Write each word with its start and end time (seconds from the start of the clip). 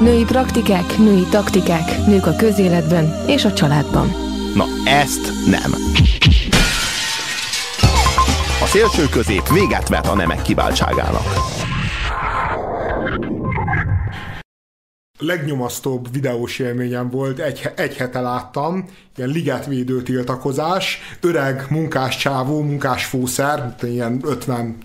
Női 0.00 0.24
praktikák, 0.24 0.98
női 0.98 1.26
taktikák, 1.30 2.06
nők 2.06 2.26
a 2.26 2.36
közéletben 2.36 3.24
és 3.26 3.44
a 3.44 3.52
családban. 3.52 4.14
Na, 4.54 4.64
ezt 4.84 5.32
nem. 5.46 5.74
A 8.62 8.66
szélső 8.66 9.08
közép 9.08 9.48
véget 9.52 9.88
vet 9.88 10.06
a 10.06 10.14
nemek 10.14 10.42
kiváltságának. 10.42 11.26
Legnyomasztóbb 15.18 16.12
videós 16.12 16.58
élményem 16.58 17.10
volt, 17.10 17.38
egy, 17.38 17.70
egy 17.76 17.96
hete 17.96 18.20
láttam, 18.20 18.88
ilyen 19.16 19.30
ligetvédő 19.30 20.02
tiltakozás, 20.02 20.98
öreg 21.20 21.66
munkás 21.70 22.16
csávó, 22.16 22.62
munkás 22.62 23.04
fószer, 23.04 23.74
ilyen 23.82 24.20
50, 24.24 24.76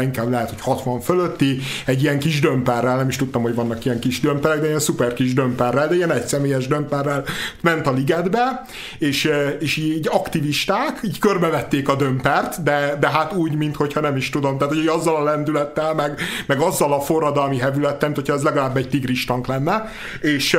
inkább 0.00 0.30
lehet, 0.30 0.48
hogy 0.48 0.60
60 0.60 1.00
fölötti, 1.00 1.58
egy 1.86 2.02
ilyen 2.02 2.18
kis 2.18 2.40
dömperrel, 2.40 2.96
nem 2.96 3.08
is 3.08 3.16
tudtam, 3.16 3.42
hogy 3.42 3.54
vannak 3.54 3.84
ilyen 3.84 3.98
kis 3.98 4.20
dömperek, 4.20 4.60
de 4.60 4.66
ilyen 4.66 4.78
szuper 4.78 5.12
kis 5.12 5.34
dömperrel, 5.34 5.88
de 5.88 5.94
ilyen 5.94 6.10
egyszemélyes 6.10 6.66
dömperrel 6.66 7.24
ment 7.60 7.86
a 7.86 7.92
ligetbe, 7.92 8.64
és, 8.98 9.30
és 9.58 9.76
így 9.76 10.08
aktivisták, 10.10 11.00
így 11.04 11.18
körbevették 11.18 11.88
a 11.88 11.94
dömpert, 11.94 12.62
de, 12.62 12.96
de 13.00 13.08
hát 13.08 13.32
úgy, 13.32 13.54
mintha 13.54 14.00
nem 14.00 14.16
is 14.16 14.30
tudom, 14.30 14.58
tehát 14.58 14.74
hogy 14.74 14.86
azzal 14.86 15.16
a 15.16 15.22
lendülettel, 15.22 15.94
meg, 15.94 16.20
meg 16.46 16.60
azzal 16.60 16.92
a 16.92 17.00
forradalmi 17.00 17.58
hevülettel, 17.58 18.12
hogyha 18.14 18.34
ez 18.34 18.42
legalább 18.42 18.76
egy 18.76 18.88
tigris 18.88 19.24
tank 19.24 19.46
lenne, 19.52 19.92
és 20.20 20.56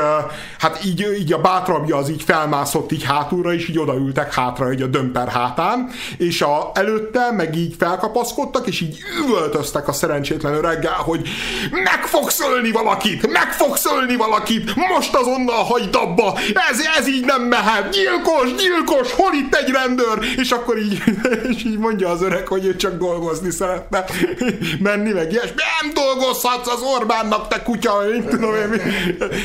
hát 0.59 0.85
így, 0.85 1.07
így 1.19 1.33
a 1.33 1.41
bátrabbja 1.41 1.97
az 1.97 2.09
így 2.09 2.23
felmászott 2.23 2.91
így 2.91 3.03
hátulra, 3.03 3.53
és 3.53 3.67
így 3.69 3.79
odaültek 3.79 4.33
hátra 4.33 4.69
egy 4.69 4.81
a 4.81 4.87
dömper 4.87 5.27
hátán, 5.27 5.89
és 6.17 6.41
a, 6.41 6.71
előtte 6.73 7.31
meg 7.31 7.55
így 7.55 7.75
felkapaszkodtak, 7.79 8.67
és 8.67 8.81
így 8.81 8.97
üvöltöztek 9.25 9.87
a 9.87 9.93
szerencsétlen 9.93 10.53
öreggel, 10.53 10.93
hogy 10.93 11.27
meg 11.71 12.05
fogsz 12.05 12.39
ölni 12.39 12.71
valakit, 12.71 13.31
meg 13.31 13.51
fogsz 13.53 13.85
ölni 13.85 14.15
valakit, 14.15 14.75
most 14.75 15.15
azonnal 15.15 15.63
hagyd 15.63 15.95
abba, 15.95 16.37
ez, 16.69 16.79
ez 16.97 17.07
így 17.07 17.25
nem 17.25 17.41
mehet, 17.41 17.89
gyilkos, 17.89 18.55
gyilkos, 18.55 19.11
hol 19.11 19.33
itt 19.33 19.55
egy 19.55 19.69
rendőr? 19.69 20.19
És 20.37 20.51
akkor 20.51 20.77
így, 20.77 21.03
és 21.51 21.63
így 21.63 21.77
mondja 21.77 22.09
az 22.09 22.21
öreg, 22.21 22.47
hogy 22.47 22.65
ő 22.65 22.75
csak 22.75 22.97
dolgozni 22.97 23.51
szeretne 23.51 24.05
menni, 24.87 25.11
meg 25.11 25.31
ilyes. 25.31 25.53
Nem 25.55 25.93
dolgozhatsz 25.93 26.67
az 26.67 26.81
Orbánnak, 26.81 27.47
te 27.47 27.61
kutya, 27.61 28.09
én 28.13 28.27
tudom 28.29 28.55
én 28.55 28.67
mi. 28.67 28.77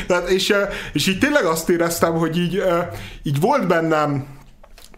Tehát, 0.07 0.29
és, 0.29 0.53
és 0.93 1.07
így 1.07 1.19
tényleg 1.19 1.45
azt 1.45 1.69
éreztem, 1.69 2.13
hogy 2.13 2.37
így, 2.37 2.63
így 3.23 3.39
volt 3.39 3.67
bennem 3.67 4.38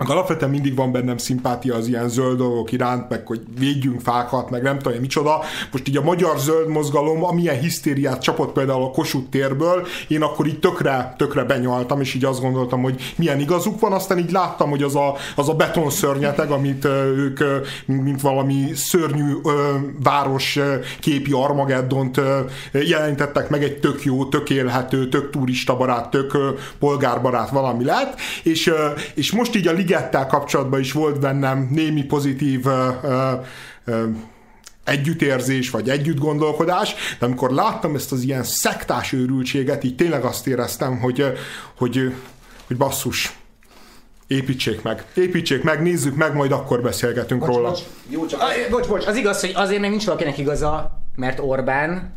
meg 0.01 0.09
alapvetően 0.09 0.51
mindig 0.51 0.75
van 0.75 0.91
bennem 0.91 1.17
szimpátia 1.17 1.75
az 1.75 1.87
ilyen 1.87 2.09
zöld 2.09 2.37
dolgok 2.37 2.71
iránt, 2.71 3.09
meg 3.09 3.27
hogy 3.27 3.41
védjünk 3.59 4.01
fákat, 4.01 4.49
meg 4.49 4.61
nem 4.61 4.79
tudom, 4.79 4.99
micsoda. 4.99 5.41
Most 5.71 5.87
így 5.87 5.97
a 5.97 6.01
magyar 6.01 6.39
zöld 6.39 6.67
mozgalom, 6.67 7.23
amilyen 7.23 7.59
hisztériát 7.59 8.21
csapott 8.21 8.51
például 8.53 8.83
a 8.83 8.91
Kossuth 8.91 9.29
térből, 9.29 9.87
én 10.07 10.21
akkor 10.21 10.47
így 10.47 10.59
tökre, 10.59 11.13
tökre 11.17 11.43
benyaltam, 11.43 12.01
és 12.01 12.13
így 12.13 12.25
azt 12.25 12.41
gondoltam, 12.41 12.81
hogy 12.81 13.13
milyen 13.15 13.39
igazuk 13.39 13.79
van, 13.79 13.91
aztán 13.91 14.17
így 14.17 14.31
láttam, 14.31 14.69
hogy 14.69 14.83
az 14.83 14.95
a, 14.95 15.15
az 15.35 15.49
a 15.49 15.53
betonszörnyeteg, 15.53 16.51
amit 16.51 16.85
ők, 17.15 17.39
mint 17.85 18.21
valami 18.21 18.71
szörnyű 18.75 19.33
város 20.03 20.59
képi 20.99 21.31
Armageddont 21.31 22.21
jelentettek 22.71 23.49
meg, 23.49 23.63
egy 23.63 23.79
tök 23.79 24.03
jó, 24.03 24.25
tök 24.25 24.49
élhető, 24.49 25.09
tök 25.09 25.29
turistabarát, 25.29 26.09
tök 26.09 26.37
polgárbarát 26.79 27.49
valami 27.49 27.83
lett, 27.83 28.19
és, 28.43 28.73
és 29.13 29.31
most 29.31 29.55
így 29.55 29.67
a 29.67 29.71
ligettel 29.91 30.27
kapcsolatban 30.27 30.79
is 30.79 30.91
volt 30.91 31.19
bennem 31.19 31.67
némi 31.71 32.03
pozitív 32.03 32.65
uh, 32.65 32.73
uh, 33.87 34.03
együttérzés, 34.83 35.69
vagy 35.69 35.89
együtt 35.89 36.17
gondolkodás, 36.17 36.95
de 37.19 37.25
amikor 37.25 37.51
láttam 37.51 37.95
ezt 37.95 38.11
az 38.11 38.21
ilyen 38.21 38.43
szektás 38.43 39.11
őrültséget, 39.13 39.83
így 39.83 39.95
tényleg 39.95 40.23
azt 40.23 40.47
éreztem, 40.47 40.99
hogy, 40.99 41.25
hogy, 41.77 42.13
hogy 42.67 42.77
basszus, 42.77 43.37
építsék 44.27 44.81
meg. 44.81 45.05
Építsék 45.13 45.63
meg, 45.63 45.81
nézzük 45.81 46.15
meg, 46.15 46.35
majd 46.35 46.51
akkor 46.51 46.81
beszélgetünk 46.81 47.39
bocs, 47.39 47.55
róla. 47.55 47.69
Bocs, 47.69 47.81
jó, 48.09 48.25
csak... 48.25 48.41
A, 48.41 48.45
bocs, 48.69 48.87
bocs, 48.87 49.05
az 49.05 49.15
igaz, 49.15 49.39
hogy 49.39 49.51
azért 49.55 49.81
még 49.81 49.89
nincs 49.89 50.05
valakinek 50.05 50.37
igaza, 50.37 51.01
mert 51.15 51.39
Orbán, 51.39 52.13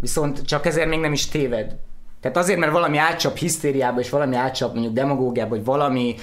viszont 0.00 0.44
csak 0.46 0.66
ezért 0.66 0.88
még 0.88 1.00
nem 1.00 1.12
is 1.12 1.28
téved. 1.28 1.76
Tehát 2.20 2.36
azért, 2.36 2.58
mert 2.58 2.72
valami 2.72 2.96
átcsap 2.96 3.36
hisztériába, 3.36 4.00
és 4.00 4.10
valami 4.10 4.36
átcsap 4.36 4.72
mondjuk 4.72 4.94
demagógiába, 4.94 5.50
vagy 5.50 5.64
valami 5.64 6.14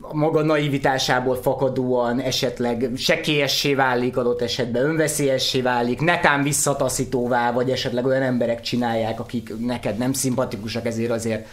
a 0.00 0.14
maga 0.14 0.42
naivitásából 0.42 1.36
fakadóan 1.36 2.20
esetleg 2.20 2.90
sekélyessé 2.96 3.74
válik 3.74 4.16
adott 4.16 4.42
esetben, 4.42 4.84
önveszélyessé 4.84 5.60
válik, 5.60 6.00
netán 6.00 6.42
visszataszítóvá, 6.42 7.52
vagy 7.52 7.70
esetleg 7.70 8.06
olyan 8.06 8.22
emberek 8.22 8.60
csinálják, 8.60 9.20
akik 9.20 9.52
neked 9.58 9.98
nem 9.98 10.12
szimpatikusak, 10.12 10.86
ezért 10.86 11.10
azért 11.10 11.46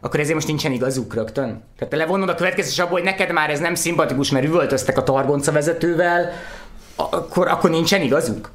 akkor 0.00 0.20
ezért 0.20 0.34
most 0.34 0.46
nincsen 0.46 0.72
igazuk 0.72 1.14
rögtön? 1.14 1.62
Tehát 1.76 1.92
te 1.92 1.96
levonod 1.96 2.28
a 2.28 2.34
következés 2.34 2.78
abból, 2.78 2.92
hogy 2.92 3.02
neked 3.02 3.32
már 3.32 3.50
ez 3.50 3.60
nem 3.60 3.74
szimpatikus, 3.74 4.30
mert 4.30 4.46
üvöltöztek 4.46 4.98
a 4.98 5.02
targonca 5.02 5.52
vezetővel, 5.52 6.32
akkor, 6.96 7.48
akkor 7.48 7.70
nincsen 7.70 8.02
igazuk? 8.02 8.50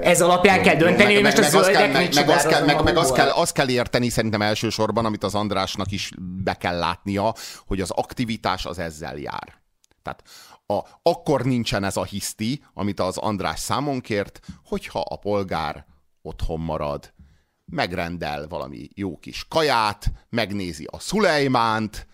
Ez 0.00 0.20
alapján 0.20 0.62
kell 0.62 0.76
dönteni, 0.76 1.14
hogy 1.14 1.22
most 1.22 1.38
a 1.38 1.42
zöldek 1.42 1.92
meg, 1.92 2.14
meg, 2.14 2.28
azt 2.28 2.48
kell, 2.48 2.64
meg, 2.64 2.82
meg 2.82 2.96
azt, 2.96 3.14
kell, 3.14 3.28
azt 3.28 3.52
kell 3.52 3.68
érteni 3.68 4.08
szerintem 4.08 4.42
elsősorban, 4.42 5.04
amit 5.04 5.24
az 5.24 5.34
Andrásnak 5.34 5.90
is 5.90 6.10
be 6.18 6.54
kell 6.54 6.78
látnia, 6.78 7.34
hogy 7.66 7.80
az 7.80 7.90
aktivitás 7.90 8.66
az 8.66 8.78
ezzel 8.78 9.16
jár. 9.16 9.60
Tehát 10.02 10.22
a, 10.66 10.98
akkor 11.02 11.42
nincsen 11.44 11.84
ez 11.84 11.96
a 11.96 12.04
hiszti, 12.04 12.64
amit 12.74 13.00
az 13.00 13.16
András 13.16 13.60
számon 13.60 14.00
kért, 14.00 14.40
hogyha 14.64 15.00
a 15.00 15.16
polgár 15.16 15.86
otthon 16.22 16.60
marad, 16.60 17.12
megrendel 17.64 18.46
valami 18.48 18.88
jó 18.94 19.18
kis 19.18 19.46
kaját, 19.48 20.12
megnézi 20.28 20.88
a 20.90 20.98
Szulejmánt, 20.98 22.06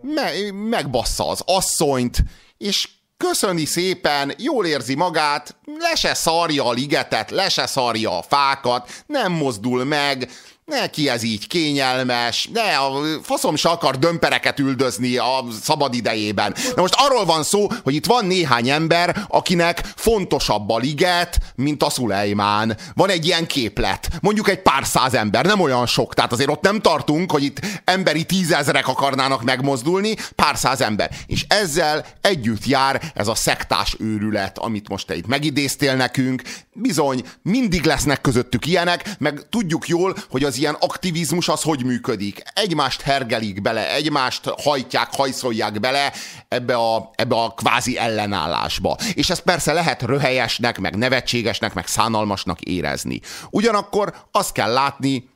me, 0.00 0.52
megbassza 0.52 1.28
az 1.28 1.42
asszonyt, 1.46 2.24
és 2.56 2.88
köszöni 3.28 3.64
szépen, 3.64 4.32
jól 4.38 4.66
érzi 4.66 4.94
magát, 4.94 5.56
le 5.78 5.94
se 5.94 6.14
szarja 6.14 6.64
a 6.64 6.72
ligetet, 6.72 7.30
le 7.30 7.48
se 7.48 7.66
szarja 7.66 8.18
a 8.18 8.22
fákat, 8.22 9.02
nem 9.06 9.32
mozdul 9.32 9.84
meg, 9.84 10.30
neki 10.64 11.08
ez 11.08 11.22
így 11.22 11.46
kényelmes, 11.46 12.48
ne, 12.52 12.76
a 12.76 13.02
faszom 13.22 13.56
se 13.56 13.68
akar 13.68 13.98
dömpereket 13.98 14.58
üldözni 14.58 15.16
a 15.16 15.44
szabad 15.62 15.94
idejében. 15.94 16.54
De 16.74 16.80
most 16.80 16.94
arról 16.96 17.24
van 17.24 17.42
szó, 17.42 17.66
hogy 17.82 17.94
itt 17.94 18.06
van 18.06 18.26
néhány 18.26 18.68
ember, 18.68 19.24
akinek 19.28 19.82
fontosabb 19.96 20.70
a 20.70 20.78
liget, 20.78 21.38
mint 21.54 21.82
a 21.82 21.90
Szulejmán. 21.90 22.76
Van 22.94 23.10
egy 23.10 23.26
ilyen 23.26 23.46
képlet, 23.46 24.08
mondjuk 24.20 24.48
egy 24.48 24.62
pár 24.62 24.86
száz 24.86 25.14
ember, 25.14 25.44
nem 25.44 25.60
olyan 25.60 25.86
sok, 25.86 26.14
tehát 26.14 26.32
azért 26.32 26.50
ott 26.50 26.62
nem 26.62 26.80
tartunk, 26.80 27.30
hogy 27.30 27.42
itt 27.42 27.60
emberi 27.84 28.24
tízezrek 28.24 28.88
akarnának 28.88 29.42
megmozdulni, 29.42 30.14
pár 30.34 30.56
száz 30.56 30.80
ember. 30.80 31.10
És 31.26 31.44
ezzel 31.48 32.06
együtt 32.20 32.66
jár 32.66 33.12
ez 33.14 33.28
a 33.28 33.34
szektás 33.34 33.96
őrület, 33.98 34.58
amit 34.58 34.88
most 34.88 35.06
te 35.06 35.14
itt 35.14 35.26
megidéztél 35.26 35.94
nekünk. 35.94 36.42
Bizony, 36.74 37.24
mindig 37.42 37.84
lesznek 37.84 38.20
közöttük 38.20 38.66
ilyenek, 38.66 39.10
meg 39.18 39.40
tudjuk 39.50 39.88
jól, 39.88 40.16
hogy 40.30 40.44
az 40.44 40.51
ilyen 40.58 40.76
aktivizmus 40.80 41.48
az 41.48 41.62
hogy 41.62 41.84
működik. 41.84 42.42
Egymást 42.54 43.00
hergelik 43.00 43.62
bele, 43.62 43.94
egymást 43.94 44.48
hajtják, 44.62 45.08
hajszolják 45.12 45.80
bele 45.80 46.12
ebbe 46.48 46.74
a, 46.74 47.10
ebbe 47.14 47.34
a 47.34 47.50
kvázi 47.50 47.98
ellenállásba. 47.98 48.96
És 49.14 49.30
ezt 49.30 49.42
persze 49.42 49.72
lehet 49.72 50.02
röhelyesnek, 50.02 50.78
meg 50.78 50.96
nevetségesnek, 50.96 51.74
meg 51.74 51.86
szánalmasnak 51.86 52.60
érezni. 52.60 53.20
Ugyanakkor 53.50 54.14
azt 54.30 54.52
kell 54.52 54.72
látni, 54.72 55.30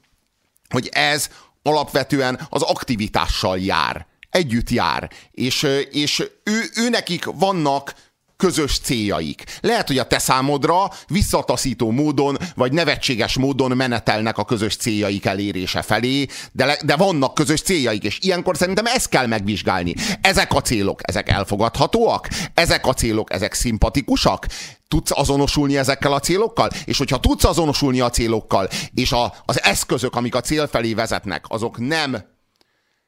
hogy 0.68 0.88
ez 0.92 1.28
alapvetően 1.62 2.40
az 2.48 2.62
aktivitással 2.62 3.58
jár 3.58 4.06
együtt 4.36 4.70
jár, 4.70 5.10
és, 5.30 5.66
és 5.90 6.20
ő, 6.44 6.62
ő 6.74 6.88
nekik 6.88 7.24
vannak 7.24 7.94
közös 8.36 8.78
céljaik. 8.78 9.44
Lehet, 9.60 9.86
hogy 9.86 9.98
a 9.98 10.06
te 10.06 10.18
számodra 10.18 10.90
visszataszító 11.08 11.90
módon, 11.90 12.38
vagy 12.54 12.72
nevetséges 12.72 13.38
módon 13.38 13.76
menetelnek 13.76 14.38
a 14.38 14.44
közös 14.44 14.76
céljaik 14.76 15.24
elérése 15.26 15.82
felé, 15.82 16.26
de, 16.52 16.78
de 16.84 16.96
vannak 16.96 17.34
közös 17.34 17.60
céljaik, 17.60 18.04
és 18.04 18.18
ilyenkor 18.20 18.56
szerintem 18.56 18.86
ezt 18.86 19.08
kell 19.08 19.26
megvizsgálni. 19.26 19.94
Ezek 20.20 20.54
a 20.54 20.60
célok, 20.60 21.00
ezek 21.02 21.28
elfogadhatóak? 21.28 22.28
Ezek 22.54 22.86
a 22.86 22.92
célok, 22.92 23.32
ezek 23.32 23.54
szimpatikusak? 23.54 24.46
tudsz 24.88 25.10
azonosulni 25.14 25.76
ezekkel 25.76 26.12
a 26.12 26.20
célokkal? 26.20 26.70
És 26.84 26.98
hogyha 26.98 27.20
tudsz 27.20 27.44
azonosulni 27.44 28.00
a 28.00 28.10
célokkal, 28.10 28.68
és 28.94 29.12
a, 29.12 29.34
az 29.44 29.62
eszközök, 29.62 30.16
amik 30.16 30.34
a 30.34 30.40
cél 30.40 30.66
felé 30.66 30.94
vezetnek, 30.94 31.44
azok 31.48 31.78
nem 31.78 32.35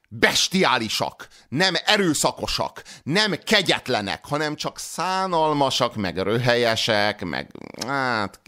bestiálisak, 0.09 1.27
nem 1.49 1.73
erőszakosak, 1.85 2.83
nem 3.03 3.35
kegyetlenek, 3.43 4.25
hanem 4.25 4.55
csak 4.55 4.79
szánalmasak, 4.79 5.95
meg 5.95 6.17
röhelyesek, 6.17 7.23
meg 7.23 7.51
hát 7.87 8.39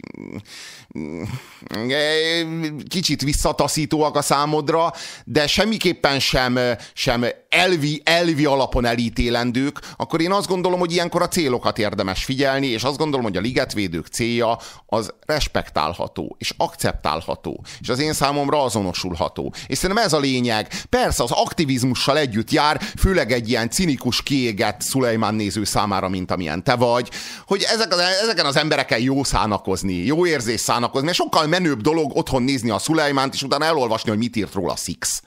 kicsit 2.87 3.21
visszataszítóak 3.21 4.15
a 4.15 4.21
számodra, 4.21 4.93
de 5.25 5.47
semmiképpen 5.47 6.19
sem, 6.19 6.59
sem 6.93 7.25
elvi, 7.49 8.01
elvi 8.05 8.45
alapon 8.45 8.85
elítélendők, 8.85 9.79
akkor 9.97 10.21
én 10.21 10.31
azt 10.31 10.47
gondolom, 10.47 10.79
hogy 10.79 10.91
ilyenkor 10.91 11.21
a 11.21 11.27
célokat 11.27 11.77
érdemes 11.77 12.23
figyelni, 12.23 12.67
és 12.67 12.83
azt 12.83 12.97
gondolom, 12.97 13.25
hogy 13.25 13.37
a 13.37 13.41
ligetvédők 13.41 14.07
célja 14.07 14.57
az 14.85 15.13
respektálható, 15.25 16.35
és 16.39 16.53
akceptálható, 16.57 17.63
és 17.79 17.89
az 17.89 17.99
én 17.99 18.13
számomra 18.13 18.63
azonosulható. 18.63 19.53
És 19.67 19.77
szerintem 19.77 20.05
ez 20.05 20.13
a 20.13 20.19
lényeg. 20.19 20.67
Persze 20.89 21.23
az 21.23 21.31
aktivizmussal 21.31 22.17
együtt 22.17 22.51
jár, 22.51 22.81
főleg 22.97 23.31
egy 23.31 23.49
ilyen 23.49 23.69
cinikus, 23.69 24.23
kiégett 24.23 24.81
Szulejmán 24.81 25.35
néző 25.35 25.63
számára, 25.63 26.09
mint 26.09 26.31
amilyen 26.31 26.63
te 26.63 26.75
vagy, 26.75 27.09
hogy 27.45 27.65
ezek 27.73 27.93
az, 27.93 27.99
ezeken 27.99 28.45
az 28.45 28.55
embereken 28.55 28.99
jó 28.99 29.23
szánakozni, 29.23 29.93
jó 29.93 30.25
érzés 30.25 30.59
szánakozni, 30.59 30.79
mert 30.93 31.13
sokkal 31.13 31.47
menőbb 31.47 31.81
dolog 31.81 32.17
otthon 32.17 32.43
nézni 32.43 32.69
a 32.69 32.79
Szulejmánt, 32.79 33.33
és 33.33 33.43
utána 33.43 33.65
elolvasni, 33.65 34.09
hogy 34.09 34.19
mit 34.19 34.35
írt 34.35 34.53
róla 34.53 34.75
Six. 34.75 35.21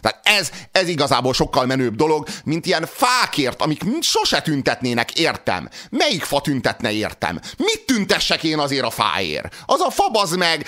Tehát 0.00 0.20
ez, 0.22 0.50
ez 0.72 0.88
igazából 0.88 1.34
sokkal 1.34 1.66
menőbb 1.66 1.94
dolog, 1.94 2.28
mint 2.44 2.66
ilyen 2.66 2.86
fákért, 2.86 3.62
amik 3.62 3.82
sose 4.00 4.42
tüntetnének, 4.42 5.18
értem. 5.18 5.68
Melyik 5.90 6.22
fa 6.22 6.40
tüntetne, 6.40 6.92
értem? 6.92 7.40
Mit 7.56 7.82
tüntessek 7.86 8.42
én 8.42 8.58
azért 8.58 8.84
a 8.84 8.90
fáért? 8.90 9.56
Az 9.66 9.80
a 9.80 9.90
fa 9.90 10.08
bazd 10.08 10.36
meg, 10.36 10.66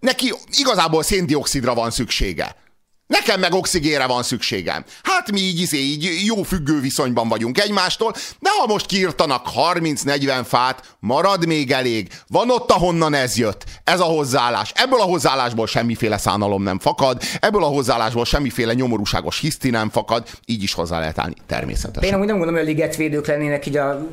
neki 0.00 0.34
igazából 0.50 1.02
széndiokszidra 1.02 1.74
van 1.74 1.90
szüksége. 1.90 2.56
Nekem 3.08 3.40
meg 3.40 3.52
oxigénre 3.52 4.06
van 4.06 4.22
szükségem. 4.22 4.84
Hát 5.02 5.30
mi 5.30 5.40
így, 5.40 5.60
izé, 5.60 5.78
így 5.78 6.22
jó 6.24 6.42
függő 6.42 6.80
viszonyban 6.80 7.28
vagyunk 7.28 7.60
egymástól, 7.60 8.12
de 8.40 8.50
ha 8.58 8.66
most 8.66 8.86
kiirtanak 8.86 9.46
30-40 9.74 10.44
fát, 10.44 10.96
marad 11.00 11.46
még 11.46 11.70
elég. 11.70 12.08
Van 12.26 12.50
ott, 12.50 12.70
ahonnan 12.70 13.14
ez 13.14 13.36
jött. 13.36 13.64
Ez 13.84 14.00
a 14.00 14.04
hozzáállás. 14.04 14.72
Ebből 14.74 15.00
a 15.00 15.04
hozzáállásból 15.04 15.66
semmiféle 15.66 16.18
szánalom 16.18 16.62
nem 16.62 16.78
fakad, 16.78 17.22
ebből 17.40 17.64
a 17.64 17.66
hozzáállásból 17.66 18.24
semmiféle 18.24 18.72
nyomorúságos 18.72 19.40
hiszti 19.40 19.70
nem 19.70 19.90
fakad, 19.90 20.28
így 20.46 20.62
is 20.62 20.74
hozzá 20.74 20.98
lehet 20.98 21.18
állni 21.18 21.34
természetesen. 21.46 22.08
Én 22.08 22.14
amúgy 22.14 22.26
nem 22.26 22.36
gondolom, 22.36 22.60
hogy 22.60 22.70
a 22.70 22.74
ligetvédők 22.74 23.26
lennének 23.26 23.66
így 23.66 23.76
a 23.76 24.08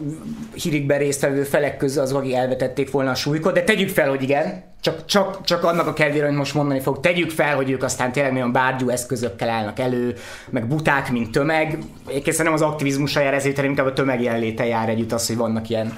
hírikben 0.53 0.97
résztvevő 0.97 1.43
felek 1.43 1.77
közül 1.77 2.01
az, 2.01 2.11
akik 2.11 2.33
elvetették 2.33 2.91
volna 2.91 3.11
a 3.11 3.15
súlykot, 3.15 3.53
de 3.53 3.63
tegyük 3.63 3.89
fel, 3.89 4.09
hogy 4.09 4.21
igen. 4.21 4.73
Csak, 4.85 5.05
csak, 5.05 5.43
csak 5.43 5.63
annak 5.63 5.87
a 5.87 5.93
kedvére, 5.93 6.25
hogy 6.25 6.35
most 6.35 6.53
mondani 6.53 6.79
fog, 6.79 6.99
tegyük 6.99 7.29
fel, 7.29 7.55
hogy 7.55 7.71
ők 7.71 7.83
aztán 7.83 8.11
tényleg 8.11 8.33
nagyon 8.33 8.51
bárgyú 8.51 8.89
eszközökkel 8.89 9.49
állnak 9.49 9.79
elő, 9.79 10.15
meg 10.49 10.67
buták, 10.67 11.11
mint 11.11 11.31
tömeg. 11.31 11.77
Egyébként 12.07 12.43
nem 12.43 12.53
az 12.53 12.61
aktivizmusra 12.61 13.21
jár 13.21 13.33
ezért, 13.33 13.55
hanem 13.55 13.69
inkább 13.71 13.85
a 13.85 13.93
tömeg 13.93 14.21
jelenléte 14.21 14.65
jár 14.65 14.89
együtt 14.89 15.11
az, 15.11 15.27
hogy 15.27 15.37
vannak 15.37 15.69
ilyen 15.69 15.97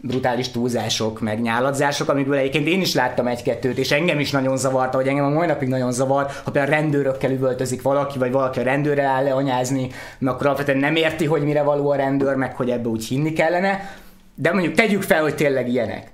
brutális 0.00 0.50
túlzások, 0.50 1.20
meg 1.20 1.40
nyáladzások, 1.40 2.08
amikből 2.08 2.36
egyébként 2.36 2.66
én 2.66 2.80
is 2.80 2.94
láttam 2.94 3.26
egy-kettőt, 3.26 3.78
és 3.78 3.90
engem 3.90 4.20
is 4.20 4.30
nagyon 4.30 4.56
zavarta, 4.56 4.96
hogy 4.96 5.08
engem 5.08 5.24
a 5.24 5.28
mai 5.30 5.46
napig 5.46 5.68
nagyon 5.68 5.92
zavar, 5.92 6.26
ha 6.44 6.50
például 6.50 6.74
rendőrökkel 6.74 7.30
üvöltözik 7.30 7.82
valaki, 7.82 8.18
vagy 8.18 8.32
valaki 8.32 8.60
a 8.60 8.62
rendőrre 8.62 9.02
áll 9.02 9.24
leanyázni, 9.24 9.90
mert 10.18 10.34
akkor 10.34 10.46
alapvetően 10.46 10.78
nem 10.78 10.96
érti, 10.96 11.24
hogy 11.24 11.42
mire 11.42 11.62
való 11.62 11.90
a 11.90 11.96
rendőr, 11.96 12.34
meg 12.34 12.56
hogy 12.56 12.70
ebbe 12.70 12.88
úgy 12.88 13.04
hinni 13.04 13.32
kellene. 13.32 13.96
De 14.34 14.52
mondjuk 14.52 14.74
tegyük 14.74 15.02
fel, 15.02 15.22
hogy 15.22 15.34
tényleg 15.34 15.68
ilyenek 15.68 16.12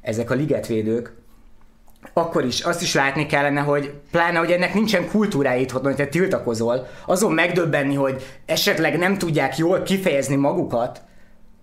ezek 0.00 0.30
a 0.30 0.34
ligetvédők, 0.34 1.24
akkor 2.12 2.44
is 2.44 2.60
azt 2.60 2.82
is 2.82 2.94
látni 2.94 3.26
kellene, 3.26 3.60
hogy 3.60 3.92
pláne, 4.10 4.38
hogy 4.38 4.50
ennek 4.50 4.74
nincsen 4.74 5.08
kultúrája 5.08 5.60
itthon, 5.60 5.82
hogy 5.82 5.96
te 5.96 6.06
tiltakozol, 6.06 6.86
azon 7.06 7.32
megdöbbenni, 7.32 7.94
hogy 7.94 8.22
esetleg 8.46 8.98
nem 8.98 9.18
tudják 9.18 9.56
jól 9.56 9.82
kifejezni 9.82 10.36
magukat, 10.36 11.02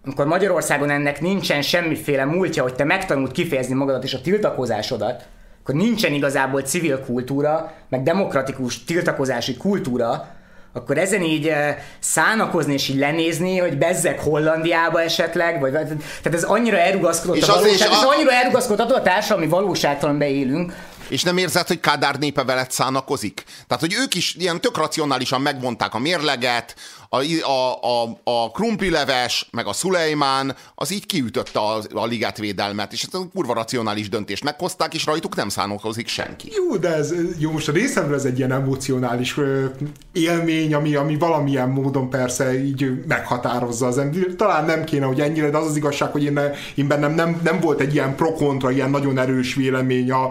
amikor 0.04 0.26
Magyarországon 0.26 0.90
ennek 0.90 1.22
nincsen 1.22 1.62
semmiféle 1.62 2.26
múltja, 2.26 2.64
hogy 2.64 2.76
te 2.76 2.84
megtanult 2.84 3.32
kifejezni 3.32 3.74
magadat 3.74 4.04
és 4.04 4.14
a 4.14 4.22
tiltakozásodat, 4.22 5.28
akkor 5.62 5.76
nincsen 5.76 6.14
igazából 6.14 6.62
civil 6.62 7.00
kultúra, 7.00 7.74
meg 7.90 8.04
demokratikus 8.04 8.84
tiltakozási 8.84 9.58
kultúra, 9.58 10.28
akkor 10.74 10.98
ezen 10.98 11.22
így 11.22 11.54
szánakozni 12.00 12.74
és 12.74 12.88
így 12.88 12.98
lenézni, 12.98 13.58
hogy 13.58 13.78
bezzek 13.78 14.20
Hollandiába 14.20 15.02
esetleg, 15.02 15.60
vagy, 15.60 15.72
tehát 15.72 16.34
ez 16.34 16.44
annyira 16.44 16.78
elrugaszkodott 16.78 17.36
és 17.36 17.48
a 17.48 17.54
valóság, 17.54 17.90
a... 17.90 17.94
ez 17.94 18.04
annyira 18.04 18.32
elrugaszkodott 18.32 18.92
a 18.92 19.02
társadalmi 19.02 19.48
valóságtól, 19.48 20.10
amiben 20.10 20.28
élünk, 20.28 20.74
és 21.14 21.24
nem 21.24 21.38
érzed, 21.38 21.68
hogy 21.68 21.80
Kádár 21.80 22.20
népe 22.20 22.44
veled 22.44 22.72
szánakozik? 22.72 23.44
Tehát, 23.68 23.84
hogy 23.84 23.96
ők 24.04 24.16
is 24.16 24.36
ilyen 24.36 24.62
tök 24.62 24.78
racionálisan 24.78 25.42
megvonták 25.42 25.94
a 25.94 26.00
mérleget, 26.00 26.76
a, 27.14 27.50
a, 27.50 27.80
a, 28.04 28.20
a 28.24 28.52
krumplileves, 28.52 29.50
meg 29.52 29.68
a 29.68 29.74
Szulejmán, 29.74 30.56
az 30.76 30.92
így 30.92 31.06
kiütötte 31.06 31.60
a, 31.60 31.82
a 31.94 32.06
ligátvédelmet, 32.06 32.94
és 32.94 33.02
ezt 33.02 33.16
a 33.16 33.28
kurva 33.34 33.54
racionális 33.54 34.10
döntést 34.10 34.44
meghozták, 34.44 34.94
és 34.94 35.06
rajtuk 35.06 35.36
nem 35.36 35.50
szánokozik 35.50 36.08
senki. 36.08 36.52
Jó, 36.56 36.78
de 36.78 36.94
ez, 36.94 37.14
jó, 37.38 37.52
most 37.52 37.68
a 37.68 37.72
részemről 37.72 38.16
ez 38.16 38.26
egy 38.26 38.38
ilyen 38.38 38.52
emocionális 38.52 39.38
ö, 39.38 39.66
élmény, 40.12 40.74
ami, 40.74 40.96
ami 40.96 41.18
valamilyen 41.18 41.70
módon 41.70 42.10
persze 42.10 42.64
így 42.64 43.04
meghatározza 43.08 43.88
az 43.88 43.98
ember. 43.98 44.26
Talán 44.38 44.66
nem 44.66 44.84
kéne, 44.84 45.06
hogy 45.06 45.22
ennyire, 45.22 45.50
de 45.50 45.58
az 45.58 45.68
az 45.68 45.76
igazság, 45.76 46.12
hogy 46.12 46.24
én, 46.24 46.40
én 46.76 46.88
bennem 46.88 47.14
nem, 47.14 47.42
nem 47.44 47.60
volt 47.60 47.80
egy 47.80 47.94
ilyen 47.94 48.16
pro-kontra, 48.16 48.72
ilyen 48.72 48.90
nagyon 48.90 49.18
erős 49.18 49.56
vélemény 49.56 50.12
a 50.12 50.30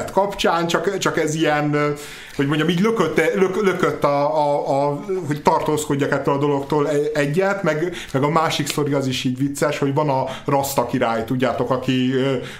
liget 0.00 0.12
kapcsán, 0.12 0.66
csak, 0.66 0.98
csak 0.98 1.18
ez 1.18 1.34
ilyen, 1.34 1.94
hogy 2.36 2.46
mondjam, 2.46 2.68
így 2.68 2.80
lökött, 2.80 3.34
lök, 3.34 3.62
lökött 3.62 4.04
a, 4.04 4.36
a, 4.36 4.82
a, 4.86 5.04
hogy 5.26 5.42
tartózkodj 5.42 6.00
megfogyjak 6.00 6.20
ettől 6.20 6.34
a 6.34 6.38
dologtól 6.38 6.88
egyet, 7.14 7.62
meg, 7.62 7.92
meg 8.12 8.22
a 8.22 8.28
másik 8.28 8.66
sztori 8.66 8.92
az 8.92 9.06
is 9.06 9.24
így 9.24 9.38
vicces, 9.38 9.78
hogy 9.78 9.94
van 9.94 10.08
a 10.08 10.24
Rasta 10.46 10.86
király, 10.86 11.24
tudjátok, 11.24 11.70
aki, 11.70 12.12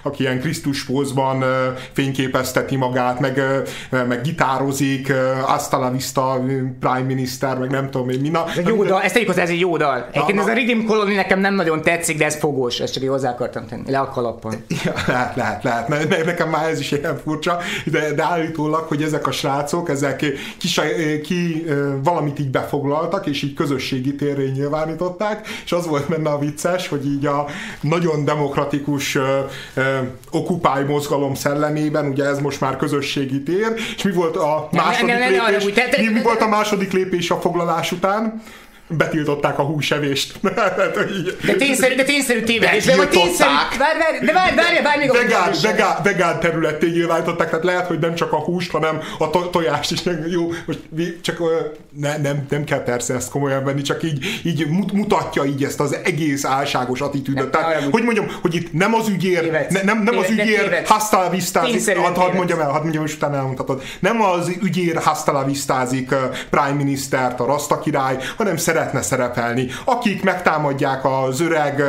aki 0.02 0.22
ilyen 0.22 0.40
Krisztus 0.40 0.84
pózban 0.84 1.44
fényképezteti 1.92 2.76
magát, 2.76 3.20
meg, 3.20 3.42
meg 3.90 4.20
gitározik, 4.22 5.12
hasta 5.42 5.78
la 5.78 5.90
vista, 5.90 6.44
prime 6.80 7.06
minister, 7.06 7.58
meg 7.58 7.70
nem 7.70 7.90
tudom 7.90 8.08
én, 8.08 8.20
mi. 8.20 8.28
Na, 8.28 8.44
ez 8.56 8.66
jó 8.66 8.84
dal, 8.84 9.02
ezt 9.02 9.12
tegyük 9.12 9.28
hozzá, 9.28 9.42
ez 9.42 9.50
egy 9.50 9.60
jó 9.60 9.76
dal. 9.76 10.08
Egyébként 10.12 10.38
ez 10.38 10.46
a 10.46 10.52
Redeem 10.52 10.84
Colony 10.84 11.14
nekem 11.14 11.40
nem 11.40 11.54
nagyon 11.54 11.82
tetszik, 11.82 12.18
de 12.18 12.24
ez 12.24 12.36
fogós, 12.36 12.80
ezt 12.80 12.92
csak 12.92 13.08
hozzá 13.08 13.30
akartam 13.30 13.66
tenni, 13.66 13.90
le 13.90 13.98
a 13.98 14.08
kalapon. 14.08 14.54
Ja, 14.84 14.92
lehet, 15.06 15.36
lehet, 15.36 15.62
lehet. 15.62 15.88
Ne, 15.88 16.22
nekem 16.24 16.48
már 16.48 16.68
ez 16.68 16.80
is 16.80 16.92
ilyen 16.92 17.19
furcsa, 17.24 17.58
de, 17.84 18.12
de 18.12 18.22
állítólag, 18.22 18.84
hogy 18.88 19.02
ezek 19.02 19.26
a 19.26 19.32
srácok, 19.32 19.88
ezek 19.88 20.16
ki, 20.58 20.68
ki 21.22 21.64
valamit 22.02 22.38
így 22.38 22.50
befoglaltak, 22.50 23.26
és 23.26 23.42
így 23.42 23.54
közösségi 23.54 24.14
térre 24.14 24.42
nyilvánították, 24.42 25.48
és 25.64 25.72
az 25.72 25.86
volt 25.86 26.08
benne 26.08 26.30
a 26.30 26.38
vicces, 26.38 26.88
hogy 26.88 27.06
így 27.06 27.26
a 27.26 27.46
nagyon 27.80 28.24
demokratikus 28.24 29.18
Occupy 30.30 30.82
mozgalom 30.86 31.34
szellemében, 31.34 32.06
ugye 32.06 32.24
ez 32.24 32.38
most 32.38 32.60
már 32.60 32.76
közösségi 32.76 33.42
tér, 33.42 33.72
és 33.96 34.02
mi 34.02 34.12
volt 34.12 34.36
a 34.36 34.68
második 34.72 35.14
lépés? 35.14 35.98
Mi, 35.98 36.12
mi 36.12 36.22
volt 36.22 36.40
a 36.40 36.48
második 36.48 36.92
lépés 36.92 37.30
a 37.30 37.40
foglalás 37.40 37.92
után? 37.92 38.42
Betiltották 38.90 39.58
a 39.58 39.62
húsevést. 39.62 40.34
de 41.46 41.54
tényszerű, 41.58 41.94
de 41.94 42.04
tényszerű 42.04 42.42
tévedés. 42.42 42.84
De 42.84 43.06
tényszerű, 43.06 43.50
várj, 43.78 43.98
várj, 43.98 44.24
de 44.24 44.32
várj, 44.32 44.54
várj, 44.54 44.82
várj 44.82 44.98
még 44.98 45.12
vegán, 45.12 45.52
vegán, 45.62 45.96
vegán 46.02 46.40
területté 46.40 46.88
nyilvánították, 46.88 47.48
tehát 47.48 47.64
lehet, 47.64 47.86
hogy 47.86 47.98
nem 47.98 48.14
csak 48.14 48.32
a 48.32 48.38
húst, 48.38 48.70
hanem 48.70 49.00
a 49.18 49.30
to- 49.30 49.50
tojást 49.50 49.90
is. 49.90 50.00
Jó, 50.26 50.52
most 50.66 50.78
csak 51.20 51.38
ne, 51.96 52.16
nem, 52.16 52.46
nem 52.50 52.64
kell 52.64 52.82
persze 52.82 53.14
ezt 53.14 53.30
komolyan 53.30 53.64
venni, 53.64 53.82
csak 53.82 54.02
így, 54.02 54.40
így 54.44 54.66
mutatja 54.92 55.44
így 55.44 55.64
ezt 55.64 55.80
az 55.80 55.96
egész 56.04 56.44
álságos 56.44 57.00
attitűdöt. 57.00 57.50
Tehát, 57.50 57.82
hogy 57.90 58.02
mondjam, 58.02 58.26
hogy 58.42 58.54
itt 58.54 58.72
nem 58.72 58.94
az 58.94 59.08
ügyér, 59.08 59.50
ne, 59.50 59.82
nem, 59.82 60.02
nem 60.02 60.18
az 60.18 60.30
ügyér 60.30 60.82
hasztál 60.84 61.30
visztázik, 61.30 61.96
hadd 61.96 62.14
had 62.14 62.34
mondjam 62.34 62.60
el, 62.60 62.70
hadd 62.70 62.82
mondjam, 62.82 63.04
és 63.04 63.14
utána 63.14 63.36
elmondhatod. 63.36 63.82
Nem 64.00 64.22
az 64.22 64.50
ügyér 64.62 64.96
hasztál 64.96 65.44
visztázik 65.44 66.14
Prime 66.50 66.74
Ministert, 66.76 67.40
a 67.40 67.44
Rasta 67.44 67.80
király, 67.80 68.18
hanem 68.36 68.56
szeret 68.56 68.79
szeretne 68.80 69.02
szerepelni. 69.02 69.66
Akik 69.84 70.22
megtámadják 70.22 71.04
az 71.04 71.40
öreg 71.40 71.82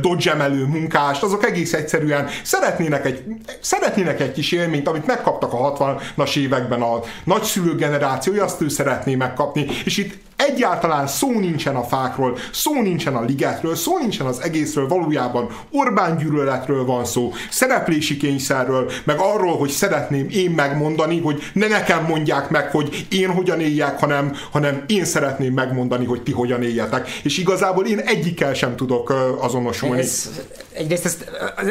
Dodge 0.00 0.32
emelő 0.32 0.64
munkást, 0.64 1.22
azok 1.22 1.44
egész 1.44 1.72
egyszerűen 1.72 2.28
szeretnének 2.42 3.04
egy, 3.04 3.22
szeretnének 3.60 4.20
egy 4.20 4.32
kis 4.32 4.52
élményt, 4.52 4.88
amit 4.88 5.06
megkaptak 5.06 5.52
a 5.52 5.72
60-as 5.72 6.36
években 6.36 6.82
a 6.82 7.00
nagyszülő 7.24 7.74
generációja, 7.74 8.44
azt 8.44 8.60
ő 8.60 8.68
szeretné 8.68 9.14
megkapni. 9.14 9.66
És 9.84 9.96
itt 9.96 10.27
Egyáltalán 10.46 11.06
szó 11.06 11.30
nincsen 11.40 11.76
a 11.76 11.82
fákról, 11.82 12.38
szó 12.52 12.82
nincsen 12.82 13.16
a 13.16 13.22
ligetről, 13.22 13.74
szó 13.74 13.98
nincsen 13.98 14.26
az 14.26 14.42
egészről, 14.42 14.88
valójában 14.88 15.48
Orbán 15.70 16.16
gyűlöletről 16.16 16.84
van 16.84 17.04
szó, 17.04 17.32
szereplési 17.50 18.16
kényszerről, 18.16 18.90
meg 19.04 19.16
arról, 19.18 19.56
hogy 19.56 19.68
szeretném 19.68 20.26
én 20.30 20.50
megmondani, 20.50 21.20
hogy 21.20 21.42
ne 21.52 21.66
nekem 21.66 22.04
mondják 22.04 22.50
meg, 22.50 22.70
hogy 22.70 23.06
én 23.10 23.28
hogyan 23.28 23.60
éljek, 23.60 23.98
hanem, 23.98 24.32
hanem 24.50 24.84
én 24.86 25.04
szeretném 25.04 25.52
megmondani, 25.52 26.04
hogy 26.04 26.22
ti 26.22 26.32
hogyan 26.32 26.62
éljetek. 26.62 27.08
És 27.22 27.38
igazából 27.38 27.86
én 27.86 27.98
egyikkel 27.98 28.54
sem 28.54 28.76
tudok 28.76 29.36
azonosulni. 29.40 29.98
Ez, 30.00 30.30
egyrészt 30.72 31.04
ez, 31.04 31.18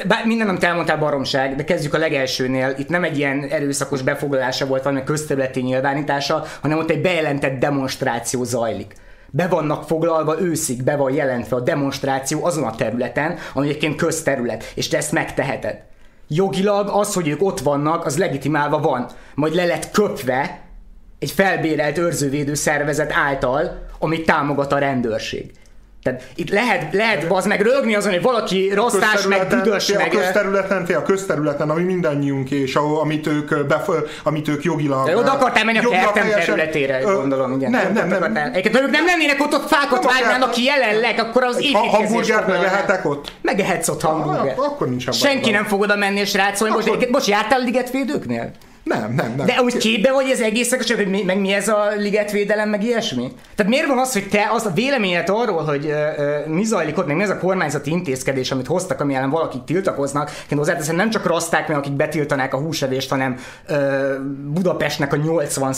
bár 0.08 0.26
minden, 0.26 0.50
amit 0.50 0.64
elmondtál 0.64 0.98
baromság, 0.98 1.56
de 1.56 1.64
kezdjük 1.64 1.94
a 1.94 1.98
legelsőnél. 1.98 2.76
Itt 2.78 2.90
nem 2.90 3.04
egy 3.04 3.18
ilyen 3.18 3.48
erőszakos 3.50 4.02
befoglalása 4.02 4.66
volt, 4.66 4.84
valami 4.84 5.04
közterületi 5.04 5.62
nyilvánítása, 5.62 6.46
hanem 6.62 6.78
ott 6.78 6.90
egy 6.90 7.02
bejelentett 7.02 7.60
demonstráció 7.60 8.44
zajlik 8.58 8.96
be 9.30 9.48
vannak 9.48 9.84
foglalva 9.84 10.42
őszig, 10.42 10.84
be 10.84 10.96
van 10.96 11.14
jelentve 11.14 11.56
a 11.56 11.60
demonstráció 11.60 12.46
azon 12.46 12.64
a 12.64 12.76
területen, 12.76 13.38
ami 13.54 13.68
egyébként 13.68 13.96
közterület, 13.96 14.72
és 14.76 14.88
te 14.88 14.98
ezt 14.98 15.12
megteheted. 15.12 15.84
Jogilag 16.28 16.90
az, 16.90 17.14
hogy 17.14 17.28
ők 17.28 17.44
ott 17.44 17.60
vannak, 17.60 18.06
az 18.06 18.18
legitimálva 18.18 18.80
van. 18.80 19.08
Majd 19.36 19.54
le 19.54 19.66
lett 19.66 19.92
köpve, 19.92 20.60
egy 21.20 21.32
felbérelt 21.32 21.98
őrzővédő 21.98 22.54
szervezet 22.54 23.12
által, 23.12 23.86
amit 24.00 24.26
támogat 24.26 24.72
a 24.72 24.78
rendőrség. 24.78 25.52
Tehát 26.08 26.24
itt 26.36 26.50
lehet, 26.50 26.94
lehet 26.94 27.26
az 27.30 27.46
meg 27.46 27.62
rögni 27.62 27.96
azon, 27.96 28.12
hogy 28.12 28.22
valaki 28.22 28.72
rosszás, 28.74 29.28
meg 29.28 29.48
büdös, 29.48 29.90
a 29.90 29.98
meg... 29.98 30.10
közterületen, 30.10 30.86
a 30.96 31.02
közterületen, 31.02 31.70
ami 31.70 31.84
mindannyiunk, 31.84 32.52
és 32.52 32.76
ahol, 32.76 33.00
amit 33.00 33.28
ők, 33.28 33.66
bef, 33.66 33.90
amit 34.24 34.48
ők 34.48 34.64
jogilag... 34.64 35.06
De 35.06 35.18
oda 35.18 35.32
akartál 35.32 35.64
menni 35.64 35.78
a 35.78 35.90
kertem 35.90 36.24
helyesen- 36.24 36.46
területére, 36.46 37.02
Ö, 37.02 37.14
gondolom, 37.14 37.52
igen. 37.56 37.72
Nem, 37.72 37.94
nem, 37.94 38.08
nem. 38.08 38.32
nem. 38.32 38.50
Egyébként, 38.52 38.76
ha 38.76 38.82
ők 38.82 38.90
nem 38.92 39.06
lennének 39.06 39.42
ott, 39.42 39.54
ott 39.54 39.68
fákat 39.68 40.04
Nem 40.04 40.14
vágnának 40.14 40.42
akár- 40.42 40.54
ki 40.56 40.64
jelenleg, 40.64 41.20
akkor 41.20 41.44
az 41.44 41.54
Ha 41.56 41.60
építkezés... 41.62 41.92
hamburgert 41.92 42.48
megehetek 42.48 43.06
ott? 43.06 43.32
Megehetsz 43.42 43.88
ott 43.88 44.02
hamburger. 44.02 44.54
Ah, 44.58 44.66
akkor 44.66 44.90
nincsen 44.90 45.14
baj. 45.20 45.30
Senki 45.32 45.50
nem 45.52 45.64
fog 45.66 45.82
oda 45.82 45.96
menni 45.96 46.20
és 46.20 46.34
rácolni. 46.34 46.74
Most, 46.76 47.10
most 47.10 47.28
jártál 47.28 47.60
ligetvédőknél? 47.60 48.52
Nem, 48.88 49.14
nem, 49.14 49.34
nem. 49.38 49.46
De 49.46 49.62
úgy 49.62 49.78
képbe 49.78 50.12
vagy 50.12 50.30
az 50.30 50.42
egészek, 50.42 50.84
csak 50.84 50.98
hogy 50.98 51.08
mi, 51.08 51.24
meg 51.24 51.40
mi 51.40 51.54
ez 51.54 51.68
a 51.68 51.90
ligetvédelem, 51.98 52.70
meg 52.70 52.84
ilyesmi? 52.84 53.32
Tehát 53.56 53.72
miért 53.72 53.88
van 53.88 54.00
az, 54.00 54.14
hogy 54.14 54.28
te 54.30 54.50
az 54.52 54.66
a 54.66 54.72
véleményed 54.72 55.30
arról, 55.30 55.64
hogy 55.64 55.86
ö, 55.86 56.08
ö, 56.18 56.48
mi 56.48 56.64
zajlik 56.64 56.98
ott, 56.98 57.08
meg 57.08 57.16
mi 57.16 57.24
ez 57.24 57.30
a 57.30 57.38
kormányzati 57.38 57.92
intézkedés, 57.92 58.52
amit 58.52 58.68
hoztak, 58.68 59.02
ami 59.02 59.14
ellen 59.14 59.30
valakik 59.30 59.64
tiltakoznak, 59.64 60.32
én 60.52 60.58
hozzáteszem, 60.58 60.96
nem 60.96 61.10
csak 61.10 61.26
raszták 61.26 61.68
meg, 61.68 61.78
akik 61.78 61.94
betiltanák 61.94 62.54
a 62.54 62.58
húsevést, 62.58 63.10
hanem 63.10 63.38
ö, 63.68 64.16
Budapestnek 64.54 65.14
a 65.14 65.16
80 65.16 65.74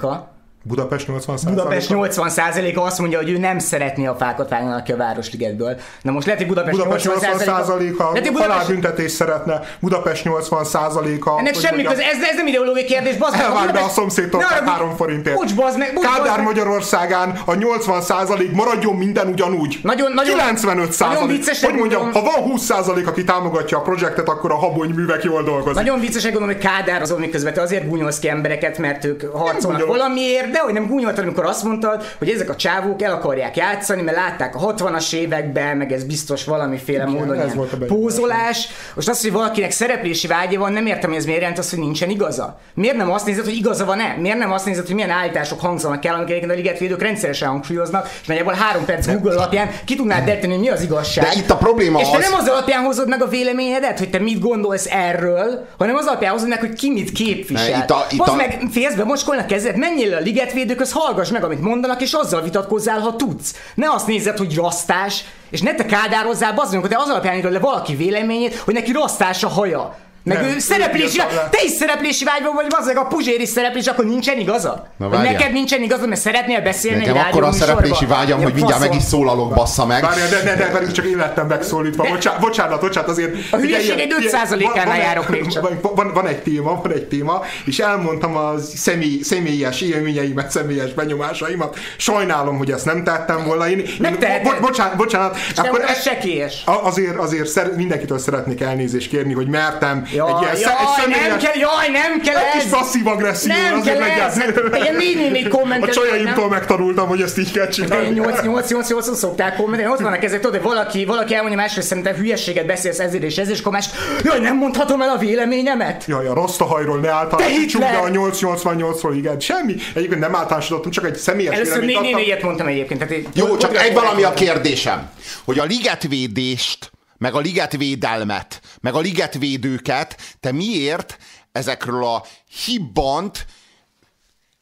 a 0.00 0.35
Budapest 0.68 1.06
80% 1.10 1.40
Budapest 1.44 1.88
80%-a 1.92 2.80
azt 2.80 2.98
mondja, 2.98 3.18
hogy 3.18 3.30
ő 3.30 3.38
nem 3.38 3.58
szeretné 3.58 4.06
a 4.06 4.14
fákat 4.14 4.48
vágni 4.48 4.82
ki 4.84 4.92
a 4.92 4.96
Városligetből. 4.96 5.76
Na 6.02 6.10
most 6.10 6.26
lehet, 6.26 6.40
hogy 6.40 6.50
Budapest, 6.50 6.76
Budapest 6.76 7.06
80%-a 7.06 7.72
lehet, 7.76 7.96
hogy 8.12 8.22
Budapest... 8.22 8.50
halálbüntetés 8.50 9.10
szeretne, 9.10 9.60
Budapest 9.80 10.22
80%-a... 10.28 11.38
Ennek 11.38 11.54
semmi 11.54 11.82
köze, 11.82 12.02
ez, 12.02 12.16
ez 12.30 12.36
nem 12.36 12.46
ideológiai 12.46 12.84
kérdés, 12.84 13.16
bazd 13.16 13.36
meg. 13.36 13.46
Be 13.46 13.58
a 13.58 13.60
Budapest- 13.60 13.90
szomszédtól 13.90 14.40
Ne 14.40 14.46
arra- 14.46 14.68
3 14.68 14.96
forintért. 14.96 15.36
Bocs, 15.36 15.54
bazd 15.54 15.78
meg, 15.78 15.94
bocs, 15.94 16.04
Kádár. 16.04 16.40
Magyarországán 16.40 17.40
a 17.44 17.52
80% 17.52 18.50
maradjon 18.52 18.94
minden 18.94 19.28
ugyanúgy. 19.28 19.78
Nagyon- 19.82 20.12
nagyon- 20.12 20.38
95 20.38 20.98
nagyon 20.98 21.26
viccesnek 21.28 21.70
Hogy 21.70 21.78
mondjam, 21.78 22.12
ha 22.12 22.22
van 22.22 22.42
20 22.50 22.70
aki 23.06 23.24
támogatja 23.24 23.78
a 23.78 23.80
projektet, 23.80 24.28
akkor 24.28 24.50
a 24.50 24.56
habony 24.56 24.90
művek 24.90 25.22
jól 25.22 25.42
dolgoznak. 25.42 25.74
Nagyon 25.74 26.00
viccesek 26.00 26.32
gondolom, 26.32 26.56
hogy 26.56 26.64
Kádár 26.64 27.02
azon, 27.02 27.20
miközben 27.20 27.52
te 27.54 27.60
azért 27.60 27.88
gúnyolsz 27.88 28.18
ki 28.18 28.28
embereket, 28.28 28.78
mert 28.78 29.04
ők 29.04 29.22
harcolnak 29.32 29.86
valamiért, 29.86 30.54
de 30.56 30.62
hogy 30.62 30.72
nem 30.72 30.86
gúnyoltad, 30.86 31.24
amikor 31.24 31.44
azt 31.44 31.62
mondtad, 31.64 32.04
hogy 32.18 32.28
ezek 32.30 32.50
a 32.50 32.56
csávók 32.56 33.02
el 33.02 33.12
akarják 33.12 33.56
játszani, 33.56 34.02
mert 34.02 34.16
látták 34.16 34.54
a 34.56 34.74
60-as 34.74 35.12
években, 35.14 35.76
meg 35.76 35.92
ez 35.92 36.04
biztos 36.04 36.44
valamiféle 36.44 37.04
módon 37.04 37.40
ez 37.40 37.54
volt 37.54 37.72
a 37.72 37.76
pózolás. 37.86 38.68
Most 38.94 39.08
az, 39.08 39.20
hogy 39.22 39.32
valakinek 39.32 39.70
szereplési 39.70 40.26
vágya 40.26 40.58
van, 40.58 40.72
nem 40.72 40.86
értem, 40.86 41.08
hogy 41.10 41.18
ez 41.18 41.24
miért 41.24 41.40
jelent 41.40 41.58
azt, 41.58 41.70
hogy 41.70 41.78
nincsen 41.78 42.10
igaza. 42.10 42.58
Miért 42.74 42.96
nem 42.96 43.10
azt 43.12 43.26
nézed, 43.26 43.44
hogy 43.44 43.54
igaza 43.56 43.84
van-e? 43.84 44.16
Miért 44.20 44.38
nem 44.38 44.52
azt 44.52 44.66
nézed, 44.66 44.86
hogy 44.86 44.94
milyen 44.94 45.10
állítások 45.10 45.60
hangzanak 45.60 46.04
el, 46.04 46.14
amiket 46.14 46.30
egyébként 46.30 46.52
a 46.52 46.62
ligetvédők 46.62 47.02
rendszeresen 47.02 47.48
hangsúlyoznak, 47.48 48.08
és 48.20 48.26
nagyjából 48.26 48.52
három 48.52 48.84
perc 48.84 49.06
Google 49.06 49.34
alapján 49.36 49.68
ki 49.84 49.96
tudnád 49.96 50.24
deríteni, 50.24 50.52
hogy 50.52 50.62
mi 50.62 50.68
az 50.68 50.82
igazság. 50.82 51.24
De 51.24 51.32
itt 51.36 51.50
a 51.50 51.56
probléma 51.56 52.00
és 52.00 52.10
te 52.10 52.16
az- 52.16 52.28
nem 52.30 52.38
az 52.40 52.48
alapján 52.48 52.84
hozod 52.84 53.08
meg 53.08 53.22
a 53.22 53.26
véleményedet, 53.28 53.98
hogy 53.98 54.10
te 54.10 54.18
mit 54.18 54.40
gondolsz 54.40 54.86
erről, 54.90 55.66
hanem 55.78 55.96
az 55.96 56.06
alapján 56.06 56.32
hozod 56.32 56.48
meg, 56.48 56.60
hogy 56.60 56.72
ki 56.72 56.90
mit 56.90 57.12
képvisel. 57.12 57.70
Ne, 57.78 57.82
itt 57.84 57.90
a- 57.90 58.06
itt 58.10 58.20
a- 58.20 58.34
meg, 58.34 58.58
félsz 58.70 58.94
be, 58.94 59.04
mocskolnak 59.04 59.46
kezed, 59.46 59.76
menjél 59.76 60.14
a 60.14 60.20
ligetvédőköz, 60.46 60.92
hallgass 60.92 61.30
meg, 61.30 61.44
amit 61.44 61.60
mondanak, 61.60 62.02
és 62.02 62.12
azzal 62.12 62.42
vitatkozzál, 62.42 63.00
ha 63.00 63.16
tudsz. 63.16 63.54
Ne 63.74 63.90
azt 63.90 64.06
nézed, 64.06 64.36
hogy 64.36 64.54
rasztás, 64.54 65.24
és 65.50 65.60
ne 65.60 65.74
te 65.74 65.84
kádározzál, 65.84 66.54
bazd 66.54 66.72
meg, 66.72 66.80
hogy 66.80 66.90
te 66.90 66.98
az 66.98 67.08
alapján 67.08 67.52
le 67.52 67.58
valaki 67.58 67.94
véleményét, 67.94 68.56
hogy 68.56 68.74
neki 68.74 68.92
rasztás 68.92 69.44
a 69.44 69.48
haja. 69.48 69.96
Meg 70.26 70.40
Nem, 70.40 70.50
ő 70.50 70.58
szereplési, 70.58 71.16
te 71.50 71.58
is 71.64 71.70
szereplési 71.70 72.24
vágyban 72.24 72.54
vagy, 72.54 72.66
az 72.68 72.86
meg 72.86 72.96
a 72.96 73.04
Puzsér 73.04 73.40
is 73.40 73.48
szereplés, 73.48 73.86
akkor 73.86 74.04
nincsen 74.04 74.38
igaza? 74.38 74.86
Na, 74.96 75.08
várjál. 75.08 75.32
neked 75.32 75.52
nincsen 75.52 75.82
igazad, 75.82 76.08
mert 76.08 76.20
szeretnél 76.20 76.60
beszélni 76.62 76.98
Nekem 76.98 77.16
egy 77.16 77.22
akkor 77.22 77.42
a 77.42 77.52
szereplési 77.52 78.06
vágyam, 78.06 78.42
hogy 78.42 78.54
mindjárt 78.54 78.80
meg 78.80 78.94
is 78.94 79.02
szólalok, 79.02 79.54
bassza 79.54 79.86
meg. 79.86 80.02
Várjál, 80.02 80.28
de, 80.28 80.42
de, 80.42 80.54
de, 80.54 80.70
pedig 80.70 80.90
csak 80.90 81.04
én 81.04 81.16
lettem 81.16 81.46
megszólítva. 81.46 82.08
Bocsánat, 82.08 82.40
bocsánat, 82.40 82.80
bocsánat, 82.80 83.10
azért... 83.10 83.34
A 83.50 83.56
hülyeség 83.56 83.92
ugye, 83.92 84.02
egy 84.02 84.14
ilyen- 84.20 84.46
5%-ánál 84.48 84.74
van- 84.74 84.86
van- 84.86 84.96
járok 84.96 85.28
még 85.28 85.46
csak. 85.46 85.62
Van, 85.62 85.94
van, 85.94 86.12
van, 86.14 86.26
egy 86.26 86.42
téma, 86.42 86.80
van 86.82 86.92
egy 86.92 87.06
téma, 87.06 87.42
és 87.64 87.78
elmondtam 87.78 88.36
a 88.36 88.54
személy, 88.74 89.20
személyes 89.22 89.80
élményeimet, 89.80 90.50
személyes 90.50 90.92
benyomásaimat. 90.92 91.76
Sajnálom, 91.96 92.58
hogy 92.58 92.70
ezt 92.70 92.84
nem 92.84 93.04
tettem 93.04 93.44
volna. 93.44 93.68
Én, 93.68 93.78
én, 93.78 93.86
Megteheted. 93.98 94.52
bo, 94.52 94.60
bocsánat, 94.60 94.96
bocsánat. 94.96 95.36
És 95.36 95.56
nem, 95.56 95.74
ez 95.86 96.02
sekélyes. 96.02 96.62
Azért, 96.82 97.16
azért 97.16 97.48
szer, 97.48 97.72
mindenkitől 97.76 98.18
szeretnék 98.18 98.60
elnézést 98.60 99.08
kérni, 99.08 99.32
hogy 99.32 99.48
mertem 99.48 100.06
Jaj, 100.16 100.30
egy 100.30 100.58
ilyen, 100.58 100.70
jaj, 100.70 100.80
egy 100.80 101.00
személyes, 101.02 101.28
nem 101.28 101.38
kell, 101.38 101.56
jaj, 101.56 101.88
nem 101.92 102.20
kell 102.20 102.36
egy 102.36 102.52
kis 102.52 102.62
ez! 102.64 102.70
passzív 102.70 103.06
agresszió. 103.06 103.52
Nem 103.52 103.78
azért 103.80 103.98
kell 103.98 104.08
ez! 104.08 104.36
legyen. 104.36 104.72
Hát, 104.72 104.82
Ilyen 104.82 104.94
négy 104.94 105.30
négy 105.36 105.48
kommentelni, 105.48 105.90
A 105.90 105.94
csajaimtól 105.94 106.48
megtanultam, 106.48 107.08
hogy 107.08 107.20
ezt 107.22 107.38
így 107.38 107.52
kell 107.52 107.68
csinálni. 107.68 108.08
8 108.08 108.42
8 108.42 108.70
8 108.70 108.88
8 108.90 109.16
szokták 109.16 109.56
kommentelni, 109.56 109.92
ott 109.92 110.00
vannak 110.00 110.24
ezek, 110.24 110.40
tudod, 110.40 110.62
valaki, 110.62 111.04
valaki 111.04 111.34
elmondja 111.34 111.58
másról, 111.58 111.84
szerintem 111.84 112.14
hülyeséget 112.14 112.66
beszélsz 112.66 112.98
ezért 112.98 113.22
és 113.22 113.36
ezért, 113.36 113.54
és 113.54 113.60
akkor 113.60 113.72
más, 113.72 113.86
jaj, 114.22 114.38
nem 114.40 114.56
mondhatom 114.56 115.02
el 115.02 115.08
a 115.08 115.16
véleményemet? 115.18 116.04
Jaj, 116.06 116.26
a 116.26 116.34
rostahajról 116.34 116.98
ne 117.00 117.10
általánosítsuk, 117.10 117.80
Te 117.80 117.86
de 117.90 117.96
Hitler! 117.96 118.16
a 118.16 118.30
888-ról 118.30 119.12
igen. 119.16 119.40
Semmi. 119.40 119.74
Egyébként 119.94 120.20
nem 120.20 120.34
általánosítottam, 120.34 120.90
csak 120.90 121.04
egy 121.04 121.16
személyes 121.16 121.54
Először 121.54 121.80
véleményt 121.80 122.00
4 122.00 122.30
adtam. 122.30 122.34
4 122.34 122.42
mondtam 122.42 122.66
egyébként. 122.66 123.06
Tehát 123.06 123.24
Jó, 123.34 123.56
csak 123.56 123.76
egy 123.76 123.92
valami 123.94 124.22
a 124.22 124.32
kérdésem, 124.34 125.10
hogy 125.44 125.58
a 125.58 125.64
ligetvédést, 125.64 126.90
meg 127.18 127.34
a 127.34 127.38
ligetvédelmet, 127.38 128.60
meg 128.80 128.94
a 128.94 129.00
ligetvédőket 129.00 130.36
te 130.40 130.52
miért 130.52 131.16
ezekről 131.52 132.04
a 132.04 132.24
hibbant, 132.64 133.46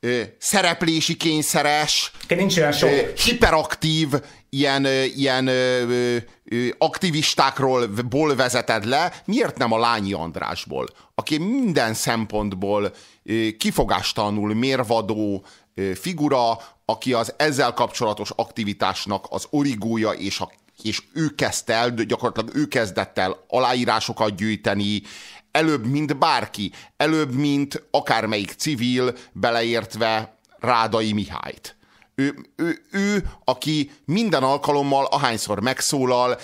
ö, 0.00 0.22
szereplési 0.38 1.16
kényszeres, 1.16 2.12
Nincs 2.28 2.56
olyan 2.56 2.72
sok. 2.72 2.88
ö, 2.88 3.10
hiperaktív 3.24 4.08
ilyen, 4.50 4.84
ö, 4.84 5.02
ilyen 5.02 5.46
ö, 5.46 6.16
ö, 6.44 6.68
aktivistákról 6.78 7.86
ból 7.86 8.34
vezeted 8.36 8.84
le, 8.84 9.22
miért 9.24 9.58
nem 9.58 9.72
a 9.72 9.78
Lányi 9.78 10.12
Andrásból, 10.12 10.86
aki 11.14 11.38
minden 11.38 11.94
szempontból 11.94 12.92
ö, 13.22 13.48
kifogástalanul 13.58 14.54
mérvadó 14.54 15.44
ö, 15.74 15.94
figura, 15.94 16.58
aki 16.84 17.12
az 17.12 17.34
ezzel 17.36 17.72
kapcsolatos 17.72 18.30
aktivitásnak 18.36 19.26
az 19.30 19.46
origója 19.50 20.10
és 20.10 20.40
a 20.40 20.52
és 20.82 21.02
ő 21.12 21.34
kezdte 21.34 21.72
el, 21.72 21.90
gyakorlatilag 21.90 22.56
ő 22.56 22.68
kezdett 22.68 23.18
el 23.18 23.44
aláírásokat 23.48 24.36
gyűjteni, 24.36 25.02
előbb, 25.50 25.86
mint 25.86 26.18
bárki, 26.18 26.72
előbb, 26.96 27.32
mint 27.34 27.82
akármelyik 27.90 28.54
civil, 28.56 29.14
beleértve 29.32 30.38
Rádai 30.58 31.12
Mihályt. 31.12 31.76
Ő, 32.14 32.34
ő, 32.56 32.82
ő, 32.90 33.30
aki 33.44 33.90
minden 34.04 34.42
alkalommal, 34.42 35.04
ahányszor 35.04 35.60
megszólal, 35.60 36.38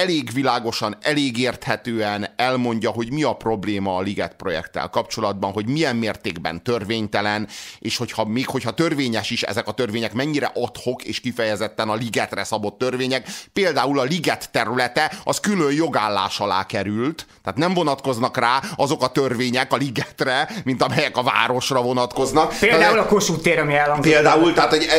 elég 0.00 0.32
világosan, 0.32 0.96
elég 1.00 1.38
érthetően 1.38 2.28
elmondja, 2.36 2.90
hogy 2.90 3.12
mi 3.12 3.22
a 3.22 3.32
probléma 3.32 3.96
a 3.96 4.00
Liget 4.00 4.34
projekttel 4.34 4.88
kapcsolatban, 4.88 5.52
hogy 5.52 5.66
milyen 5.66 5.96
mértékben 5.96 6.62
törvénytelen, 6.62 7.48
és 7.78 7.96
hogyha 7.96 8.24
még 8.24 8.46
hogyha 8.46 8.70
törvényes 8.70 9.30
is, 9.30 9.42
ezek 9.42 9.68
a 9.68 9.72
törvények 9.72 10.12
mennyire 10.12 10.50
adhok 10.54 11.04
és 11.04 11.20
kifejezetten 11.20 11.88
a 11.88 11.94
Ligetre 11.94 12.44
szabott 12.44 12.78
törvények. 12.78 13.28
Például 13.52 13.98
a 13.98 14.02
Liget 14.02 14.50
területe 14.50 15.12
az 15.24 15.40
külön 15.40 15.72
jogállás 15.72 16.40
alá 16.40 16.66
került, 16.66 17.26
tehát 17.42 17.58
nem 17.58 17.74
vonatkoznak 17.74 18.36
rá 18.36 18.60
azok 18.76 19.02
a 19.02 19.08
törvények 19.08 19.72
a 19.72 19.76
Ligetre, 19.76 20.48
mint 20.64 20.82
amelyek 20.82 21.16
a 21.16 21.22
városra 21.22 21.82
vonatkoznak. 21.82 22.58
Például 22.60 22.80
Tehát- 22.80 22.98
a 22.98 23.06
Kossuth 23.06 23.42
tér, 23.42 23.58
ami 23.58 23.74
elhangzott. 23.74 24.12
Például, 24.12 24.52
tehát, 24.52 24.70
hogy, 24.70 24.86
e, 24.90 24.94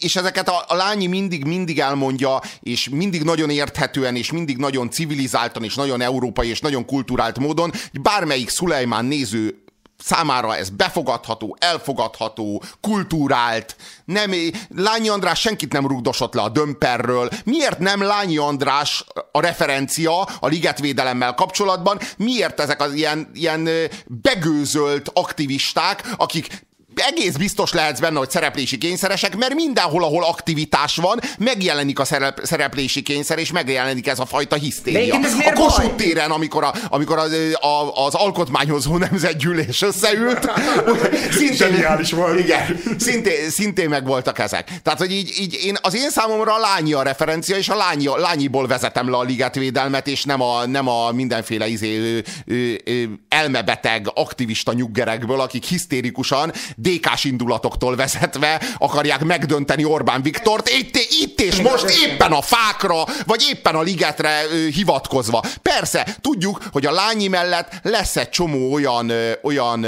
és 0.00 0.16
ezeket 0.16 0.48
a, 0.48 0.64
a 0.66 0.74
Lányi 0.74 1.06
mindig, 1.06 1.44
mindig 1.44 1.78
elmondja, 1.78 2.40
és 2.62 2.88
mindig 2.88 3.22
nagyon 3.22 3.50
érthetően, 3.50 4.16
és 4.16 4.32
mindig 4.32 4.45
nagyon 4.54 4.90
civilizáltan, 4.90 5.64
és 5.64 5.74
nagyon 5.74 6.00
európai, 6.00 6.48
és 6.48 6.60
nagyon 6.60 6.84
kulturált 6.84 7.38
módon, 7.38 7.70
hogy 7.90 8.00
bármelyik 8.00 8.48
Szulejmán 8.48 9.04
néző 9.04 9.66
számára 9.98 10.56
ez 10.56 10.70
befogadható, 10.70 11.56
elfogadható, 11.60 12.62
kultúrált. 12.80 13.76
Nem, 14.04 14.32
Lányi 14.68 15.08
András 15.08 15.40
senkit 15.40 15.72
nem 15.72 15.86
rugdosott 15.86 16.34
le 16.34 16.42
a 16.42 16.48
dömperről. 16.48 17.28
Miért 17.44 17.78
nem 17.78 18.02
Lányi 18.02 18.36
András 18.36 19.04
a 19.32 19.40
referencia 19.40 20.20
a 20.22 20.46
ligetvédelemmel 20.46 21.34
kapcsolatban? 21.34 21.98
Miért 22.16 22.60
ezek 22.60 22.80
az 22.80 22.94
ilyen, 22.94 23.30
ilyen 23.34 23.68
begőzölt 24.06 25.10
aktivisták, 25.12 26.14
akik 26.16 26.66
egész 27.00 27.36
biztos 27.36 27.72
lehetsz 27.72 28.00
benne, 28.00 28.18
hogy 28.18 28.30
szereplési 28.30 28.78
kényszeresek, 28.78 29.36
mert 29.36 29.54
mindenhol, 29.54 30.04
ahol 30.04 30.24
aktivitás 30.24 30.96
van, 30.96 31.20
megjelenik 31.38 31.98
a 31.98 32.04
szerep, 32.04 32.40
szereplési 32.42 33.02
kényszer, 33.02 33.38
és 33.38 33.52
megjelenik 33.52 34.06
ez 34.06 34.18
a 34.18 34.26
fajta 34.26 34.56
hisztéria. 34.56 35.14
A 35.14 35.52
Kossuth 35.54 35.94
téren, 35.94 36.30
amikor, 36.30 36.64
a, 36.64 36.74
amikor 36.88 37.18
az, 37.18 37.32
a, 37.60 38.04
az 38.04 38.14
alkotmányozó 38.14 38.96
nemzetgyűlés 38.96 39.82
összeült, 39.82 40.50
szintén, 41.38 41.56
Zseniális 41.56 42.12
volt. 42.12 42.38
Igen, 42.38 42.80
szintén, 42.98 43.50
szintén 43.50 43.88
meg 43.88 44.06
voltak 44.06 44.38
ezek. 44.38 44.70
Tehát, 44.82 44.98
hogy 44.98 45.12
így, 45.12 45.34
így 45.40 45.58
én, 45.64 45.76
az 45.80 45.94
én 45.94 46.10
számomra 46.10 46.54
a 46.54 46.58
lányi 46.58 46.92
a 46.92 47.02
referencia, 47.02 47.56
és 47.56 47.68
a 47.68 47.76
lányi, 47.76 48.06
lányiból 48.16 48.66
vezetem 48.66 49.10
le 49.10 49.16
a 49.16 49.22
ligetvédelmet, 49.22 50.06
és 50.06 50.24
nem 50.24 50.40
a, 50.40 50.66
nem 50.66 50.88
a 50.88 51.12
mindenféle 51.12 51.66
izé, 51.66 51.96
ö, 51.96 52.18
ö, 52.46 52.74
ö, 52.84 53.02
elmebeteg 53.28 54.10
aktivista 54.14 54.72
nyuggerekből, 54.72 55.40
akik 55.40 55.64
hisztérikusan, 55.64 56.52
DK-s 56.86 57.24
indulatoktól 57.24 57.96
vezetve 57.96 58.62
akarják 58.78 59.24
megdönteni 59.24 59.84
Orbán 59.84 60.22
Viktort, 60.22 60.68
itt, 60.68 60.96
itt 61.20 61.40
és 61.40 61.60
most 61.60 61.88
éppen 62.06 62.32
a 62.32 62.42
fákra, 62.42 63.04
vagy 63.26 63.46
éppen 63.50 63.74
a 63.74 63.82
ligetre 63.82 64.40
hivatkozva. 64.72 65.42
Persze, 65.62 66.16
tudjuk, 66.20 66.62
hogy 66.72 66.86
a 66.86 66.92
lányi 66.92 67.28
mellett 67.28 67.72
lesz 67.82 68.16
egy 68.16 68.30
csomó 68.30 68.72
olyan, 68.72 69.12
olyan 69.42 69.86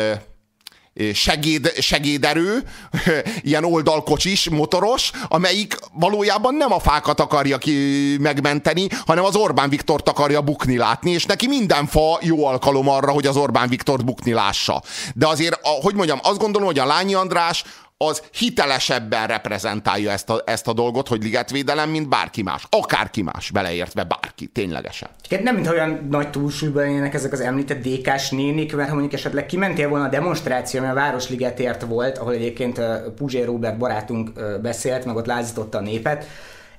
segéd, 1.14 1.72
segéderő, 1.78 2.62
ilyen 3.42 3.64
oldalkocsis, 3.64 4.48
motoros, 4.48 5.10
amelyik 5.28 5.76
valójában 5.92 6.54
nem 6.54 6.72
a 6.72 6.78
fákat 6.80 7.20
akarja 7.20 7.58
ki 7.58 8.16
megmenteni, 8.20 8.86
hanem 9.06 9.24
az 9.24 9.36
Orbán 9.36 9.68
Viktort 9.68 10.08
akarja 10.08 10.40
bukni 10.40 10.76
látni, 10.76 11.10
és 11.10 11.24
neki 11.24 11.46
minden 11.46 11.86
fa 11.86 12.18
jó 12.20 12.46
alkalom 12.46 12.88
arra, 12.88 13.10
hogy 13.10 13.26
az 13.26 13.36
Orbán 13.36 13.68
Viktort 13.68 14.04
bukni 14.04 14.32
lássa. 14.32 14.82
De 15.14 15.26
azért, 15.26 15.60
hogy 15.82 15.94
mondjam, 15.94 16.18
azt 16.22 16.38
gondolom, 16.38 16.66
hogy 16.66 16.78
a 16.78 16.86
Lányi 16.86 17.14
András 17.14 17.64
az 18.04 18.22
hitelesebben 18.32 19.26
reprezentálja 19.26 20.10
ezt 20.10 20.30
a, 20.30 20.42
ezt 20.46 20.68
a 20.68 20.72
dolgot, 20.72 21.08
hogy 21.08 21.22
ligetvédelem, 21.22 21.90
mint 21.90 22.08
bárki 22.08 22.42
más. 22.42 22.66
Akárki 22.70 23.22
más, 23.22 23.50
beleértve 23.50 24.04
bárki, 24.04 24.46
ténylegesen. 24.46 25.08
Nem, 25.42 25.54
mint 25.54 25.68
olyan 25.68 26.06
nagy 26.10 26.30
túlsúlyban 26.30 26.82
lennének 26.82 27.14
ezek 27.14 27.32
az 27.32 27.40
említett 27.40 27.82
DK-s 27.82 28.30
nénik, 28.30 28.76
mert 28.76 28.88
ha 28.88 28.94
mondjuk 28.94 29.14
esetleg 29.14 29.46
kimentél 29.46 29.88
volna 29.88 30.04
a 30.04 30.08
demonstráció, 30.08 30.80
ami 30.80 30.88
a 30.88 30.94
Városligetért 30.94 31.82
volt, 31.82 32.18
ahol 32.18 32.32
egyébként 32.32 32.80
Puzsé 33.16 33.42
Robert 33.42 33.78
barátunk 33.78 34.32
beszélt, 34.62 35.04
meg 35.04 35.16
ott 35.16 35.26
lázította 35.26 35.78
a 35.78 35.80
népet, 35.80 36.26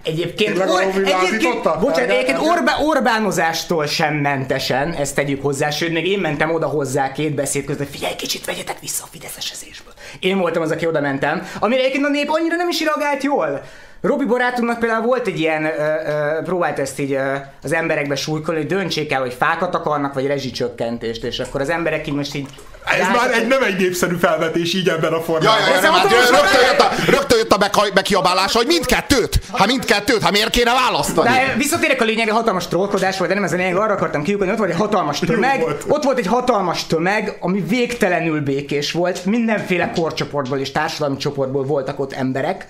Egyébként, 0.04 0.58
or, 0.58 0.82
egyébként, 0.82 1.64
bocsánat, 1.80 2.10
egyébként 2.10 2.38
Orbá, 2.40 2.78
Orbánozástól 2.82 3.86
sem 3.86 4.14
mentesen, 4.16 4.94
ezt 4.94 5.16
tegyük 5.16 5.42
hozzá, 5.42 5.70
sőt, 5.70 5.92
még 5.92 6.08
én 6.08 6.20
mentem 6.20 6.54
oda 6.54 6.68
hozzá 6.68 7.12
két 7.12 7.36
beszéd 7.36 7.66
között, 7.66 7.80
hogy 7.80 7.96
figyelj, 7.96 8.16
kicsit 8.16 8.46
vegyetek 8.46 8.80
vissza 8.80 9.04
a 9.04 9.08
fideszesezésből. 9.12 9.94
Én 10.20 10.38
voltam 10.38 10.62
az, 10.62 10.72
aki 10.72 10.88
oda 10.88 11.02
mentem, 11.02 11.48
amire 11.60 11.82
egyébként 11.82 12.06
a 12.06 12.10
nép 12.10 12.30
annyira 12.30 12.56
nem 12.56 12.70
is 12.70 12.82
reagált 12.82 13.24
jól. 13.24 13.62
Robi 14.02 14.26
barátunknak 14.26 14.80
például 14.80 15.06
volt 15.06 15.28
egy 15.28 15.40
ilyen, 15.40 15.64
ö, 15.64 15.70
ö, 15.70 16.44
próbált 16.44 16.80
ezt 16.80 17.00
így 17.00 17.14
ö, 17.14 17.36
az 17.64 17.74
emberekbe 17.74 18.16
súlykolni, 18.16 18.60
hogy 18.60 18.70
döntsék 18.70 19.12
el, 19.12 19.20
hogy 19.20 19.34
fákat 19.34 19.76
akarnak, 19.76 20.14
vagy 20.14 20.28
rezsicsökkentést, 20.28 21.24
és 21.24 21.40
akkor 21.40 21.62
az 21.62 21.70
emberek 21.70 22.08
így 22.08 22.14
most 22.14 22.36
így... 22.36 22.48
Ez 22.86 23.08
már 23.16 23.32
egy, 23.32 23.48
nem 23.48 23.64
egy 23.64 23.78
népszerű 23.78 24.16
felvetés 24.16 24.74
így 24.74 24.90
ebben 24.90 25.14
a 25.14 25.22
formában. 25.22 25.60
Ja, 25.60 25.68
ja, 25.68 25.82
ja, 25.82 25.92
hát, 25.92 26.10
rögtön, 26.12 26.62
jött 26.70 26.80
a, 26.80 27.12
rögtön 27.12 27.38
jött 27.38 27.52
a 27.52 27.92
bekiabálás, 27.94 28.54
hogy 28.54 28.66
mindkettőt, 28.68 29.40
ha 29.52 29.66
mindkettőt, 29.66 30.24
ha 30.24 30.32
miért 30.32 30.50
kéne 30.50 30.72
választani. 30.72 31.30
De 31.30 31.54
visszatérek 31.58 32.02
a 32.02 32.06
lényegre, 32.06 32.34
hatalmas 32.34 32.68
trollkodás 32.68 33.18
volt, 33.18 33.30
de 33.30 33.36
nem 33.36 33.44
ez 33.44 33.54
a 33.54 33.56
lényeg, 33.56 33.76
arra 33.76 33.94
akartam 33.94 34.24
kiukodni, 34.24 34.52
ott 34.52 34.58
volt 34.58 34.70
egy 34.70 34.78
hatalmas 34.78 35.20
tömeg, 35.20 35.60
volt. 35.60 35.84
ott 35.88 36.04
volt 36.04 36.18
egy 36.18 36.28
hatalmas 36.28 36.88
tömeg, 36.88 37.38
ami 37.40 37.64
végtelenül 37.68 38.42
békés 38.42 38.92
volt, 38.92 39.26
mindenféle 39.26 39.92
korcsoportból 39.96 40.58
és 40.58 40.72
társadalmi 40.72 41.18
csoportból 41.18 41.64
voltak 41.64 42.00
ott 42.00 42.14
emberek, 42.14 42.68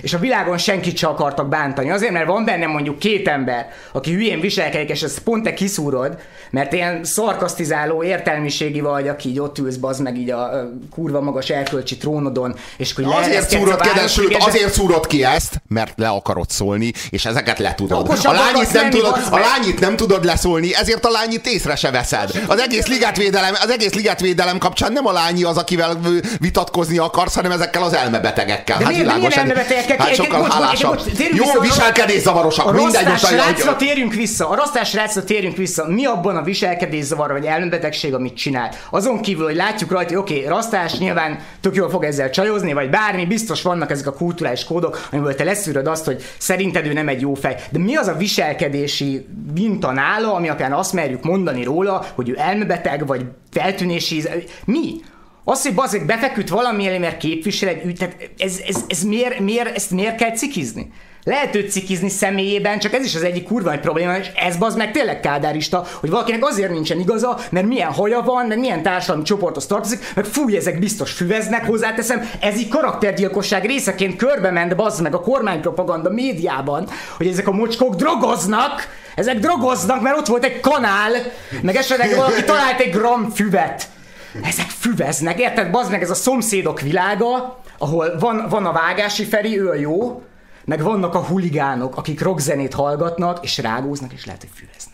és 0.00 0.14
a 0.14 0.18
világon 0.18 0.58
senkit 0.58 0.96
se 0.96 1.06
akartak 1.06 1.48
bántani. 1.48 1.90
Azért, 1.90 2.12
mert 2.12 2.26
van 2.26 2.44
benne 2.44 2.66
mondjuk 2.66 2.98
két 2.98 3.28
ember, 3.28 3.68
aki 3.92 4.12
hülyén 4.12 4.40
viselkedik, 4.40 4.88
és 4.88 5.02
ezt 5.02 5.18
pont 5.18 5.42
te 5.42 5.54
kiszúrod, 5.54 6.18
mert 6.50 6.72
ilyen 6.72 7.04
szarkasztizáló 7.04 8.02
értelmiségi 8.02 8.80
vagy, 8.80 9.08
aki 9.08 9.28
így 9.28 9.40
ott 9.40 9.58
ülsz, 9.58 9.76
bazd 9.76 10.02
meg 10.02 10.18
így 10.18 10.30
a, 10.30 10.42
a 10.42 10.70
kurva 10.90 11.20
magas 11.20 11.48
elkölcsi 11.50 11.96
trónodon, 11.96 12.56
és 12.76 12.92
akkor 12.92 13.14
azért 13.14 13.50
szúrod 13.50 13.80
ki, 13.80 13.88
de 13.94 14.06
sőt, 14.06 14.36
azért 14.36 14.72
szúrod 14.72 15.06
ki 15.06 15.24
ezt, 15.24 15.62
mert 15.68 15.92
le 15.96 16.08
akarod 16.08 16.50
szólni, 16.50 16.92
és 17.10 17.24
ezeket 17.24 17.58
le 17.58 17.74
tudod. 17.74 18.08
A 18.22 18.32
lányit, 18.32 18.72
nem 18.72 18.90
tudod, 18.90 19.20
a 19.30 19.38
lányit 19.38 19.80
nem 19.80 19.96
tudod 19.96 20.24
leszólni, 20.24 20.74
ezért 20.74 21.04
a 21.04 21.10
lányit 21.10 21.46
észre 21.46 21.76
se 21.76 21.90
veszed. 21.90 22.30
Az 22.46 22.60
egész 22.60 22.86
ligetvédelem, 22.86 23.54
az 23.62 23.70
egész 23.70 23.94
ligetvédelem 23.94 24.58
kapcsán 24.58 24.92
nem 24.92 25.06
a 25.06 25.12
lányi 25.12 25.42
az, 25.42 25.56
akivel 25.56 26.00
vitatkozni 26.38 26.98
akarsz, 26.98 27.34
hanem 27.34 27.50
ezekkel 27.50 27.82
az 27.82 27.94
elmebegekkel. 27.94 28.78
De 28.78 28.84
hát 28.84 28.92
milyen, 28.92 29.18
milyen 29.18 29.46
elmebeteg, 29.90 30.00
Hát 30.00 30.14
sokkal 30.14 30.50
hálásabb. 30.50 31.00
Jó 31.32 31.60
viselkedészavarosak. 31.60 32.72
Mindegy, 32.72 33.06
a 33.66 33.76
térjünk 33.76 34.14
vissza. 34.14 34.48
A 34.48 34.54
rasztás 34.54 34.94
rácra 34.94 35.24
térjünk 35.24 35.56
vissza. 35.56 35.86
Mi 35.88 36.04
abban 36.04 36.36
a 36.36 36.42
viselkedészavar 36.42 37.32
vagy 37.32 37.44
elmebetegség, 37.44 38.14
amit 38.14 38.36
csinál? 38.36 38.70
Azon 38.90 39.20
kívül, 39.20 39.44
hogy 39.44 39.56
látjuk 39.56 39.90
rajta, 39.90 40.08
hogy 40.08 40.18
oké, 40.22 40.34
okay, 40.34 40.48
rasztás 40.48 40.98
nyilván 40.98 41.38
tök 41.60 41.74
jól 41.74 41.90
fog 41.90 42.04
ezzel 42.04 42.30
csajozni, 42.30 42.72
vagy 42.72 42.90
bármi, 42.90 43.26
biztos 43.26 43.62
vannak 43.62 43.90
ezek 43.90 44.06
a 44.06 44.12
kulturális 44.12 44.64
kódok, 44.64 45.08
amiből 45.12 45.34
te 45.34 45.44
leszűröd 45.44 45.86
azt, 45.86 46.04
hogy 46.04 46.22
szerinted 46.38 46.86
ő 46.86 46.92
nem 46.92 47.08
egy 47.08 47.20
jó 47.20 47.34
fej. 47.34 47.56
De 47.70 47.78
mi 47.78 47.94
az 47.96 48.06
a 48.06 48.14
viselkedési 48.14 49.26
minta 49.54 49.92
nála, 49.92 50.34
ami 50.34 50.48
alapján 50.54 50.72
azt 50.72 50.92
merjük 50.92 51.22
mondani 51.22 51.64
róla, 51.64 52.06
hogy 52.14 52.28
ő 52.28 52.34
elmebeteg, 52.38 53.06
vagy 53.06 53.24
feltűnési... 53.50 54.24
Mi? 54.64 55.00
Az, 55.44 55.62
hogy 55.62 55.74
bazeg 55.74 56.06
befeküdt 56.06 56.48
valami 56.48 56.86
elé, 56.86 56.98
mert 56.98 57.16
képvisel 57.16 57.68
egy 57.68 57.84
ügy, 57.84 57.96
tehát 57.98 58.30
ez, 58.38 58.60
ez, 58.68 58.76
ez 58.88 59.02
miért, 59.02 59.38
miért, 59.38 59.76
ezt 59.76 59.90
miért 59.90 60.16
kell 60.16 60.32
cikizni? 60.32 60.92
Lehet 61.24 61.54
őt 61.54 61.70
cikizni 61.70 62.08
személyében, 62.08 62.78
csak 62.78 62.92
ez 62.92 63.04
is 63.04 63.14
az 63.14 63.22
egyik 63.22 63.44
kurva 63.44 63.72
egy 63.72 63.80
probléma, 63.80 64.16
és 64.16 64.30
ez 64.34 64.56
az 64.58 64.74
meg 64.74 64.92
tényleg 64.92 65.20
kádárista, 65.20 65.86
hogy 66.00 66.10
valakinek 66.10 66.44
azért 66.44 66.70
nincsen 66.70 67.00
igaza, 67.00 67.38
mert 67.50 67.66
milyen 67.66 67.92
haja 67.92 68.20
van, 68.20 68.46
meg 68.46 68.58
milyen 68.58 68.82
társadalmi 68.82 69.22
csoporthoz 69.22 69.66
tartozik, 69.66 70.12
meg 70.14 70.24
fúj, 70.24 70.56
ezek 70.56 70.78
biztos 70.78 71.12
füveznek, 71.12 71.66
hozzáteszem, 71.66 72.30
ez 72.40 72.58
így 72.58 72.68
karaktergyilkosság 72.68 73.64
részeként 73.64 74.16
körbe 74.16 74.50
ment 74.50 74.76
bazd 74.76 75.02
meg 75.02 75.14
a 75.14 75.20
kormánypropaganda 75.20 76.10
médiában, 76.10 76.88
hogy 77.16 77.26
ezek 77.26 77.48
a 77.48 77.52
mocskok 77.52 77.94
drogoznak, 77.94 78.88
ezek 79.14 79.38
drogoznak, 79.38 80.02
mert 80.02 80.18
ott 80.18 80.26
volt 80.26 80.44
egy 80.44 80.60
kanál, 80.60 81.12
meg 81.62 81.76
esetleg 81.76 82.14
valaki 82.16 82.44
talált 82.44 82.80
egy 82.80 82.90
gram 82.90 83.30
füvet 83.30 83.92
ezek 84.42 84.68
füveznek, 84.68 85.38
érted? 85.38 85.70
Bazd 85.70 85.90
meg 85.90 86.02
ez 86.02 86.10
a 86.10 86.14
szomszédok 86.14 86.80
világa, 86.80 87.60
ahol 87.78 88.18
van, 88.18 88.46
van 88.48 88.66
a 88.66 88.72
vágási 88.72 89.24
Feri, 89.24 89.60
ő 89.60 89.68
a 89.68 89.74
jó, 89.74 90.22
meg 90.64 90.82
vannak 90.82 91.14
a 91.14 91.24
huligánok, 91.24 91.96
akik 91.96 92.20
rockzenét 92.20 92.74
hallgatnak, 92.74 93.44
és 93.44 93.58
rágóznak, 93.58 94.12
és 94.12 94.24
lehet, 94.24 94.40
hogy 94.40 94.50
füveznek. 94.54 94.93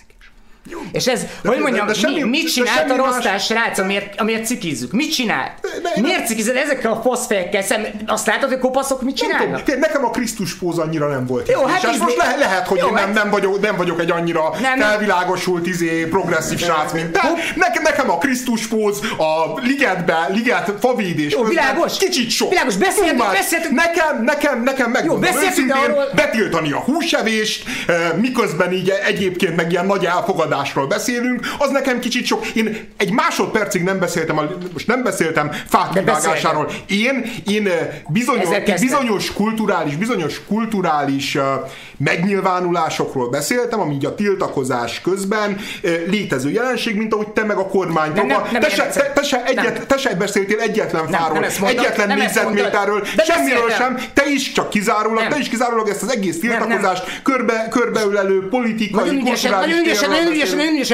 És 0.92 1.06
ez, 1.06 1.20
de, 1.42 1.48
hogy 1.48 1.58
mondjam, 1.58 1.86
de, 1.86 1.92
de 1.92 1.98
semmi, 1.98 2.22
mi, 2.22 2.28
mit 2.28 2.52
csinált 2.52 2.90
a 2.90 2.96
rosszás 2.96 3.44
srác, 3.44 3.78
amiért, 3.78 4.20
amiért 4.20 4.46
cikizzük? 4.46 4.92
Mit 4.92 5.12
csinál? 5.12 5.54
De, 5.62 6.00
Miért 6.00 6.26
cikized 6.26 6.56
ezekkel 6.56 6.92
a 6.92 7.00
faszfejekkel 7.00 7.62
szemben? 7.62 7.92
Azt 8.06 8.26
látod, 8.26 8.48
hogy 8.48 8.58
kopaszok 8.58 9.02
mit 9.02 9.16
csinálnak? 9.16 9.66
Nem 9.66 9.78
nekem 9.78 10.04
a 10.04 10.10
Krisztus 10.10 10.54
póz 10.54 10.78
annyira 10.78 11.08
nem 11.08 11.26
volt. 11.26 11.48
Jó, 11.48 11.64
hát 11.64 11.82
és 11.82 11.98
most 11.98 12.16
le, 12.16 12.36
lehet, 12.38 12.66
hogy 12.66 12.78
jó, 12.78 12.86
én 12.86 12.92
nem, 12.92 13.04
hát- 13.04 13.14
nem, 13.14 13.30
vagyok, 13.30 13.60
nem 13.60 13.76
vagyok 13.76 14.00
egy 14.00 14.10
annyira 14.10 14.54
nem, 14.60 14.78
felvilágosult, 14.78 15.66
izé, 15.66 16.04
progresszív 16.04 16.58
srác, 16.58 16.92
mint 16.92 17.10
de 17.10 17.20
nekem, 17.54 17.82
nekem 17.82 18.10
a 18.10 18.18
Krisztus 18.18 18.66
póz, 18.66 19.00
a 19.18 19.60
ligetbe, 19.62 20.28
liget 20.32 20.72
favédés 20.80 21.32
jó, 21.32 21.42
világos, 21.42 21.98
kicsit 21.98 22.30
sok. 22.30 22.48
Világos, 22.48 22.76
beszéltünk, 22.76 23.30
beszéltünk. 23.32 23.74
Nekem, 23.74 24.24
nekem, 24.24 24.62
nekem 24.62 24.90
meg 24.90 25.04
jó, 25.04 25.16
beszéltünk 25.16 25.74
arról... 25.74 26.08
betiltani 26.14 26.72
a 26.72 26.78
húsevést, 26.78 27.64
eh, 27.86 28.12
miközben 28.20 28.72
így 28.72 28.92
egyébként 29.06 29.56
meg 29.56 29.70
ilyen 29.72 29.86
nagy 29.86 30.04
elfogadás 30.04 30.59
megoldásról 30.60 30.86
beszélünk, 30.86 31.40
az 31.58 31.70
nekem 31.70 31.98
kicsit 31.98 32.26
sok. 32.26 32.46
Én 32.46 32.88
egy 32.96 33.12
másodpercig 33.12 33.82
nem 33.82 33.98
beszéltem, 33.98 34.38
a, 34.38 34.42
most 34.72 34.86
nem 34.86 35.02
beszéltem 35.02 35.50
fák 35.68 35.88
kivágásáról. 35.92 36.70
Én, 36.86 37.32
én 37.46 37.68
bizonyos, 38.08 38.48
bizonyos 38.80 39.32
kulturális, 39.32 39.96
bizonyos 39.96 40.40
kulturális 40.48 41.34
uh, 41.34 41.42
megnyilvánulásokról 41.96 43.28
beszéltem, 43.28 43.80
ami 43.80 43.94
így 43.94 44.04
a 44.04 44.14
tiltakozás 44.14 45.00
közben 45.00 45.50
uh, 45.50 45.90
létező 46.06 46.50
jelenség, 46.50 46.96
mint 46.96 47.14
ahogy 47.14 47.28
te 47.28 47.44
meg 47.44 47.56
a 47.56 47.66
kormány. 47.66 48.12
Nem, 48.12 48.26
nem, 48.26 48.42
nem, 48.52 48.60
te, 48.60 48.68
se, 48.68 48.86
te, 48.86 49.12
te, 49.14 49.22
se 49.22 49.44
egyet, 49.44 49.74
nem. 49.74 49.86
te 49.86 49.96
se 49.96 50.14
beszéltél 50.14 50.58
egyetlen 50.60 51.08
fáról, 51.08 51.38
nem, 51.38 51.50
nem 51.60 51.68
egyetlen 51.68 52.18
négyzetméterről, 52.18 53.06
semmiről 53.26 53.70
sem. 53.70 53.98
Te 54.14 54.22
is 54.28 54.52
csak 54.52 54.70
kizárólag, 54.70 55.20
nem. 55.20 55.30
te 55.30 55.38
is 55.38 55.48
kizárólag 55.48 55.88
ezt 55.88 56.02
az 56.02 56.12
egész 56.12 56.40
tiltakozást 56.40 57.04
nem, 57.04 57.12
nem. 57.12 57.22
körbe, 57.22 57.68
körbeölelő 57.70 58.48
politikai, 58.48 59.04
nagyon 59.04 59.24
kulturális 59.24 59.70
nagyon 59.70 59.84
ügyesen, 59.84 60.10
nagyon 60.10 60.32
ügyesen 60.32 60.49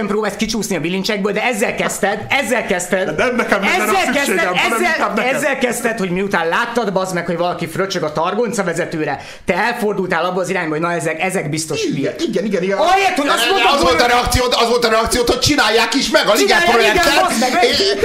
próbálsz 0.06 0.36
kicsúszni 0.36 0.76
a 0.76 0.80
bilincsekből, 0.80 1.32
de 1.32 1.42
ezzel 1.42 1.74
kezdted, 1.74 2.26
ezzel 2.28 2.66
kezdted. 2.66 3.10
De 3.10 3.24
nem 3.24 3.36
nekem 3.36 3.62
ezzel 3.62 4.12
kezdted, 4.12 4.38
ezzel, 4.38 5.34
ezzel 5.34 5.58
kezdted, 5.58 5.98
hogy 5.98 6.10
miután 6.10 6.48
láttad, 6.48 6.92
bazd 6.92 7.14
meg, 7.14 7.26
hogy 7.26 7.36
valaki 7.36 7.66
fröcsög 7.66 8.02
a 8.02 8.12
targonca 8.12 8.64
vezetőre, 8.64 9.20
te 9.44 9.54
elfordultál 9.54 10.24
abba 10.24 10.40
az 10.40 10.48
irányba, 10.48 10.70
hogy 10.70 10.80
na 10.80 10.92
ezek, 10.92 11.22
ezek 11.22 11.50
biztos 11.50 11.84
hülye. 11.84 12.14
Igen, 12.18 12.44
igen, 12.44 12.62
igen. 12.62 12.78
Ahelyett, 12.78 13.16
hogy 13.16 13.28
azt 13.28 13.50
mondod, 13.50 13.70
az, 13.74 13.82
volt 13.82 14.00
a 14.00 14.06
reakció, 14.06 14.44
az 14.50 14.68
volt 14.68 14.84
a 14.84 14.88
reakció, 14.88 15.22
hogy 15.26 15.38
csinálják 15.38 15.94
is 15.94 16.10
meg 16.10 16.28
a 16.28 16.32
Liget 16.32 16.64
projektet, 16.64 17.12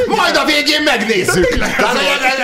majd 0.07 0.35
a 0.35 0.45
végén 0.45 0.83
megnézzük. 0.83 1.55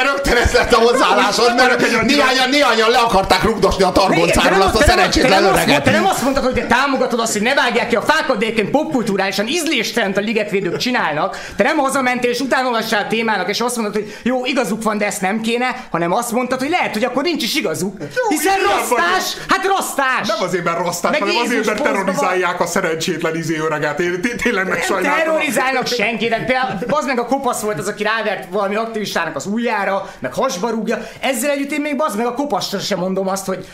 Rögtön 0.04 0.38
ez 0.44 0.54
lett 0.54 0.74
a 0.74 0.78
hozzáállásod, 0.78 1.56
mert 1.56 2.06
néhányan, 2.06 2.50
néhányan 2.50 2.90
le 2.90 2.98
akarták 2.98 3.44
rugdosni 3.44 3.84
a 3.84 3.92
targoncáról 3.92 4.62
azt 4.62 4.76
a 4.76 4.84
szerencsétlen 4.84 5.44
öreget. 5.44 5.84
Te 5.84 5.92
nem 5.92 6.06
azt 6.06 6.22
mondtad, 6.22 6.44
hogy 6.44 6.54
te 6.54 6.66
támogatod 6.66 7.20
azt, 7.20 7.34
hogy 7.34 7.42
ne 7.42 7.54
vágják 7.54 7.88
ki 7.88 7.96
a 7.96 8.02
fákat, 8.02 8.38
de 8.38 8.46
egyébként 8.46 8.72
szubkulturálisan 8.88 9.48
ízléstelent 9.48 10.18
a 10.18 10.20
ligetvédők 10.20 10.78
csinálnak, 10.78 11.38
te 11.56 11.64
nem 11.64 11.78
hazamentél 11.78 12.30
és 12.30 12.40
utána 12.40 12.68
olvassál 12.68 13.04
a 13.04 13.08
témának, 13.08 13.50
és 13.50 13.62
azt 13.62 13.76
mondod, 13.76 13.94
hogy 13.94 14.16
jó, 14.24 14.46
igazuk 14.46 14.84
van, 14.84 14.98
de 14.98 15.06
ezt 15.06 15.22
nem 15.22 15.42
kéne, 15.42 15.86
hanem 15.92 16.12
azt 16.12 16.32
mondtad, 16.32 16.60
hogy 16.60 16.70
lehet, 16.70 16.94
hogy 16.94 17.04
akkor 17.04 17.24
nincs 17.24 17.44
is 17.44 17.56
igazuk. 17.56 17.98
Hiszen 18.30 18.60
igen, 18.60 18.78
rasztás, 18.78 19.38
hát 19.48 19.66
rasztás! 19.66 20.28
Nem 20.28 20.38
azért, 20.40 20.64
mert 20.64 20.78
rasztás, 20.78 21.12
Meg 21.12 21.20
hanem 21.20 21.36
azért, 21.36 21.66
mert 21.66 21.84
terrorizálják 21.84 22.60
a 22.60 22.66
szerencsétlen 22.66 23.36
izé 23.36 23.58
öreget. 23.58 24.00
Én 24.00 24.22
té- 24.22 24.42
tényleg 24.44 24.68
megsajnáltam. 24.68 25.24
Terrorizálnak 25.24 25.88
senkit, 25.88 26.30
de 26.30 26.44
például 26.46 26.78
az 26.88 27.06
meg 27.06 27.20
a 27.20 27.26
kopasz 27.26 27.62
volt 27.62 27.80
az, 27.80 27.88
aki 27.88 28.04
rávert 28.04 28.48
valami 28.52 28.76
aktivistának 28.76 29.36
az 29.36 29.46
ujjára, 29.46 30.14
meg 30.20 30.34
hasba 30.34 30.70
rúgja. 30.70 31.08
Ezzel 31.20 31.50
együtt 31.50 31.72
én 31.72 31.82
még 31.82 31.96
bazd 31.96 32.18
meg 32.18 32.26
a 32.26 32.34
kopaszra 32.34 32.80
sem 32.80 33.00
mondom 33.00 33.28
azt, 33.28 33.46
hogy 33.46 33.66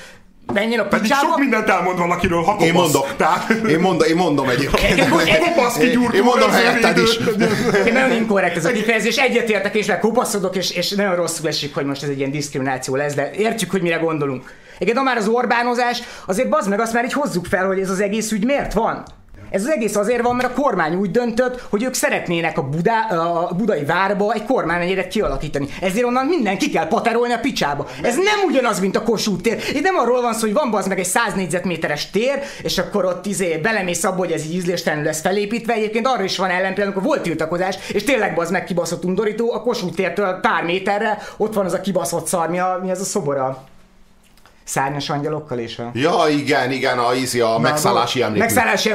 menjen 0.53 0.79
a 0.79 0.83
Pedig 0.83 1.01
picsába. 1.01 1.27
sok 1.27 1.39
mindent 1.39 1.69
elmond 1.69 1.97
valakiről, 1.97 2.41
ha 2.41 2.51
kopasz. 2.51 2.67
Én 2.67 2.73
mondok. 2.73 3.15
Tehát... 3.15 3.49
Én 3.49 3.79
mondom, 3.79 4.07
én 4.07 4.15
mondom 4.15 4.49
egyébként. 4.49 5.09
Kopasz 5.39 5.77
kigyúrtó 5.77 6.15
Én 6.15 6.23
mondom 6.23 6.49
ezzel 6.49 6.63
helyetted 6.63 6.97
is. 6.97 7.17
Én 7.85 7.93
nagyon 7.93 8.11
inkorrekt 8.11 8.57
ez 8.57 8.65
a 8.65 8.71
kifejezés, 8.71 9.17
egyetértek 9.17 9.75
és 9.75 9.91
kopaszodok, 10.01 10.55
és, 10.55 10.71
és 10.71 10.89
nagyon 10.89 11.15
rosszul 11.15 11.47
esik, 11.47 11.73
hogy 11.73 11.85
most 11.85 12.03
ez 12.03 12.09
egy 12.09 12.17
ilyen 12.17 12.31
diszkrimináció 12.31 12.95
lesz, 12.95 13.13
de 13.13 13.31
értjük, 13.31 13.71
hogy 13.71 13.81
mire 13.81 13.95
gondolunk. 13.95 14.53
Igen, 14.77 14.95
ha 14.95 15.03
már 15.03 15.17
az 15.17 15.27
Orbánozás, 15.27 16.01
azért 16.25 16.49
bazd 16.49 16.69
meg 16.69 16.79
azt 16.79 16.93
már 16.93 17.05
így 17.05 17.13
hozzuk 17.13 17.45
fel, 17.45 17.65
hogy 17.65 17.79
ez 17.79 17.89
az 17.89 17.99
egész 17.99 18.31
ügy 18.31 18.45
miért 18.45 18.73
van. 18.73 19.03
Ez 19.53 19.63
az 19.63 19.69
egész 19.69 19.95
azért 19.95 20.21
van, 20.21 20.35
mert 20.35 20.49
a 20.57 20.61
kormány 20.61 20.95
úgy 20.95 21.11
döntött, 21.11 21.65
hogy 21.69 21.83
ők 21.83 21.93
szeretnének 21.93 22.57
a, 22.57 22.61
Budá, 22.61 22.99
a 23.01 23.53
budai 23.57 23.85
várba 23.85 24.33
egy 24.33 24.43
kormányegyet 24.45 25.07
kialakítani. 25.07 25.67
Ezért 25.81 26.05
onnan 26.05 26.25
minden 26.25 26.57
ki 26.57 26.69
kell 26.69 26.87
paterolni 26.87 27.33
a 27.33 27.39
picsába. 27.39 27.87
Ez 28.01 28.15
nem 28.15 28.47
ugyanaz, 28.47 28.79
mint 28.79 28.95
a 28.95 29.03
Kossuth 29.03 29.41
tér. 29.41 29.63
Itt 29.73 29.83
nem 29.83 29.95
arról 29.95 30.21
van 30.21 30.33
szó, 30.33 30.39
hogy 30.39 30.53
van 30.53 30.73
az 30.73 30.87
meg 30.87 30.99
egy 30.99 31.05
100 31.05 31.33
négyzetméteres 31.33 32.09
tér, 32.09 32.39
és 32.63 32.77
akkor 32.77 33.05
ott 33.05 33.25
izé 33.25 33.57
belemész 33.57 34.03
abba, 34.03 34.17
hogy 34.17 34.31
ez 34.31 34.45
így 34.45 34.53
ízléstelenül 34.53 35.05
lesz 35.05 35.21
felépítve. 35.21 35.73
Egyébként 35.73 36.07
arra 36.07 36.23
is 36.23 36.37
van 36.37 36.49
ellenpélda, 36.49 36.89
amikor 36.89 37.03
volt 37.03 37.21
tiltakozás, 37.21 37.77
és 37.93 38.03
tényleg 38.03 38.39
az 38.39 38.51
meg 38.51 38.63
kibaszott 38.63 39.05
undorító, 39.05 39.53
a 39.53 39.61
Kossuth 39.61 39.95
tértől 39.95 40.39
pár 40.41 40.63
méterre 40.63 41.17
ott 41.37 41.53
van 41.53 41.65
az 41.65 41.73
a 41.73 41.81
kibaszott 41.81 42.27
szar, 42.27 42.49
mi, 42.49 42.59
a, 42.59 42.79
mi 42.83 42.91
az 42.91 42.99
a 42.99 43.03
szobora. 43.03 43.71
Szárnyas 44.63 45.09
angyalokkal 45.09 45.57
és 45.57 45.77
a... 45.77 45.91
Ja, 45.93 46.13
igen, 46.29 46.71
igen, 46.71 46.97
a, 46.99 47.13
izi, 47.13 47.39
a 47.39 47.57
megszállási 47.57 48.21
emlék. 48.21 48.39
Megszállási 48.39 48.89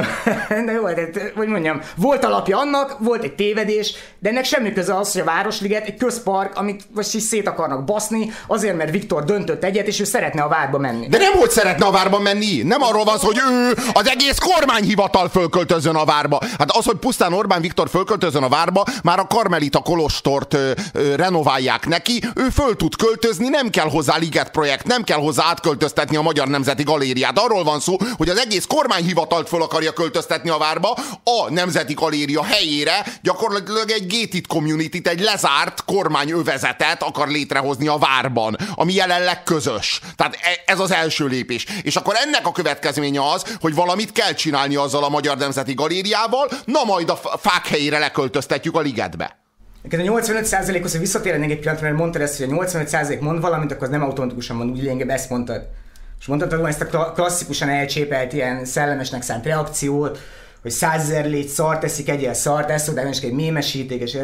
de 0.49 0.73
jó, 0.81 0.87
de, 0.87 1.11
hogy 1.37 1.49
mondjam, 1.49 1.81
volt 1.97 2.25
alapja 2.25 2.59
annak, 2.59 2.97
volt 2.99 3.23
egy 3.23 3.35
tévedés, 3.35 3.95
de 4.19 4.29
ennek 4.29 4.45
semmi 4.45 4.73
köze 4.73 4.97
az, 4.97 5.13
hogy 5.13 5.21
a 5.21 5.25
Városliget 5.25 5.87
egy 5.87 5.97
közpark, 5.97 6.57
amit 6.57 6.85
most 6.95 7.15
is 7.15 7.23
szét 7.23 7.49
akarnak 7.49 7.85
baszni, 7.85 8.33
azért, 8.47 8.77
mert 8.77 8.91
Viktor 8.91 9.25
döntött 9.25 9.65
egyet, 9.65 9.87
és 9.87 10.01
ő 10.01 10.05
szeretne 10.05 10.43
a 10.43 10.49
várba 10.49 10.79
menni. 10.79 11.09
De 11.09 11.19
nem 11.19 11.33
volt 11.37 11.51
szeretne 11.51 11.87
a 11.87 11.91
várba 11.91 12.19
menni. 12.19 12.63
Nem 12.63 12.83
arról 12.83 13.05
van 13.05 13.19
hogy 13.21 13.41
ő 13.51 13.77
az 13.93 14.09
egész 14.09 14.39
kormányhivatal 14.39 15.29
fölköltözön 15.29 15.95
a 15.95 16.05
várba. 16.05 16.39
Hát 16.59 16.71
az, 16.71 16.85
hogy 16.85 16.97
pusztán 16.97 17.33
Orbán 17.33 17.61
Viktor 17.61 17.89
fölköltözön 17.89 18.43
a 18.43 18.49
várba, 18.49 18.85
már 19.03 19.19
a 19.19 19.27
Karmelita 19.27 19.81
Kolostort 19.81 20.55
ö, 20.55 20.71
ö, 20.93 21.15
renoválják 21.17 21.87
neki, 21.87 22.23
ő 22.35 22.49
föl 22.49 22.77
tud 22.77 22.97
költözni, 22.97 23.49
nem 23.49 23.71
kell 23.71 23.89
hozzá 23.89 24.17
Liget 24.17 24.51
projekt, 24.51 24.87
nem 24.87 25.03
kell 25.03 25.19
hozzá 25.19 25.45
átköltöztetni 25.59 26.17
a 26.17 26.23
Magyar 26.23 26.49
Nemzeti 26.49 26.83
Galériát. 26.83 27.39
Arról 27.39 27.65
van 27.65 27.81
szó, 27.81 27.97
hogy 28.17 28.29
az 28.29 28.39
egész 28.39 28.65
kormányhivatalt 28.65 29.49
föl 29.49 29.63
akarja 29.63 29.93
költöztetni 29.93 30.51
a 30.51 30.59
várba, 30.59 30.97
a 31.25 31.51
Nemzeti 31.51 31.95
Galéria 31.95 32.45
helyére 32.45 33.07
gyakorlatilag 33.23 33.91
egy 33.91 34.07
gated 34.07 34.47
community 34.47 35.01
egy 35.03 35.21
lezárt 35.21 35.85
kormányövezetet 35.85 37.03
akar 37.03 37.29
létrehozni 37.29 37.89
a 37.89 37.99
várban, 37.99 38.57
ami 38.75 38.95
jelenleg 38.95 39.43
közös. 39.43 40.01
Tehát 40.17 40.35
e- 40.35 40.73
ez 40.73 40.81
az 40.81 40.91
első 40.91 41.27
lépés. 41.27 41.67
És 41.83 41.97
akkor 41.97 42.15
ennek 42.25 42.47
a 42.47 42.53
következménye 42.53 43.31
az, 43.31 43.57
hogy 43.61 43.75
valamit 43.75 44.13
kell 44.13 44.33
csinálni 44.33 44.77
azzal 44.77 45.05
a 45.05 45.09
Magyar 45.09 45.37
Nemzeti 45.37 45.75
Galériával, 45.75 46.49
na 46.65 46.85
majd 46.85 47.11
a 47.11 47.39
fák 47.39 47.67
helyére 47.67 47.99
leköltöztetjük 47.99 48.77
a 48.77 48.81
ligetbe. 48.81 49.48
Egyébként 49.83 50.09
a 50.09 50.21
85%-hoz, 50.21 50.91
hogy 50.91 51.01
visszatérnék 51.01 51.51
egy 51.51 51.59
pillanatra, 51.59 51.87
mert 51.87 51.99
mondtad 51.99 52.23
ezt, 52.23 52.39
hogy 52.39 52.53
a 52.53 52.65
85% 52.65 53.21
mond 53.21 53.41
valamit, 53.41 53.73
akkor 53.73 53.83
az 53.83 53.91
nem 53.91 54.03
automatikusan 54.03 54.57
mond, 54.57 54.71
úgy 54.71 54.83
lényegében 54.83 55.17
ezt 55.17 55.31
mondtad. 55.31 55.69
És 56.21 56.27
mondtad 56.27 56.67
ezt 56.67 56.81
a 56.81 56.87
kla- 56.87 57.13
klasszikusan 57.13 57.69
elcsépelt 57.69 58.33
ilyen 58.33 58.65
szellemesnek 58.65 59.23
szánt 59.23 59.45
reakciót, 59.45 60.19
hogy 60.63 60.71
százezer 60.71 61.27
légy 61.27 61.49
szart 61.49 61.81
teszik, 61.81 62.09
egyel 62.09 62.35
szart, 62.35 62.71
ezt 62.71 62.89
oda 62.89 63.01
egy 63.01 63.33
mémesíték, 63.33 64.01
és 64.03 64.19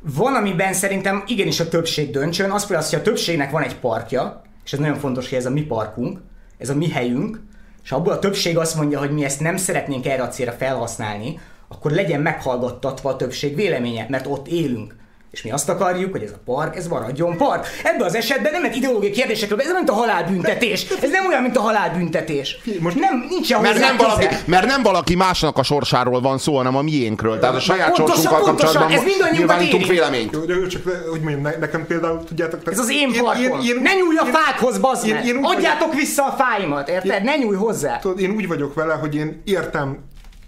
van, 0.00 0.34
amiben 0.34 0.72
szerintem 0.72 1.22
igenis 1.26 1.60
a 1.60 1.68
többség 1.68 2.10
döntsön, 2.10 2.50
az 2.50 2.66
például 2.66 2.88
hogy 2.90 2.98
a 2.98 3.02
többségnek 3.02 3.50
van 3.50 3.62
egy 3.62 3.76
parkja, 3.76 4.42
és 4.64 4.72
ez 4.72 4.78
nagyon 4.78 4.98
fontos, 4.98 5.28
hogy 5.28 5.38
ez 5.38 5.46
a 5.46 5.50
mi 5.50 5.62
parkunk, 5.62 6.18
ez 6.58 6.68
a 6.68 6.74
mi 6.74 6.90
helyünk, 6.90 7.40
és 7.82 7.92
abból 7.92 8.12
a 8.12 8.18
többség 8.18 8.58
azt 8.58 8.76
mondja, 8.76 8.98
hogy 8.98 9.10
mi 9.10 9.24
ezt 9.24 9.40
nem 9.40 9.56
szeretnénk 9.56 10.06
erre 10.06 10.22
a 10.22 10.28
célra 10.28 10.52
felhasználni, 10.52 11.38
akkor 11.78 11.90
legyen 11.90 12.20
meghallgattatva 12.20 13.08
a 13.10 13.16
többség 13.16 13.54
véleménye, 13.54 14.06
mert 14.08 14.26
ott 14.26 14.48
élünk. 14.48 14.98
És 15.30 15.42
mi 15.42 15.50
azt 15.50 15.68
akarjuk, 15.68 16.12
hogy 16.12 16.22
ez 16.22 16.30
a 16.30 16.40
park, 16.44 16.76
ez 16.76 16.86
maradjon 16.86 17.36
park. 17.36 17.66
Ebben 17.84 18.06
az 18.06 18.14
esetben 18.14 18.52
nem 18.52 18.64
egy 18.64 18.76
ideológiai 18.76 19.12
kérdésekről, 19.12 19.60
ez 19.60 19.66
nem 19.66 19.76
mint 19.76 19.90
a 19.90 19.92
halálbüntetés. 19.92 20.86
Ez 21.02 21.10
nem 21.10 21.26
olyan, 21.26 21.42
mint 21.42 21.56
a 21.56 21.60
halálbüntetés. 21.60 22.58
Most 22.80 22.98
nem, 22.98 23.26
nincs 23.28 23.56
Mert 23.58 23.78
nem, 23.78 23.96
valaki, 23.96 24.26
mert 24.44 24.66
nem 24.66 24.82
valaki 24.82 25.14
másnak 25.14 25.58
a 25.58 25.62
sorsáról 25.62 26.20
van 26.20 26.38
szó, 26.38 26.56
hanem 26.56 26.76
a 26.76 26.82
miénkről. 26.82 27.38
Tehát 27.38 27.54
a 27.54 27.60
saját 27.60 27.86
Pontosan, 27.86 28.14
sorsunkkal 28.14 28.44
pontosan, 28.44 28.72
kapcsolatban 28.74 28.98
ez 28.98 29.04
mindannyiunkat 29.12 29.58
nyilvánítunk 29.58 29.82
érint. 29.82 29.98
véleményt. 29.98 30.32
Jó, 30.32 30.60
de 30.62 30.66
csak, 30.66 30.82
hogy 31.10 31.20
mondjam, 31.20 31.42
ne- 31.42 31.56
nekem 31.56 31.86
például, 31.86 32.24
tudjátok... 32.24 32.60
Ez 32.72 32.78
az 32.78 32.90
én 32.90 33.12
parkom. 33.22 33.58
ne 33.82 33.92
nyúlj 33.94 34.16
a 34.16 34.24
fákhoz, 34.24 34.78
bazd 34.78 35.06
én- 35.06 35.16
én 35.16 35.36
úgy 35.36 35.44
Adjátok 35.56 35.94
vissza 35.94 36.24
a 36.26 36.30
fáimat, 36.38 36.88
érted? 36.88 37.24
Ne 37.24 37.36
nyúlj 37.36 37.56
hozzá! 37.56 37.98
Tudod, 37.98 38.20
én 38.20 38.30
úgy 38.30 38.48
vagyok 38.48 38.74
vele, 38.74 38.94
hogy 38.94 39.14
én 39.14 39.42
értem 39.44 39.98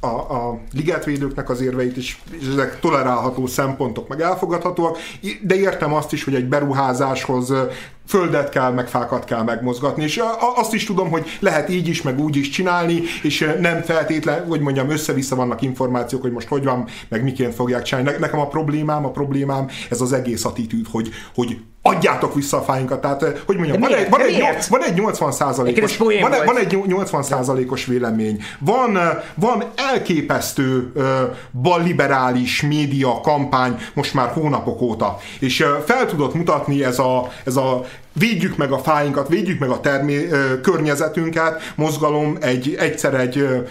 a, 0.04 0.06
a 0.06 0.60
ligetvédőknek 0.72 1.50
az 1.50 1.60
érveit 1.60 1.96
is, 1.96 2.22
és 2.30 2.48
ezek 2.48 2.80
tolerálható 2.80 3.46
szempontok, 3.46 4.08
meg 4.08 4.20
elfogadhatóak, 4.20 4.98
de 5.42 5.54
értem 5.54 5.94
azt 5.94 6.12
is, 6.12 6.24
hogy 6.24 6.34
egy 6.34 6.48
beruházáshoz 6.48 7.52
földet 8.06 8.48
kell, 8.48 8.70
meg 8.70 8.88
fákat 8.88 9.24
kell 9.24 9.42
megmozgatni, 9.42 10.02
és 10.02 10.22
azt 10.56 10.74
is 10.74 10.84
tudom, 10.84 11.10
hogy 11.10 11.36
lehet 11.40 11.68
így 11.68 11.88
is, 11.88 12.02
meg 12.02 12.20
úgy 12.20 12.36
is 12.36 12.48
csinálni, 12.48 13.02
és 13.22 13.52
nem 13.60 13.82
feltétlen, 13.82 14.46
hogy 14.46 14.60
mondjam, 14.60 14.90
össze-vissza 14.90 15.36
vannak 15.36 15.62
információk, 15.62 16.22
hogy 16.22 16.32
most 16.32 16.48
hogy 16.48 16.64
van, 16.64 16.86
meg 17.08 17.22
miként 17.22 17.54
fogják 17.54 17.82
csinálni. 17.82 18.10
Ne- 18.10 18.18
Nekem 18.18 18.40
a 18.40 18.46
problémám, 18.48 19.04
a 19.04 19.10
problémám 19.10 19.68
ez 19.90 20.00
az 20.00 20.12
egész 20.12 20.44
attitűd, 20.44 20.86
hogy, 20.90 21.08
hogy 21.34 21.58
adjátok 21.82 22.34
vissza 22.34 22.56
a 22.56 22.62
fáinkat. 22.62 23.00
Tehát, 23.00 23.42
hogy 23.46 23.56
mondjam, 23.56 23.80
van 23.80 23.94
egy, 23.94 24.08
van, 24.10 24.20
egy, 24.20 24.42
van 24.68 24.82
egy 24.82 24.94
80 24.94 25.28
Egyébként 25.28 25.28
ez 25.28 25.36
százalékos 25.36 25.96
van, 25.96 26.32
egy- 26.32 26.44
van 26.44 26.56
egy 26.58 26.78
80%-os 26.88 27.84
vélemény. 27.86 28.42
Van, 28.58 28.98
van 29.34 29.64
elképesztő 29.92 30.92
uh, 30.94 31.04
balliberális 31.62 32.62
média 32.62 33.20
kampány 33.20 33.76
most 33.94 34.14
már 34.14 34.28
hónapok 34.28 34.80
óta, 34.80 35.18
és 35.40 35.60
uh, 35.60 35.66
fel 35.86 36.06
tudott 36.06 36.34
mutatni 36.34 36.84
ez 36.84 36.98
a, 36.98 37.28
ez 37.44 37.56
a 37.56 37.84
védjük 38.12 38.56
meg 38.56 38.72
a 38.72 38.78
fáinkat, 38.78 39.28
védjük 39.28 39.58
meg 39.58 39.70
a 39.70 39.80
termé, 39.80 40.28
környezetünket, 40.62 41.72
mozgalom 41.76 42.36
egy, 42.40 42.76
egyszer 42.78 43.14
egy 43.14 43.36
uh, 43.36 43.66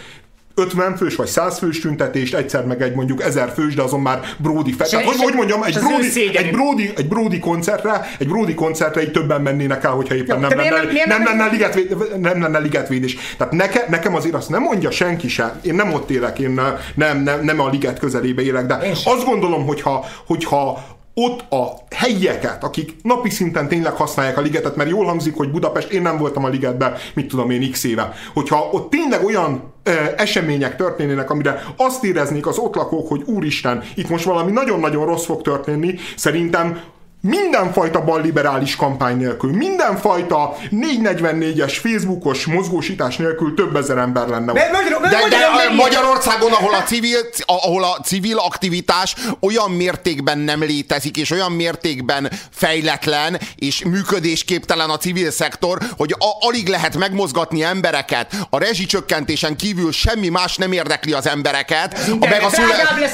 50 0.56 0.96
fős 0.98 1.16
vagy 1.16 1.28
100 1.28 1.58
fős 1.58 1.80
tüntetést, 1.80 2.34
egyszer 2.36 2.66
meg 2.66 2.82
egy 2.82 2.94
mondjuk 2.94 3.22
1000 3.22 3.50
fős, 3.54 3.74
de 3.76 3.82
azon 3.82 4.00
már 4.02 4.20
Brody. 4.38 4.70
És- 4.80 4.90
Tehát, 4.90 5.06
hogy, 5.06 5.16
hogy 5.18 5.34
mondjam, 5.34 5.64
egy 5.64 5.78
Brody, 5.80 6.38
egy, 6.38 6.52
Brody, 6.52 6.92
egy 6.96 7.08
Brody 7.08 7.40
koncertre, 7.40 8.08
egy 8.20 8.28
Brody 8.28 8.54
koncertre 8.54 9.02
így 9.02 9.12
többen 9.12 9.42
mennének 9.42 9.84
el, 9.84 9.92
hogyha 9.92 10.16
éppen 10.16 10.40
Jó, 10.42 10.48
nem 10.48 10.58
miért 10.58 10.70
lenne, 10.72 10.84
nem- 10.84 10.92
miért 10.94 11.08
nem 11.08 11.22
nem- 11.24 11.38
lenne 11.38 11.52
ligetvéd, 11.52 12.20
nem 12.20 12.42
lenne 12.42 12.60
ligetvédés. 12.60 13.18
Tehát 13.38 13.54
neke, 13.54 13.86
nekem 13.90 14.16
azért 14.16 14.36
azt 14.36 14.50
nem 14.50 14.62
mondja 14.62 14.92
senki 14.92 15.28
sem, 15.28 15.52
én 15.64 15.76
nem 15.76 15.94
ott 15.94 16.10
élek, 16.10 16.40
én 16.40 16.60
nem, 16.96 17.24
nem, 17.24 17.40
nem 17.44 17.60
a 17.60 17.70
liget 17.70 18.00
közelébe 18.00 18.42
élek, 18.42 18.66
de 18.66 18.78
Én 18.84 18.92
azt 18.92 19.26
gondolom, 19.26 19.66
hogyha, 19.66 20.06
hogyha 20.26 20.84
ott 21.14 21.52
a 21.52 21.74
helyieket, 21.96 22.64
akik 22.64 22.96
napi 23.04 23.30
szinten 23.30 23.68
tényleg 23.68 23.94
használják 23.94 24.38
a 24.38 24.42
ligetet, 24.42 24.76
mert 24.76 24.90
jól 24.90 25.06
hangzik, 25.06 25.36
hogy 25.36 25.52
Budapest, 25.52 25.92
én 25.92 26.02
nem 26.02 26.18
voltam 26.18 26.44
a 26.44 26.48
ligetben, 26.48 26.94
mit 27.14 27.28
tudom 27.28 27.50
én, 27.50 27.72
x 27.72 27.84
éve. 27.84 28.14
Hogyha 28.34 28.70
ott 28.72 28.90
tényleg 28.90 29.24
olyan 29.26 29.74
ö, 29.84 29.92
események 30.18 30.76
történnének, 30.76 31.30
amire 31.30 31.64
azt 31.78 32.04
éreznék 32.04 32.48
az 32.48 32.58
ott 32.58 32.76
lakók, 32.76 33.08
hogy 33.08 33.24
úristen, 33.26 33.84
itt 33.96 34.10
most 34.10 34.26
valami 34.26 34.52
nagyon-nagyon 34.52 35.06
rossz 35.06 35.26
fog 35.26 35.42
történni, 35.42 35.96
szerintem 36.16 36.82
mindenfajta 37.22 38.04
balliberális 38.04 38.76
kampány 38.76 39.18
nélkül, 39.18 39.52
mindenfajta 39.56 40.56
444-es 40.72 41.78
Facebookos 41.82 42.46
mozgósítás 42.46 43.18
nélkül 43.18 43.54
több 43.56 43.76
ezer 43.76 43.98
ember 43.98 44.28
lenne. 44.28 44.54
De. 44.54 44.70
Magyar, 44.72 45.02
De, 45.02 45.10
de 45.10 45.46
a 45.46 45.56
megint- 45.56 45.76
Magyarországon, 45.76 46.52
ahol 46.52 46.74
a, 46.74 46.82
civil, 46.84 47.18
ahol 47.46 47.84
a 47.84 48.00
civil 48.04 48.38
aktivitás 48.38 49.16
olyan 49.40 49.72
mértékben 49.72 50.38
nem 50.38 50.62
létezik, 50.64 51.18
és 51.18 51.32
olyan 51.32 51.52
mértékben 51.52 52.32
fejletlen, 52.52 53.40
és 53.56 53.84
működésképtelen 53.84 54.90
a 54.90 54.98
civil 54.98 55.32
szektor, 55.32 55.78
hogy 55.98 56.16
a, 56.20 56.48
alig 56.48 56.68
lehet 56.68 56.98
megmozgatni 56.98 57.64
embereket. 57.64 58.36
A 58.50 58.58
rezsicsökkentésen 58.58 59.56
kívül 59.56 59.92
semmi 59.92 60.30
más 60.30 60.56
nem 60.58 60.72
érdekli 60.72 61.12
az 61.12 61.28
embereket. 61.28 61.94
A, 61.94 61.98
internet 62.12 62.30
meg 62.30 62.42
a, 62.42 62.46
az 62.46 62.56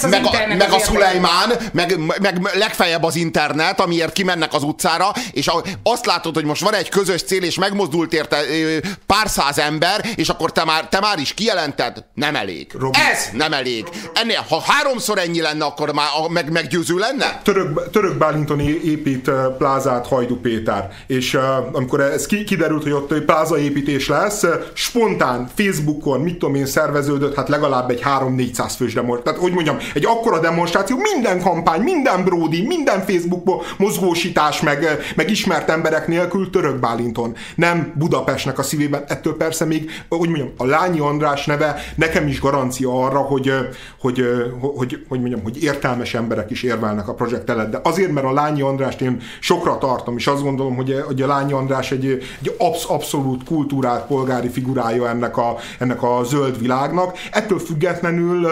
meg 0.09 0.25
a, 0.25 0.55
meg 0.57 0.71
a. 0.71 0.79
Szulejmán, 0.79 1.51
meg, 1.71 1.97
meg 2.21 2.49
legfeljebb 2.53 3.03
az 3.03 3.15
internet, 3.15 3.79
ami 3.79 3.96
valamiért 3.97 4.13
kimennek 4.13 4.53
az 4.53 4.63
utcára, 4.63 5.11
és 5.31 5.49
azt 5.83 6.05
látod, 6.05 6.35
hogy 6.35 6.45
most 6.45 6.61
van 6.61 6.73
egy 6.73 6.89
közös 6.89 7.23
cél, 7.23 7.43
és 7.43 7.57
megmozdult 7.57 8.13
érte 8.13 8.37
pár 9.05 9.29
száz 9.29 9.59
ember, 9.59 10.05
és 10.15 10.29
akkor 10.29 10.51
te 10.51 10.65
már, 10.65 10.89
te 10.89 10.99
már 10.99 11.19
is 11.19 11.33
kijelented, 11.33 12.03
nem 12.13 12.35
elég. 12.35 12.67
Robi. 12.79 12.97
Ez 13.11 13.29
nem 13.33 13.53
elég. 13.53 13.85
Ennél, 14.13 14.45
ha 14.49 14.63
háromszor 14.65 15.17
ennyi 15.17 15.41
lenne, 15.41 15.65
akkor 15.65 15.93
már 15.93 16.07
meg, 16.29 16.51
meggyőző 16.51 16.95
lenne? 16.97 17.41
Török, 17.43 17.89
török 17.89 18.17
Bálinton 18.17 18.59
épít 18.59 19.31
plázát 19.57 20.07
Hajdu 20.07 20.35
Péter, 20.35 20.89
és 21.07 21.33
uh, 21.33 21.43
amikor 21.71 22.01
ez 22.01 22.25
kiderült, 22.25 22.83
hogy 22.83 22.91
ott 22.91 23.13
plázaépítés 23.13 24.07
lesz, 24.07 24.43
spontán 24.73 25.49
Facebookon, 25.55 26.19
mit 26.19 26.37
tudom 26.37 26.55
én, 26.55 26.65
szerveződött, 26.65 27.35
hát 27.35 27.49
legalább 27.49 27.89
egy 27.89 28.01
3-400 28.03 28.71
fős 28.77 28.93
demonstráció. 28.93 29.23
Tehát, 29.23 29.39
hogy 29.39 29.51
mondjam, 29.51 29.77
egy 29.93 30.05
akkora 30.05 30.39
demonstráció, 30.39 30.97
minden 31.13 31.41
kampány, 31.41 31.81
minden 31.81 32.23
Brody, 32.23 32.61
minden 32.67 33.05
Facebook 33.05 33.43
mozgósítás, 33.87 34.61
meg, 34.61 34.87
meg 35.15 35.29
ismert 35.29 35.69
emberek 35.69 36.07
nélkül 36.07 36.49
török 36.49 36.79
Bálinton. 36.79 37.35
Nem 37.55 37.93
Budapestnek 37.95 38.59
a 38.59 38.63
szívében. 38.63 39.03
Ettől 39.07 39.37
persze 39.37 39.65
még, 39.65 39.91
hogy 40.09 40.29
mondjam, 40.29 40.51
a 40.57 40.65
Lányi 40.65 40.99
András 40.99 41.45
neve 41.45 41.75
nekem 41.95 42.27
is 42.27 42.39
garancia 42.39 43.05
arra, 43.05 43.19
hogy, 43.19 43.53
hogy, 43.99 44.25
hogy, 44.59 45.05
hogy, 45.07 45.19
mondjam, 45.19 45.43
hogy 45.43 45.63
értelmes 45.63 46.13
emberek 46.13 46.49
is 46.51 46.63
érvelnek 46.63 47.07
a 47.07 47.13
projekt 47.13 47.49
előtt. 47.49 47.71
De 47.71 47.79
azért, 47.83 48.11
mert 48.11 48.25
a 48.25 48.33
Lányi 48.33 48.61
Andrást 48.61 49.01
én 49.01 49.21
sokra 49.39 49.77
tartom, 49.77 50.17
és 50.17 50.27
azt 50.27 50.43
gondolom, 50.43 50.75
hogy, 50.75 51.03
hogy 51.05 51.21
a 51.21 51.27
Lányi 51.27 51.53
András 51.53 51.91
egy, 51.91 52.05
egy 52.41 52.55
absz, 52.57 52.89
abszolút 52.89 53.43
kultúrált 53.43 54.05
polgári 54.05 54.49
figurája 54.49 55.09
ennek 55.09 55.37
a, 55.37 55.55
ennek 55.79 56.03
a 56.03 56.21
zöld 56.23 56.59
világnak. 56.59 57.17
Ettől 57.31 57.59
függetlenül 57.59 58.47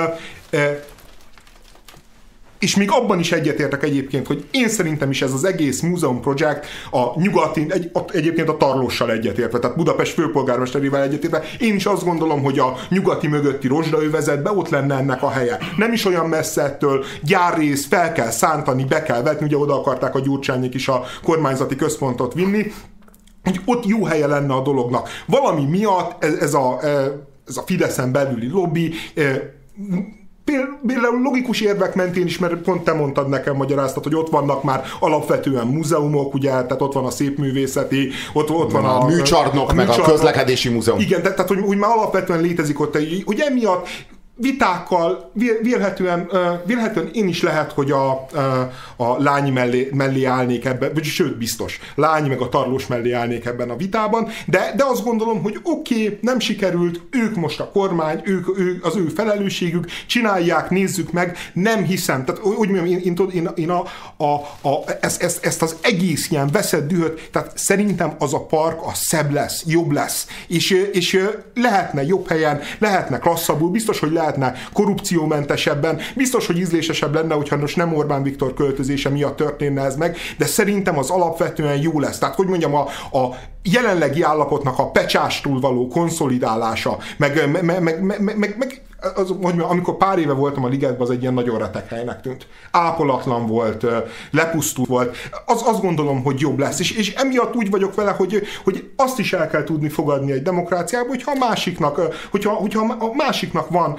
és 2.65 2.75
még 2.75 2.91
abban 2.91 3.19
is 3.19 3.32
egyetértek 3.32 3.84
egyébként, 3.84 4.28
hogy 4.28 4.45
én 4.51 4.69
szerintem 4.69 5.10
is 5.10 5.21
ez 5.21 5.34
az 5.34 5.43
egész 5.43 5.82
múzeum 5.82 6.21
projekt 6.21 6.65
a 6.91 7.19
nyugati, 7.19 7.65
egy, 7.69 7.91
egyébként 8.12 8.49
a 8.49 8.58
tarlossal 8.58 9.12
egyetértve, 9.12 9.60
tehát 9.60 9.75
Budapest 9.75 10.13
főpolgármesterével 10.13 11.01
egyetértve, 11.01 11.43
én 11.60 11.75
is 11.75 11.86
azt 11.86 12.04
gondolom, 12.04 12.43
hogy 12.43 12.60
a 12.60 12.75
nyugati 12.89 13.28
mögötti 13.28 13.67
rozsdaövezetbe 13.67 14.51
ott 14.51 14.69
lenne 14.69 14.95
ennek 14.95 15.23
a 15.23 15.30
helye. 15.30 15.58
Nem 15.78 15.93
is 15.93 16.06
olyan 16.06 16.30
messze 16.30 16.63
ettől, 16.63 17.04
gyárrész, 17.23 17.86
fel 17.86 18.12
kell 18.12 18.30
szántani, 18.30 18.84
be 18.84 19.04
kell 19.04 19.21
vetni, 19.21 19.45
ugye 19.45 19.58
oda 19.58 19.80
akarták 19.80 20.15
a 20.15 20.19
gyurcsányék 20.19 20.73
is 20.73 20.88
a 20.88 21.04
kormányzati 21.23 21.75
központot 21.75 22.34
vinni, 22.34 22.71
hogy 23.43 23.62
ott 23.65 23.86
jó 23.86 24.06
helye 24.06 24.28
lenne 24.28 24.54
a 24.54 24.62
dolognak. 24.62 25.10
Valami 25.25 25.65
miatt 25.65 26.23
ez, 26.23 26.34
ez 26.34 26.54
a, 26.54 26.80
ez 27.47 27.58
a 27.58 27.63
Fideszen 27.65 28.12
belüli 28.12 28.47
lobby 28.47 28.93
Például 30.88 31.21
logikus 31.21 31.62
érvek 31.62 31.95
mentén 31.95 32.25
is, 32.25 32.38
mert 32.38 32.55
pont 32.55 32.84
te 32.84 32.93
mondtad 32.93 33.29
nekem, 33.29 33.55
magyaráztat, 33.55 34.03
hogy 34.03 34.15
ott 34.15 34.29
vannak 34.29 34.63
már 34.63 34.84
alapvetően 34.99 35.67
múzeumok, 35.67 36.34
ugye, 36.34 36.49
tehát 36.49 36.81
ott 36.81 36.93
van 36.93 37.05
a 37.05 37.10
szépművészeti, 37.10 38.10
ott, 38.34 38.49
ott 38.49 38.71
van 38.71 38.86
a, 38.86 39.01
a 39.01 39.05
műcsarnok, 39.05 39.69
a, 39.69 39.71
a 39.71 39.73
meg 39.73 39.86
műcsarnok. 39.86 40.08
a 40.08 40.12
közlekedési 40.12 40.69
múzeum. 40.69 40.99
Igen, 40.99 41.21
tehát, 41.21 41.36
tehát 41.36 41.51
hogy, 41.51 41.62
hogy 41.65 41.77
már 41.77 41.91
alapvetően 41.91 42.41
létezik 42.41 42.79
ott, 42.79 42.97
hogy 43.25 43.39
emiatt 43.39 43.88
vitákkal 44.38 45.32
vélhetően, 45.62 46.30
vélhetően 46.65 47.10
én 47.13 47.28
is 47.28 47.41
lehet, 47.41 47.71
hogy 47.71 47.91
a, 47.91 48.12
a 48.95 49.17
lány 49.17 49.54
mellé, 49.54 49.89
mellé 49.93 50.24
állnék 50.24 50.65
ebben, 50.65 50.93
vagy 50.93 51.04
sőt 51.04 51.38
biztos, 51.38 51.80
lány 51.95 52.28
meg 52.28 52.41
a 52.41 52.50
tarlós 52.50 52.88
mellé 52.88 53.12
állnék 53.12 53.45
ebben 53.45 53.69
a 53.69 53.76
vitában, 53.76 54.28
de, 54.45 54.74
de 54.76 54.84
azt 54.84 55.04
gondolom, 55.04 55.41
hogy 55.41 55.60
oké, 55.63 56.04
okay, 56.04 56.17
nem 56.21 56.39
sikerült, 56.39 57.02
ők 57.12 57.36
most 57.36 57.60
a 57.60 57.69
kormány, 57.71 58.21
ők, 58.24 58.60
ők, 58.60 58.86
az 58.86 58.95
ő 58.95 59.08
felelősségük, 59.08 59.86
csinálják, 60.06 60.69
nézzük 60.69 61.12
meg, 61.12 61.38
nem 61.54 61.84
hiszem, 61.84 62.26
tehát 62.26 62.43
úgy 62.43 62.69
mondjam, 62.69 62.86
én, 62.86 63.00
én, 63.00 63.30
én, 63.34 63.50
én 63.56 63.69
a, 63.69 63.84
a, 64.17 64.34
a, 64.69 64.84
ezt, 65.02 65.24
ezt, 65.24 65.45
ezt 65.45 65.62
az 65.62 65.76
egész 65.82 66.30
ilyen 66.32 66.48
veszett 66.52 66.88
dühöt, 66.88 67.30
tehát 67.32 67.52
szerintem 67.58 68.15
az 68.19 68.34
a 68.34 68.45
park 68.45 68.82
a 68.82 68.91
szebb 68.93 69.32
lesz, 69.32 69.63
jobb 69.67 69.91
lesz, 69.91 70.28
és, 70.48 70.71
és 70.91 71.28
lehetne 71.54 72.06
jobb 72.06 72.28
helyen, 72.28 72.62
lehetne 72.80 73.19
klasszabbul, 73.19 73.69
biztos, 73.69 74.00
hogy 74.00 74.12
lehet 74.12 74.24
lehetne 74.25 74.53
korrupciómentesebben. 74.73 75.99
Biztos, 76.15 76.47
hogy 76.47 76.57
ízlésesebb 76.57 77.13
lenne, 77.13 77.33
hogyha 77.33 77.57
most 77.57 77.75
nem 77.75 77.93
Orbán 77.93 78.23
Viktor 78.23 78.53
költözése 78.53 79.09
miatt 79.09 79.35
történne 79.35 79.83
ez 79.83 79.95
meg, 79.95 80.17
de 80.38 80.45
szerintem 80.45 80.97
az 80.97 81.09
alapvetően 81.09 81.81
jó 81.81 81.99
lesz. 81.99 82.17
Tehát, 82.17 82.35
hogy 82.35 82.47
mondjam, 82.47 82.75
a, 82.75 82.88
a 83.17 83.35
jelenlegi 83.63 84.21
állapotnak 84.21 84.79
a 84.79 84.91
pecsástól 84.91 85.59
való 85.59 85.88
konszolidálása, 85.88 86.97
meg, 87.17 87.49
meg, 87.51 87.81
meg, 87.81 88.03
meg, 88.03 88.21
meg, 88.21 88.55
meg 88.57 88.81
az, 89.15 89.34
hogy 89.41 89.60
amikor 89.60 89.98
pár 89.98 90.18
éve 90.18 90.34
voltam 90.34 90.63
a 90.63 90.68
ligetben, 90.68 91.02
az 91.02 91.10
egy 91.10 91.22
ilyen 91.22 91.34
nagyon 91.34 91.58
retek 91.58 91.89
helynek 91.89 92.22
tűnt. 92.22 92.48
Ápolatlan 92.72 93.48
volt, 93.48 93.86
lepusztult 94.32 94.88
volt. 94.88 95.18
Az, 95.46 95.62
azt 95.65 95.82
gondolom, 95.82 96.24
hogy 96.24 96.39
jobb 96.39 96.60
lesz. 96.60 96.80
És, 96.80 96.91
és 96.91 97.13
emiatt 97.13 97.56
úgy 97.56 97.70
vagyok 97.70 97.96
vele, 97.96 98.12
hogy, 98.12 98.41
hogy 98.63 98.89
azt 98.96 99.20
is 99.20 99.34
el 99.34 99.50
kell 99.50 99.63
tudni 99.63 99.89
fogadni 99.89 100.32
egy 100.32 100.41
demokráciába, 100.41 101.08
hogyha 101.08 101.32
a 101.32 101.38
másiknak, 101.38 102.02
hogyha, 102.32 102.52
hogyha 102.52 102.96
a 103.00 103.13
másiknak 103.13 103.70
van 103.70 103.98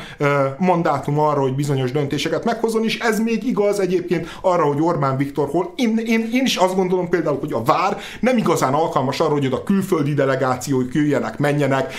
mandátum 0.59 1.19
arra, 1.19 1.41
hogy 1.41 1.55
bizonyos 1.55 1.93
döntéseket 1.93 2.45
meghozzon, 2.45 2.85
és 2.85 2.99
ez 2.99 3.21
még 3.21 3.47
igaz 3.47 3.81
egyébként 3.81 4.39
arra, 4.41 4.65
hogy 4.65 4.81
Orbán 4.81 5.17
Viktor 5.17 5.49
hol. 5.49 5.73
Én, 5.77 5.99
én, 6.07 6.29
én 6.33 6.45
is 6.45 6.57
azt 6.57 6.75
gondolom 6.75 7.09
például, 7.09 7.39
hogy 7.41 7.53
a 7.53 7.63
vár 7.63 7.99
nem 8.21 8.37
igazán 8.37 8.75
alkalmas 8.75 9.21
arra, 9.21 9.33
hogy 9.33 9.47
oda 9.47 9.63
külföldi 9.63 10.15
delegációk 10.15 10.95
jöjjenek, 10.95 11.39
menjenek. 11.39 11.95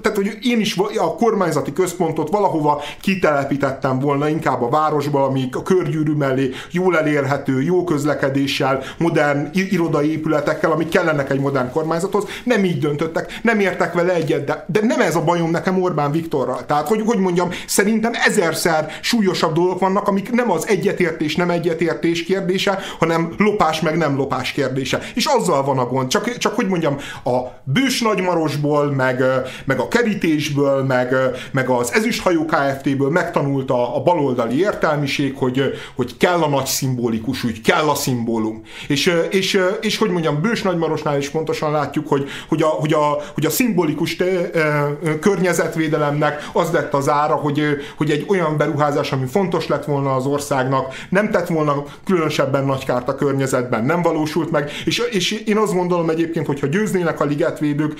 Tehát, 0.00 0.16
hogy 0.16 0.38
én 0.42 0.60
is 0.60 0.76
a 0.96 1.14
kormányzati 1.14 1.72
központot 1.72 2.25
ott 2.26 2.32
valahova 2.32 2.82
kitelepítettem 3.00 3.98
volna 3.98 4.28
inkább 4.28 4.62
a 4.62 4.68
városba, 4.68 5.24
ami 5.24 5.48
a 5.52 5.62
körgyűrű 5.62 6.12
mellé 6.12 6.50
jól 6.70 6.98
elérhető, 6.98 7.62
jó 7.62 7.84
közlekedéssel, 7.84 8.82
modern 8.98 9.48
irodai 9.52 10.10
épületekkel, 10.10 10.70
amik 10.70 10.88
kellenek 10.88 11.30
egy 11.30 11.40
modern 11.40 11.70
kormányzathoz. 11.70 12.24
Nem 12.44 12.64
így 12.64 12.78
döntöttek, 12.78 13.40
nem 13.42 13.60
értek 13.60 13.92
vele 13.92 14.14
egyet, 14.14 14.44
de, 14.44 14.64
de 14.68 14.80
nem 14.82 15.00
ez 15.00 15.16
a 15.16 15.24
bajom 15.24 15.50
nekem 15.50 15.82
Orbán 15.82 16.12
Viktorral. 16.12 16.66
Tehát, 16.66 16.88
hogy, 16.88 17.02
hogy 17.06 17.18
mondjam, 17.18 17.48
szerintem 17.66 18.12
ezerszer 18.26 18.88
súlyosabb 19.00 19.54
dolgok 19.54 19.80
vannak, 19.80 20.08
amik 20.08 20.32
nem 20.32 20.50
az 20.50 20.68
egyetértés, 20.68 21.36
nem 21.36 21.50
egyetértés 21.50 22.24
kérdése, 22.24 22.78
hanem 22.98 23.34
lopás 23.38 23.80
meg 23.80 23.96
nem 23.96 24.16
lopás 24.16 24.52
kérdése. 24.52 25.00
És 25.14 25.24
azzal 25.24 25.64
van 25.64 25.78
a 25.78 25.86
gond. 25.86 26.08
Csak, 26.08 26.36
csak 26.36 26.54
hogy 26.54 26.66
mondjam, 26.66 26.96
a 27.24 27.38
bős 27.64 28.00
nagymarosból, 28.00 28.90
meg, 28.90 29.22
meg 29.64 29.78
a 29.78 29.88
kerítésből, 29.88 30.84
meg, 30.84 31.14
meg 31.52 31.68
az 31.68 31.92
ezüst 32.06 32.22
hajó 32.22 32.44
Kft-ből 32.44 33.10
megtanulta 33.10 33.94
a 33.94 34.02
baloldali 34.02 34.58
értelmiség, 34.58 35.36
hogy, 35.36 35.62
hogy 35.94 36.16
kell 36.16 36.40
a 36.42 36.48
nagy 36.48 36.66
szimbolikus, 36.66 37.44
úgy 37.44 37.60
kell 37.60 37.88
a 37.88 37.94
szimbólum. 37.94 38.62
És, 38.88 39.12
és, 39.30 39.60
és 39.80 39.98
hogy 39.98 40.10
mondjam, 40.10 40.40
Bős 40.40 40.62
Nagymarosnál 40.62 41.18
is 41.18 41.28
pontosan 41.28 41.70
látjuk, 41.70 42.08
hogy, 42.08 42.28
hogy, 42.48 42.62
a, 42.62 42.66
hogy, 42.66 42.92
a, 42.92 43.18
hogy 43.34 43.46
a 43.46 43.50
szimbolikus 43.50 44.16
te, 44.16 44.50
e, 44.50 45.18
környezetvédelemnek 45.20 46.48
az 46.52 46.70
lett 46.70 46.94
az 46.94 47.08
ára, 47.08 47.34
hogy, 47.34 47.62
hogy 47.96 48.10
egy 48.10 48.24
olyan 48.28 48.56
beruházás, 48.56 49.12
ami 49.12 49.26
fontos 49.26 49.66
lett 49.66 49.84
volna 49.84 50.14
az 50.14 50.26
országnak, 50.26 50.94
nem 51.08 51.30
tett 51.30 51.48
volna 51.48 51.84
különösebben 52.04 52.64
nagy 52.64 52.84
kárt 52.84 53.08
a 53.08 53.14
környezetben, 53.14 53.84
nem 53.84 54.02
valósult 54.02 54.50
meg, 54.50 54.70
és, 54.84 54.98
és 54.98 55.32
én 55.32 55.56
azt 55.56 55.74
gondolom 55.74 56.10
egyébként, 56.10 56.46
hogyha 56.46 56.66
győznének 56.66 57.20
a 57.20 57.24
ligetvédők, 57.24 57.94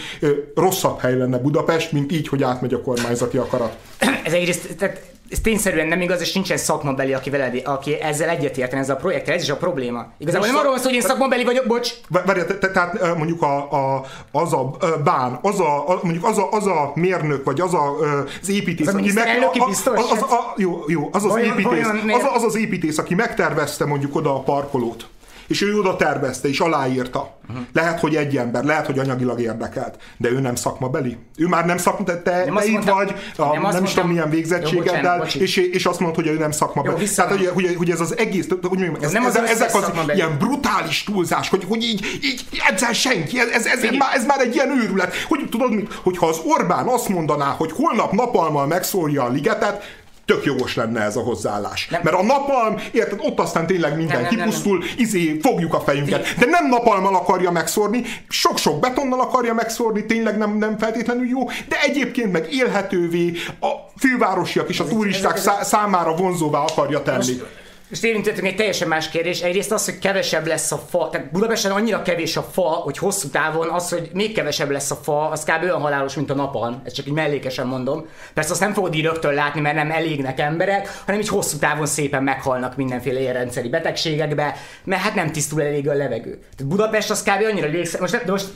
rosszabb 0.54 1.00
hely 1.00 1.16
lenne 1.16 1.38
Budapest, 1.38 1.92
mint 1.92 2.12
így, 2.12 2.28
hogy 2.28 2.42
átmegy 2.42 2.74
a 2.74 2.80
kormányzati 2.80 3.36
akarat 3.36 3.76
ez 4.24 4.32
egyrészt, 4.32 4.76
tehát 4.76 5.14
ez 5.30 5.40
tényszerűen 5.40 5.86
nem 5.86 6.00
igaz, 6.00 6.20
és 6.20 6.32
nincsen 6.32 6.56
szakmabeli, 6.56 7.14
aki, 7.14 7.30
veled, 7.30 7.62
aki 7.64 8.00
ezzel 8.00 8.28
egyetértene 8.28 8.80
ez 8.80 8.90
a 8.90 8.96
projekttel, 8.96 9.34
ez 9.34 9.42
is 9.42 9.50
a 9.50 9.56
probléma. 9.56 10.06
Igazából 10.18 10.46
nem 10.46 10.56
arról 10.56 10.70
van 10.70 10.78
szó, 10.78 10.84
hogy 10.84 10.94
én 10.94 11.00
szakmabeli 11.00 11.44
vagyok, 11.44 11.66
bocs. 11.66 11.90
Várj, 12.08 12.40
tehát 12.60 13.16
mondjuk 13.16 13.42
a, 13.42 13.72
a, 13.72 14.04
az 14.32 14.52
a 14.52 14.76
bán, 15.04 15.38
az 15.42 15.60
a, 15.60 16.00
mondjuk 16.02 16.24
az 16.24 16.38
a, 16.38 16.50
az 16.50 16.66
a 16.66 16.92
mérnök, 16.94 17.44
vagy 17.44 17.60
az 17.60 17.74
a, 17.74 17.96
az 18.42 18.48
építész, 18.48 18.86
az 18.86 18.94
aki 18.94 19.12
meg, 19.12 19.42
a, 19.58 19.66
biztos? 19.66 19.98
Az, 19.98 20.10
az, 20.10 20.22
a, 20.22 20.54
jó, 20.56 20.84
jó, 20.86 21.08
az 21.12 21.24
az, 21.24 21.30
vajon, 21.30 21.58
építész, 21.58 21.84
vajon 21.84 22.10
az, 22.10 22.22
az 22.34 22.42
az 22.42 22.56
építész, 22.56 22.98
aki 22.98 23.14
megtervezte 23.14 23.84
mondjuk 23.84 24.16
oda 24.16 24.34
a 24.34 24.40
parkolót 24.40 25.06
és 25.48 25.62
ő 25.62 25.78
oda 25.78 25.96
tervezte, 25.96 26.48
és 26.48 26.60
aláírta. 26.60 27.38
Uh-huh. 27.48 27.64
Lehet, 27.72 28.00
hogy 28.00 28.16
egy 28.16 28.36
ember, 28.36 28.64
lehet, 28.64 28.86
hogy 28.86 28.98
anyagilag 28.98 29.40
érdekelt, 29.40 29.98
de 30.16 30.28
ő 30.28 30.40
nem 30.40 30.54
szakmabeli. 30.54 31.16
Ő 31.36 31.46
már 31.46 31.66
nem 31.66 31.76
szakma, 31.76 32.04
te, 32.04 32.22
te, 32.22 32.44
nem 32.44 32.58
itt 32.64 32.82
vagy, 32.82 33.14
a, 33.36 33.52
nem, 33.52 33.62
nem 33.62 33.84
is 33.84 33.92
tudom 33.92 34.08
milyen 34.08 34.30
végzettségeddel, 34.30 35.26
és, 35.38 35.56
és 35.56 35.86
azt 35.86 36.00
mondod, 36.00 36.24
hogy 36.24 36.26
ő 36.26 36.38
nem 36.38 36.50
szakmabeli. 36.50 37.00
Jó, 37.00 37.06
Tehát, 37.14 37.30
hogy, 37.30 37.46
hogy, 37.46 37.74
hogy, 37.76 37.90
ez 37.90 38.00
az 38.00 38.18
egész, 38.18 38.48
hogy 38.48 38.58
mondjam, 38.62 38.96
ez, 39.00 39.12
nem 39.12 39.24
az 39.24 39.36
ez, 39.38 39.50
ezek 39.50 39.74
az 39.74 39.92
ilyen 40.14 40.38
brutális 40.38 41.04
túlzás, 41.04 41.48
hogy, 41.48 41.64
hogy 41.68 41.82
így, 41.82 42.04
így 42.22 42.46
egyszer 42.68 42.94
senki, 42.94 43.38
ez, 43.38 43.48
ez, 43.48 43.66
ez, 43.66 43.82
ez, 43.82 43.96
már, 43.96 44.14
ez 44.14 44.26
már 44.26 44.40
egy 44.40 44.54
ilyen 44.54 44.70
őrület. 44.82 45.14
Hogy 45.28 45.48
tudod, 45.50 45.72
hogyha 46.02 46.26
az 46.26 46.40
Orbán 46.44 46.86
azt 46.86 47.08
mondaná, 47.08 47.46
hogy 47.46 47.72
holnap 47.72 48.12
napalmal 48.12 48.66
megszólja 48.66 49.22
a 49.22 49.28
ligetet, 49.28 50.04
tök 50.26 50.44
jogos 50.44 50.74
lenne 50.74 51.00
ez 51.00 51.16
a 51.16 51.20
hozzáállás. 51.20 51.88
Nem. 51.88 52.00
Mert 52.04 52.16
a 52.16 52.22
napalm, 52.22 52.76
érted, 52.92 53.18
ott 53.22 53.38
aztán 53.38 53.66
tényleg 53.66 53.96
minden 53.96 54.20
nem, 54.20 54.30
kipusztul, 54.30 54.78
nem, 54.78 54.86
nem. 54.88 54.96
izé, 54.98 55.38
fogjuk 55.42 55.74
a 55.74 55.80
fejünket. 55.80 56.34
De 56.38 56.46
nem 56.46 56.68
napalmal 56.68 57.14
akarja 57.14 57.50
megszórni, 57.50 58.02
sok-sok 58.28 58.80
betonnal 58.80 59.20
akarja 59.20 59.54
megszórni, 59.54 60.06
tényleg 60.06 60.38
nem, 60.38 60.58
nem 60.58 60.78
feltétlenül 60.78 61.26
jó, 61.26 61.48
de 61.48 61.80
egyébként 61.82 62.32
meg 62.32 62.52
élhetővé, 62.52 63.32
a 63.60 63.68
fővárosiak 63.98 64.68
és 64.68 64.80
a 64.80 64.84
turisták 64.84 65.36
szá- 65.36 65.64
számára 65.64 66.14
vonzóvá 66.14 66.58
akarja 66.58 67.02
tenni. 67.02 67.16
Most 67.16 67.64
Most 67.88 68.04
érintettünk 68.04 68.46
egy 68.46 68.56
teljesen 68.56 68.88
más 68.88 69.08
kérdés. 69.08 69.40
Egyrészt 69.40 69.72
az, 69.72 69.84
hogy 69.84 69.98
kevesebb 69.98 70.46
lesz 70.46 70.72
a 70.72 70.82
fa. 70.90 71.08
Tehát 71.08 71.32
Budapesten 71.32 71.70
annyira 71.70 72.02
kevés 72.02 72.36
a 72.36 72.42
fa, 72.52 72.62
hogy 72.62 72.98
hosszú 72.98 73.28
távon 73.28 73.68
az, 73.68 73.88
hogy 73.88 74.10
még 74.12 74.34
kevesebb 74.34 74.70
lesz 74.70 74.90
a 74.90 74.94
fa, 75.02 75.28
az 75.28 75.44
kb. 75.44 75.62
olyan 75.62 75.80
halálos, 75.80 76.14
mint 76.14 76.30
a 76.30 76.34
napon. 76.34 76.82
Ezt 76.84 76.94
csak 76.94 77.06
így 77.06 77.12
mellékesen 77.12 77.66
mondom. 77.66 78.06
Persze 78.34 78.50
azt 78.50 78.60
nem 78.60 78.72
fogod 78.72 78.94
így 78.94 79.04
rögtön 79.04 79.34
látni, 79.34 79.60
mert 79.60 79.74
nem 79.76 79.90
elégnek 79.90 80.40
emberek, 80.40 81.02
hanem 81.04 81.20
így 81.20 81.28
hosszú 81.28 81.56
távon 81.56 81.86
szépen 81.86 82.22
meghalnak 82.22 82.76
mindenféle 82.76 83.20
érrendszeri 83.20 83.68
betegségekbe, 83.68 84.56
mert 84.84 85.02
hát 85.02 85.14
nem 85.14 85.32
tisztul 85.32 85.62
elég 85.62 85.88
a 85.88 85.94
levegő. 85.94 86.38
Tehát 86.56 86.72
Budapest 86.72 87.10
az 87.10 87.22
kb. 87.22 87.44
annyira 87.50 87.66
légszer. 87.66 88.00
Most, 88.00 88.24
de 88.24 88.30
most 88.30 88.46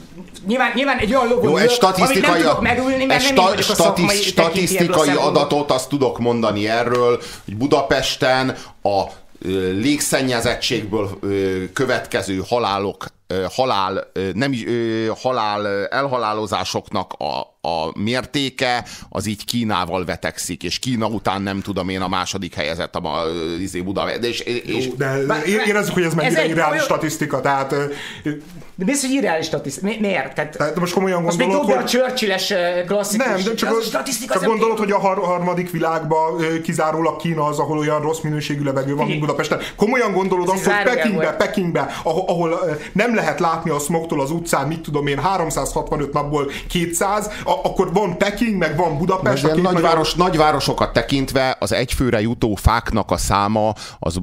nyilván, 0.47 0.71
nyilván 0.75 0.97
egy 0.97 1.15
olyan 1.15 1.27
logó, 1.27 1.47
Jó, 1.49 1.57
egy 1.57 1.71
statisztikai, 1.71 2.29
amit 2.29 2.43
nem 2.43 2.47
tudok 2.47 2.61
megülni, 2.61 3.05
mert 3.05 3.23
nem 3.23 3.33
sta, 3.33 3.61
statisz, 3.61 3.75
szakmai 3.75 4.15
statisztikai 4.15 5.15
adatot 5.15 5.71
azt 5.71 5.89
tudok 5.89 6.19
mondani 6.19 6.69
erről, 6.69 7.21
hogy 7.45 7.57
Budapesten 7.57 8.55
a 8.83 9.03
légszennyezettségből 9.81 11.19
következő 11.73 12.41
halálok, 12.47 13.05
halál, 13.49 14.11
nem, 14.33 14.53
halál 15.21 15.87
elhalálozásoknak 15.87 17.13
a, 17.13 17.39
a 17.61 17.99
mértéke 17.99 18.85
az 19.09 19.25
így 19.25 19.45
Kínával 19.45 20.05
vetekszik, 20.05 20.63
és 20.63 20.79
Kína 20.79 21.07
után 21.07 21.41
nem 21.41 21.61
tudom 21.61 21.89
én 21.89 22.01
a 22.01 22.07
második 22.07 22.53
helyezett 22.53 22.95
a, 22.95 23.19
a 23.21 23.25
izé 23.59 23.81
Budapest. 23.81 24.23
És, 24.23 24.39
és, 24.39 24.87
De 24.95 25.25
Bár- 25.25 25.45
érezzük, 25.45 25.93
hogy 25.93 26.03
ez 26.03 26.13
mennyire 26.13 26.45
irreális 26.45 26.71
olyan- 26.73 26.83
statisztika, 26.85 27.41
tehát, 27.41 27.69
De 28.75 28.85
biztos, 28.85 29.09
hogy 29.09 29.17
irreális 29.17 29.45
statisztika. 29.45 29.87
Mi, 29.87 29.97
miért? 29.99 30.33
Tehát, 30.35 30.57
tehát 30.57 30.79
most 30.79 30.93
komolyan 30.93 31.21
most 31.21 31.37
még 31.37 31.47
gondolod, 31.47 31.67
dobja 31.67 31.79
a 31.79 31.81
hogy... 31.81 31.89
Churchill-es 31.89 32.53
klasszikus. 32.87 33.25
Nem, 33.27 33.43
de 33.43 33.53
csak, 33.53 33.69
az 33.69 33.75
az, 33.77 33.85
statisztika, 33.85 34.33
csak 34.33 34.41
az 34.41 34.47
gondolod, 34.47 34.77
hogy 34.77 34.91
a 34.91 34.99
har- 34.99 35.23
harmadik 35.25 35.71
világban 35.71 36.61
kizárólag 36.63 37.15
Kína 37.15 37.45
az, 37.45 37.59
ahol 37.59 37.77
olyan 37.77 38.01
rossz 38.01 38.19
minőségű 38.19 38.63
levegő 38.63 38.95
van, 38.95 39.07
mint 39.07 39.19
Budapesten. 39.19 39.59
Komolyan 39.75 40.11
gondolod 40.13 40.49
azt, 40.49 40.65
hogy 40.65 40.83
Pekingbe, 40.83 41.23
volt. 41.23 41.35
Pekingbe, 41.37 41.95
ahol, 42.03 42.23
ahol 42.27 42.77
nem 42.93 43.15
lehet 43.15 43.39
látni 43.39 43.69
a 43.69 43.79
smogtól 43.79 44.21
az 44.21 44.31
utcán, 44.31 44.67
mit 44.67 44.79
tudom 44.79 45.07
én, 45.07 45.19
365 45.19 46.13
napból 46.13 46.51
200, 46.69 47.29
a- 47.43 47.50
akkor 47.63 47.93
van 47.93 48.17
Peking, 48.17 48.57
meg 48.57 48.75
van 48.75 48.97
Budapest. 48.97 49.51
Két 49.51 49.61
nagyváros, 49.61 50.13
nagyvárosokat 50.13 50.93
tekintve 50.93 51.55
az 51.59 51.71
egyfőre 51.71 52.21
jutó 52.21 52.55
fáknak 52.55 53.11
a 53.11 53.17
száma 53.17 53.73
az, 53.99 54.19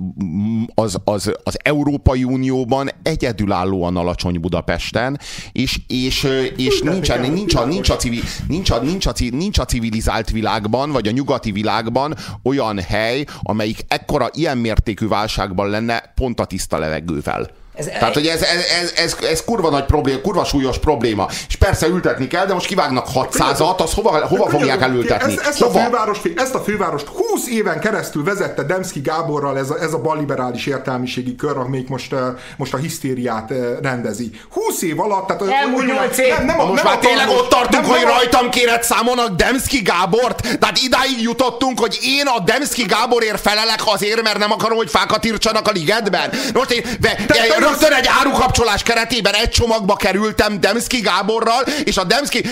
az, 0.75 0.99
az, 1.05 1.33
az 1.43 1.59
Európai 1.63 2.25
Unióban 2.25 2.91
egyedülállóan 3.03 3.97
alacsony 3.97 4.41
Budapesten, 4.41 5.21
és, 5.53 5.81
és, 5.87 6.27
és 6.57 6.81
nincsen, 6.81 7.21
nincs, 7.33 7.55
a, 7.55 7.65
nincs, 7.65 7.91
a 7.91 7.97
civil, 7.97 8.23
nincs, 8.49 8.71
a, 8.71 8.79
nincs, 8.79 9.07
a, 9.07 9.13
nincs 9.31 9.59
a 9.59 9.65
civilizált 9.65 10.31
világban, 10.31 10.91
vagy 10.91 11.09
a 11.09 11.11
nyugati 11.11 11.53
világban 11.53 12.15
olyan 12.43 12.81
hely, 12.81 13.25
amelyik 13.43 13.85
ekkora 13.89 14.29
ilyen 14.33 14.59
mértékű 14.59 15.09
válságban 15.09 15.69
lenne 15.69 16.13
pont 16.15 16.41
a 16.41 16.45
tiszta 16.45 16.79
levegővel. 16.79 17.51
Ez- 17.79 17.87
Tehát, 17.87 18.15
hogy 18.15 18.27
ez, 18.27 18.43
ez, 18.43 18.65
ez, 18.83 18.93
ez, 18.97 19.17
ez 19.31 19.45
kurva 19.45 19.71
nagy 19.71 19.85
probléma, 19.85 20.21
kurva 20.21 20.45
súlyos 20.45 20.79
probléma. 20.79 21.27
És 21.49 21.57
persze 21.57 21.87
ültetni 21.87 22.27
kell, 22.27 22.47
de 22.47 22.53
most 22.53 22.67
kivágnak 22.67 23.07
600-at, 23.15 23.77
az 23.77 23.93
hova, 23.95 24.27
hova 24.27 24.49
fogják 24.49 24.83
elültetni? 24.83 25.33
Ezt, 25.33 25.47
ezt, 25.47 25.61
a 25.63 25.67
hova? 25.67 25.79
fővárost, 25.81 26.21
ezt 26.37 26.55
a 26.55 26.61
fővárost 26.61 27.07
20 27.07 27.49
éven 27.49 27.81
keresztül 27.81 28.25
vezette 28.25 28.63
Demszki 28.63 29.01
Gáborral 29.01 29.59
ez 29.59 29.71
a, 29.71 29.79
ez 29.81 29.93
a 29.93 29.99
balliberális 29.99 30.67
értelmiségi 30.67 31.37
kör, 31.37 31.57
amelyik 31.57 31.89
most, 31.89 32.13
eh, 32.13 32.19
most 32.57 32.75
a 32.75 32.77
hisztériát 32.77 33.51
eh, 33.51 33.57
rendezi. 33.83 34.31
20 34.51 34.83
év 34.83 35.01
alatt, 35.01 35.27
tehát 35.27 35.43
Elmúlt 35.43 35.65
úgy 35.67 35.73
mondjam, 35.87 35.97
nyolc 35.97 36.19
év. 36.19 36.35
Na 36.45 36.65
most 36.65 36.85
már 36.85 36.95
a 36.95 36.99
tényleg 36.99 37.29
ott 37.29 37.49
tartunk, 37.49 37.83
nem- 37.83 37.91
hogy 37.91 38.01
nem 38.01 38.09
a- 38.09 38.15
rajtam 38.15 38.51
kéret 38.51 38.83
számonak 38.85 39.37
Demszki 39.37 39.79
Gábort? 39.83 40.59
Tehát 40.59 40.79
idáig 40.85 41.21
jutottunk, 41.23 41.81
hogy 41.81 41.99
én 42.03 42.27
a 42.27 42.41
Demszki 42.41 42.83
Gáborért 42.83 43.41
felelek 43.41 43.81
azért, 43.85 44.23
mert 44.23 44.39
nem 44.39 44.53
akarom, 44.53 44.77
hogy 44.77 44.91
fákat 44.91 45.25
írtsanak 45.25 45.69
a 45.69 45.71
ligetben. 45.71 46.31
Most 46.55 46.71
én 46.71 46.83
ve, 47.01 47.15
te 47.27 47.35
rögtön 47.69 47.93
egy 47.93 48.09
árukapcsolás 48.21 48.83
keretében 48.83 49.35
egy 49.35 49.51
csomagba 49.51 49.97
kerültem 49.97 50.61
Demszki 50.61 51.01
Gáborral, 51.01 51.63
és 51.85 51.97
a 51.97 52.05
Demszki... 52.05 52.45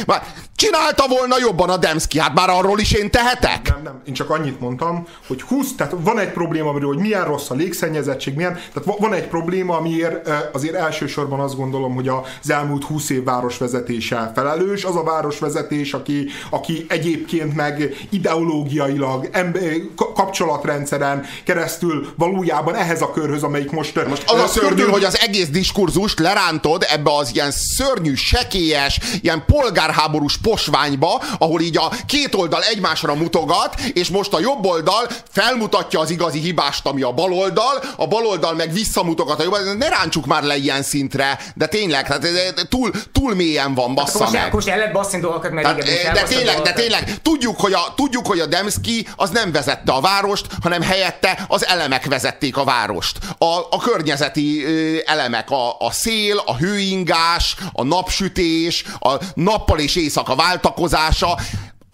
Csinálta 0.56 1.04
volna 1.08 1.36
jobban 1.38 1.70
a 1.70 1.76
Demszki, 1.76 2.18
hát 2.18 2.34
már 2.34 2.48
arról 2.48 2.78
is 2.78 2.92
én 2.92 3.10
tehetek? 3.10 3.68
Nem, 3.68 3.82
nem, 3.82 4.00
én 4.06 4.14
csak 4.14 4.30
annyit 4.30 4.60
mondtam, 4.60 5.06
hogy 5.26 5.42
20, 5.42 5.74
tehát 5.76 5.94
van 6.00 6.18
egy 6.18 6.28
probléma, 6.32 6.68
amiről, 6.68 6.88
hogy 6.88 6.98
milyen 6.98 7.24
rossz 7.24 7.50
a 7.50 7.54
légszennyezettség, 7.54 8.34
milyen, 8.34 8.52
tehát 8.52 8.84
va- 8.84 8.98
van 8.98 9.12
egy 9.12 9.26
probléma, 9.28 9.76
amiért 9.76 10.28
azért 10.52 10.74
elsősorban 10.74 11.40
azt 11.40 11.56
gondolom, 11.56 11.94
hogy 11.94 12.08
az 12.08 12.50
elmúlt 12.50 12.84
20 12.84 13.10
év 13.10 13.24
városvezetése 13.24 14.32
felelős, 14.34 14.84
az 14.84 14.96
a 14.96 15.02
városvezetés, 15.02 15.92
aki, 15.92 16.26
aki 16.50 16.86
egyébként 16.88 17.54
meg 17.54 18.06
ideológiailag, 18.10 19.28
emb- 19.32 19.94
ka- 19.96 20.12
kapcsolatrendszeren 20.12 21.24
keresztül 21.44 22.12
valójában 22.16 22.74
ehhez 22.74 23.02
a 23.02 23.10
körhöz, 23.10 23.42
amelyik 23.42 23.70
most... 23.70 24.06
Most 24.08 24.30
az 24.30 24.40
a 24.40 24.46
szörnyű, 24.46 24.82
hogy 24.82 25.04
az 25.04 25.18
egész 25.18 25.48
diskurzust 25.48 26.18
lerántod 26.18 26.86
ebbe 26.88 27.14
az 27.14 27.30
ilyen 27.34 27.50
szörnyű, 27.50 28.14
sekélyes, 28.14 29.00
ilyen 29.22 29.44
polgárháborús 29.46 30.36
posványba, 30.48 31.22
ahol 31.38 31.60
így 31.60 31.76
a 31.76 31.92
két 32.06 32.34
oldal 32.34 32.62
egymásra 32.62 33.14
mutogat, 33.14 33.80
és 33.92 34.08
most 34.08 34.32
a 34.32 34.40
jobb 34.40 34.66
oldal 34.66 35.06
felmutatja 35.30 36.00
az 36.00 36.10
igazi 36.10 36.38
hibást, 36.38 36.86
ami 36.86 37.02
a 37.02 37.12
bal 37.12 37.32
oldal, 37.32 37.82
a 37.96 38.06
bal 38.06 38.26
oldal 38.26 38.54
meg 38.54 38.72
visszamutogat 38.72 39.40
a 39.40 39.42
jobb 39.42 39.52
oldal. 39.52 39.74
Ne 39.74 39.88
rántsuk 39.88 40.26
már 40.26 40.42
le 40.42 40.56
ilyen 40.56 40.82
szintre, 40.82 41.38
de 41.54 41.66
tényleg, 41.66 42.06
tehát 42.06 42.24
eh, 42.24 42.64
túl, 42.68 42.90
túl 43.12 43.34
mélyen 43.34 43.74
van, 43.74 43.94
bassza 43.94 44.18
Most, 44.18 44.32
meg. 44.32 44.52
most 44.52 44.68
el 44.68 44.76
lehet 44.76 44.92
basszni 44.92 45.20
dolgokat, 45.20 45.50
mert 45.50 45.66
Tehát, 45.66 45.82
is 45.82 46.02
eh, 46.02 46.12
de 46.12 46.22
tényleg, 46.22 46.44
de 46.44 46.52
dolgokat. 46.52 46.74
tényleg, 46.74 47.20
tudjuk, 47.22 47.60
hogy 47.60 47.72
a, 47.72 47.92
tudjuk, 47.96 48.26
hogy 48.26 48.40
a 48.40 48.46
Demszki 48.46 49.08
az 49.16 49.30
nem 49.30 49.52
vezette 49.52 49.92
a 49.92 50.00
várost, 50.00 50.46
hanem 50.62 50.82
helyette 50.82 51.44
az 51.48 51.66
elemek 51.66 52.04
vezették 52.04 52.56
a 52.56 52.64
várost. 52.64 53.18
A, 53.38 53.44
a 53.70 53.78
környezeti 53.82 54.64
ö, 54.64 54.96
elemek, 55.04 55.50
a, 55.50 55.76
a 55.78 55.90
szél, 55.90 56.42
a 56.46 56.56
hőingás, 56.56 57.56
a 57.72 57.82
napsütés, 57.84 58.84
a 58.98 59.14
nappal 59.34 59.78
és 59.78 59.96
éjszaka 59.96 60.34
váltakozása, 60.36 61.36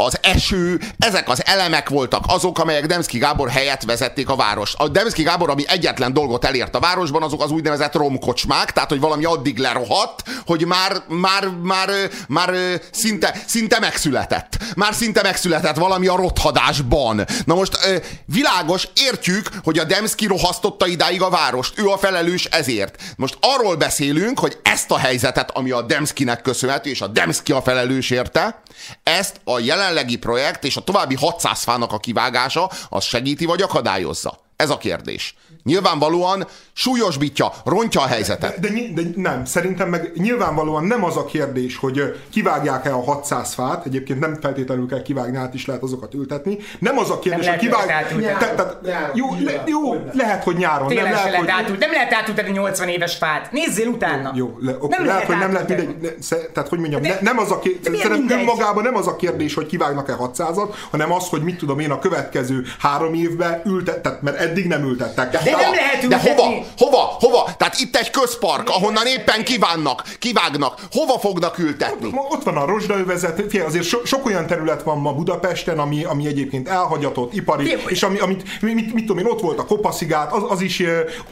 az 0.04 0.18
eső, 0.22 0.80
ezek 0.98 1.28
az 1.28 1.42
elemek 1.46 1.88
voltak 1.88 2.24
azok, 2.26 2.58
amelyek 2.58 2.86
Demszki 2.86 3.18
Gábor 3.18 3.50
helyett 3.50 3.82
vezették 3.82 4.28
a 4.28 4.36
várost. 4.36 4.74
A 4.78 4.88
Demszki 4.88 5.22
Gábor, 5.22 5.50
ami 5.50 5.64
egyetlen 5.66 6.12
dolgot 6.12 6.44
elért 6.44 6.74
a 6.74 6.80
városban, 6.80 7.22
azok 7.22 7.42
az 7.42 7.50
úgynevezett 7.50 7.94
romkocsmák, 7.94 8.72
tehát 8.72 8.88
hogy 8.88 9.00
valami 9.00 9.24
addig 9.24 9.58
lerohadt, 9.58 10.22
hogy 10.46 10.66
már, 10.66 11.02
már, 11.08 11.48
már, 11.62 11.88
már 12.28 12.80
szinte, 12.90 13.42
szinte 13.46 13.78
megszületett. 13.78 14.58
Már 14.76 14.94
szinte 14.94 15.22
megszületett 15.22 15.76
valami 15.76 16.06
a 16.06 16.16
rothadásban. 16.16 17.26
Na 17.44 17.54
most 17.54 17.78
világos, 18.24 18.88
értjük, 18.94 19.48
hogy 19.64 19.78
a 19.78 19.84
Demszki 19.84 20.26
rohasztotta 20.26 20.86
idáig 20.86 21.22
a 21.22 21.30
várost. 21.30 21.78
Ő 21.78 21.86
a 21.86 21.98
felelős 21.98 22.44
ezért. 22.44 23.02
Most 23.16 23.36
arról 23.40 23.76
beszélünk, 23.76 24.38
hogy 24.38 24.58
ezt 24.62 24.90
a 24.90 24.98
helyzetet, 24.98 25.50
ami 25.50 25.70
a 25.70 25.82
Demszkinek 25.82 26.42
köszönhető, 26.42 26.90
és 26.90 27.00
a 27.00 27.06
Demszki 27.06 27.52
a 27.52 27.62
felelős 27.62 28.10
érte, 28.10 28.62
ezt 29.02 29.40
a 29.44 29.58
jelenlegi 29.92 30.18
projekt 30.18 30.64
és 30.64 30.76
a 30.76 30.80
további 30.80 31.14
600 31.14 31.62
fának 31.62 31.92
a 31.92 31.98
kivágása, 31.98 32.70
az 32.88 33.04
segíti 33.04 33.44
vagy 33.44 33.62
akadályozza? 33.62 34.38
Ez 34.56 34.70
a 34.70 34.78
kérdés. 34.78 35.34
Nyilvánvalóan 35.64 36.46
súlyosbítja, 36.72 37.52
rontja 37.64 38.00
a 38.00 38.06
helyzetet. 38.06 38.60
De, 38.60 38.68
ny- 38.68 38.94
de 38.94 39.02
nem, 39.16 39.44
szerintem 39.44 39.88
meg 39.88 40.12
nyilvánvalóan 40.14 40.84
nem 40.84 41.04
az 41.04 41.16
a 41.16 41.24
kérdés, 41.24 41.76
hogy 41.76 42.20
kivágják-e 42.30 42.94
a 42.94 43.02
600 43.02 43.54
fát, 43.54 43.86
egyébként 43.86 44.20
nem 44.20 44.38
feltétlenül 44.40 44.88
kell 44.88 45.02
kivágni, 45.02 45.36
át 45.36 45.54
is 45.54 45.66
lehet 45.66 45.82
azokat 45.82 46.14
ültetni. 46.14 46.58
Nem 46.78 46.98
az 46.98 47.10
a 47.10 47.18
kérdés, 47.18 47.46
Nem 47.46 47.58
hogy 47.58 47.68
lehet 47.68 47.86
kivág... 47.86 48.22
őket 48.22 48.40
átültetni. 48.42 48.88
Te- 48.88 49.10
jó, 49.14 49.26
le, 49.44 49.62
jó 49.66 49.94
lehet, 50.12 50.44
hogy 50.44 50.56
nyáron. 50.56 50.88
Tényleg 50.88 51.04
nem 51.04 51.14
lehet, 51.14 51.30
lehet 51.30 51.50
hogy... 51.50 51.62
átült, 51.62 51.78
nem 51.78 51.90
lehet 51.90 52.12
átültetni 52.12 52.52
80 52.52 52.88
éves 52.88 53.16
fát. 53.16 53.52
Nézzél 53.52 53.86
utána. 53.86 54.32
Jó, 54.34 54.56
le, 54.60 54.72
okay, 54.78 54.88
Nem 54.88 55.06
lehet, 55.06 55.06
lehet 55.06 55.26
hogy 55.26 55.36
nem 55.36 55.52
lehet 55.52 55.68
mindegy, 55.68 56.16
ne, 56.30 56.36
tehát 56.36 56.68
hogy 56.68 56.78
mondjam, 56.78 57.02
De- 57.02 57.08
ne, 57.08 57.18
nem 57.20 57.38
az 57.38 57.50
a 57.50 57.58
kérdés, 57.58 57.92
de 57.92 58.08
szerintem 58.08 58.38
önmagában 58.38 58.82
nem 58.82 58.96
az 58.96 59.06
a 59.06 59.16
kérdés, 59.16 59.54
hogy 59.54 59.66
kivágnak-e 59.66 60.16
600-at, 60.20 60.74
hanem 60.90 61.12
az, 61.12 61.28
hogy 61.28 61.42
mit 61.42 61.58
tudom 61.58 61.78
én 61.78 61.90
a 61.90 61.98
következő 61.98 62.64
három 62.78 63.14
évben 63.14 63.62
ültettek, 63.66 64.20
mert 64.20 64.38
eddig 64.38 64.66
nem 64.66 64.82
ültettek. 64.82 65.30
De 65.42 65.51
nem 65.56 65.74
lehet 65.74 66.08
De 66.08 66.18
hova? 66.18 66.64
Hova? 66.78 67.16
Hova? 67.20 67.50
Tehát 67.56 67.78
itt 67.78 67.96
egy 67.96 68.10
közpark, 68.10 68.68
ahonnan 68.68 69.06
éppen 69.06 69.44
kívánnak, 69.44 70.02
kivágnak. 70.18 70.80
Hova 70.90 71.18
fognak 71.18 71.58
ültetni? 71.58 72.10
Ma 72.10 72.26
Ott 72.30 72.42
van 72.42 72.56
a 72.56 72.64
rozsdaövezet, 72.64 73.40
figyelj, 73.48 73.66
azért 73.66 73.84
so, 73.84 74.04
sok 74.04 74.26
olyan 74.26 74.46
terület 74.46 74.82
van 74.82 74.98
ma 74.98 75.12
Budapesten, 75.12 75.78
ami, 75.78 76.04
ami 76.04 76.26
egyébként 76.26 76.68
elhagyatott, 76.68 77.34
ipari, 77.34 77.62
Figyelj, 77.64 77.82
és 77.88 78.02
ami, 78.02 78.18
amit, 78.18 78.42
mit, 78.60 78.74
mit, 78.74 78.94
mit 78.94 79.06
tudom 79.06 79.18
én, 79.18 79.30
ott 79.30 79.40
volt 79.40 79.58
a 79.58 79.64
Kopaszigát, 79.64 80.32
az, 80.32 80.42
az 80.48 80.60
is, 80.60 80.82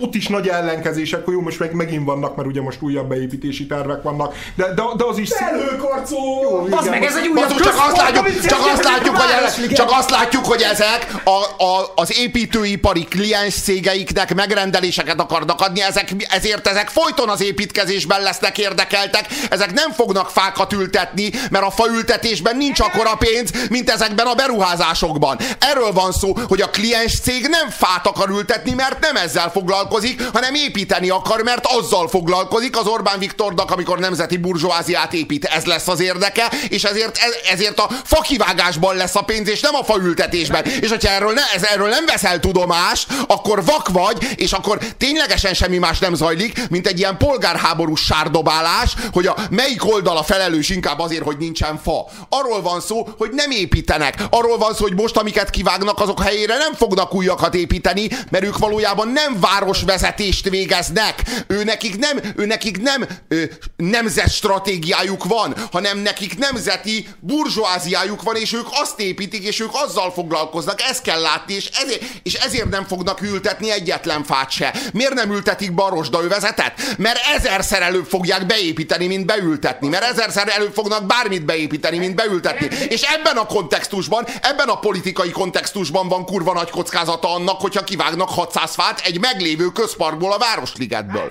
ott 0.01 0.15
is 0.15 0.29
nagy 0.29 0.49
ellenkezések, 0.49 1.25
jó, 1.27 1.41
most 1.41 1.59
meg, 1.59 1.73
megint 1.73 2.05
vannak, 2.05 2.37
mert 2.37 2.49
ugye 2.49 2.61
most 2.61 2.83
újabb 2.83 3.09
beépítési 3.09 3.67
tervek 3.67 4.03
vannak, 4.03 4.35
de, 4.55 4.65
de, 4.75 4.83
de 4.97 5.05
az 5.05 5.19
is... 5.19 5.31
Előkarcó! 5.31 6.19
Az 6.71 6.87
meg 6.89 7.05
ez 7.05 7.17
egy 7.17 7.29
újabb 7.29 7.49
csak 7.55 7.75
azt 7.89 7.97
látjuk, 7.97 8.41
csak 8.41 8.61
azt 8.73 8.85
látjuk, 8.85 9.17
hogy 9.17 9.31
ezek, 9.31 9.41
Városliget. 9.41 9.77
csak 9.77 9.91
azt 9.91 10.11
látjuk, 10.11 10.45
hogy 10.45 10.63
ezek 10.63 11.15
a, 11.25 11.65
a, 11.65 11.93
az 11.95 12.19
építőipari 12.19 13.05
kliens 13.05 13.55
cégeiknek 14.11 14.35
megrendeléseket 14.35 15.21
akarnak 15.21 15.61
adni, 15.61 15.83
ezek, 15.83 16.15
ezért 16.29 16.67
ezek 16.67 16.89
folyton 16.89 17.29
az 17.29 17.43
építkezésben 17.43 18.23
lesznek 18.23 18.59
érdekeltek, 18.59 19.27
ezek 19.51 19.73
nem 19.73 19.93
fognak 19.93 20.31
fákat 20.31 20.73
ültetni, 20.73 21.31
mert 21.51 21.65
a 21.65 21.71
faültetésben 21.71 22.57
nincs 22.57 22.81
akkora 22.81 23.15
pénz, 23.15 23.51
mint 23.69 23.91
ezekben 23.91 24.27
a 24.27 24.35
beruházásokban. 24.35 25.39
Erről 25.59 25.93
van 25.93 26.13
szó, 26.13 26.35
hogy 26.49 26.61
a 26.61 26.71
kliens 26.71 27.21
cég 27.21 27.47
nem 27.49 27.71
fát 27.71 28.07
akar 28.07 28.29
ültetni, 28.29 28.73
mert 28.73 29.01
nem 29.01 29.17
ezzel 29.17 29.51
foglalkozik, 29.51 30.23
hanem 30.33 30.55
építeni 30.55 31.11
akar, 31.11 31.43
mert 31.43 31.67
azzal 31.67 32.09
foglalkozik 32.09 32.79
az 32.79 32.87
Orbán 32.87 33.19
Viktornak, 33.19 33.71
amikor 33.71 33.99
nemzeti 33.99 34.37
burzsóáziát 34.37 35.13
épít. 35.13 35.45
Ez 35.45 35.65
lesz 35.65 35.89
az 35.89 36.01
érdeke, 36.01 36.51
és 36.69 36.85
ezért, 36.85 37.19
ezért 37.53 37.79
a 37.79 37.91
fakivágásban 38.05 38.97
lesz 38.97 39.15
a 39.15 39.23
pénz, 39.23 39.49
és 39.49 39.61
nem 39.61 39.75
a 39.75 39.85
faültetésben. 39.85 40.65
És 40.65 40.89
hogyha 40.89 41.13
erről, 41.13 41.33
ne, 41.33 41.43
ez, 41.55 41.63
erről 41.63 41.89
nem 41.89 42.07
veszel 42.07 42.41
tudomást, 42.41 43.07
akkor 43.27 43.65
vak 43.65 43.89
vagy, 44.01 44.35
és 44.37 44.53
akkor 44.53 44.79
ténylegesen 44.99 45.55
semmi 45.55 45.79
más 45.79 45.99
nem 45.99 46.15
zajlik, 46.15 46.69
mint 46.69 46.87
egy 46.87 46.99
ilyen 46.99 47.17
polgárháborús 47.17 48.01
sárdobálás, 48.01 48.95
hogy 49.13 49.27
a 49.27 49.37
melyik 49.51 49.87
oldal 49.87 50.17
a 50.17 50.23
felelős 50.23 50.69
inkább 50.69 50.99
azért, 50.99 51.23
hogy 51.23 51.37
nincsen 51.39 51.81
fa. 51.83 52.07
Arról 52.29 52.63
van 52.63 52.81
szó, 52.81 53.09
hogy 53.19 53.31
nem 53.33 53.51
építenek. 53.51 54.25
Arról 54.31 54.59
van 54.59 54.75
szó, 54.75 54.83
hogy 54.83 54.95
most, 54.95 55.17
amiket 55.17 55.51
kivágnak, 55.51 56.01
azok 56.01 56.23
helyére 56.23 56.57
nem 56.57 56.75
fognak 56.75 57.15
újakat 57.15 57.55
építeni, 57.55 58.09
mert 58.31 58.45
ők 58.45 58.59
valójában 58.59 59.09
nem 59.09 59.41
városvezetést 59.41 60.49
végeznek. 60.49 61.23
Ő 61.47 61.65
nekik 61.65 61.99
nem, 61.99 62.21
ő 62.37 62.47
nekik 62.47 62.81
nem 62.83 63.07
ö, 63.29 63.43
nemzet 63.77 64.33
stratégiájuk 64.33 65.25
van, 65.25 65.55
hanem 65.73 65.99
nekik 65.99 66.39
nemzeti 66.39 67.09
burzsóáziájuk 67.21 68.23
van, 68.23 68.37
és 68.37 68.53
ők 68.53 68.67
azt 68.71 69.01
építik, 69.01 69.43
és 69.43 69.61
ők 69.61 69.71
azzal 69.73 70.13
foglalkoznak. 70.13 70.81
Ezt 70.81 71.03
kell 71.03 71.21
látni, 71.21 71.55
és 71.55 71.71
ezért, 71.83 72.03
és 72.23 72.35
ezért 72.35 72.71
nem 72.71 72.87
fognak 72.87 73.23
ültetni 73.23 73.71
egyetlen 73.91 74.25
fát 74.25 74.51
se. 74.51 74.75
Miért 74.93 75.15
nem 75.15 75.33
ültetik 75.33 75.73
be 75.73 75.83
a 75.83 75.89
rozsdaövezetet? 75.89 76.97
Mert 76.99 77.19
ezerszer 77.35 77.83
előbb 77.83 78.05
fogják 78.05 78.47
beépíteni, 78.47 79.07
mint 79.07 79.27
beültetni. 79.27 79.89
Mert 79.89 80.05
ezerszer 80.05 80.49
előbb 80.49 80.73
fognak 80.73 81.07
bármit 81.07 81.45
beépíteni, 81.45 81.99
mint 81.99 82.15
beültetni. 82.15 82.69
És 82.89 83.03
ebben 83.03 83.37
a 83.37 83.47
kontextusban, 83.47 84.27
ebben 84.43 84.69
a 84.69 84.79
politikai 84.79 85.31
kontextusban 85.31 86.09
van 86.09 86.25
kurva 86.25 86.53
nagy 86.53 86.71
kockázata 86.71 87.35
annak, 87.35 87.61
hogyha 87.61 87.85
kivágnak 87.85 88.29
600 88.29 88.75
fát 88.75 89.01
egy 89.05 89.21
meglévő 89.21 89.67
közparkból 89.67 90.33
a 90.33 90.39
Városligetből. 90.39 91.31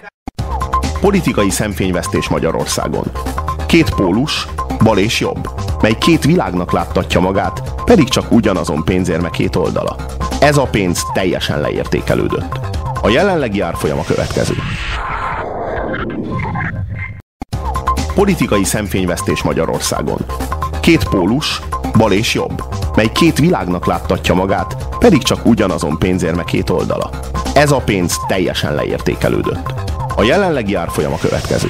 Politikai 0.99 1.49
szemfényvesztés 1.49 2.28
Magyarországon. 2.28 3.12
Két 3.70 3.95
pólus, 3.95 4.47
bal 4.84 4.97
és 4.97 5.20
jobb, 5.20 5.49
mely 5.82 5.97
két 5.97 6.26
világnak 6.26 6.72
láttatja 6.72 7.20
magát, 7.20 7.84
pedig 7.86 8.07
csak 8.07 8.32
ugyanazon 8.32 8.84
pénzérme 8.84 9.30
két 9.30 9.55
oldala. 9.55 9.95
Ez 10.39 10.57
a 10.57 10.63
pénz 10.63 11.03
teljesen 11.13 11.61
leértékelődött. 11.61 12.59
A 13.01 13.09
jelenlegi 13.09 13.61
árfolyam 13.61 13.99
a 13.99 14.03
következő. 14.03 14.53
Politikai 18.15 18.63
szemfényvesztés 18.63 19.43
Magyarországon. 19.43 20.20
Két 20.80 21.09
pólus, 21.09 21.61
bal 21.97 22.11
és 22.11 22.34
jobb, 22.34 22.63
mely 22.95 23.11
két 23.11 23.39
világnak 23.39 23.86
láttatja 23.86 24.34
magát, 24.34 24.97
pedig 24.99 25.24
csak 25.24 25.45
ugyanazon 25.45 25.97
pénzérme 25.97 26.43
két 26.43 26.70
oldala. 26.70 27.09
Ez 27.53 27.72
a 27.72 27.80
pénz 27.80 28.17
teljesen 28.28 28.76
leértékelődött. 28.76 29.74
A 30.15 30.24
jelenlegi 30.24 30.76
árfolyam 30.76 31.13
a 31.13 31.17
következő. 31.17 31.70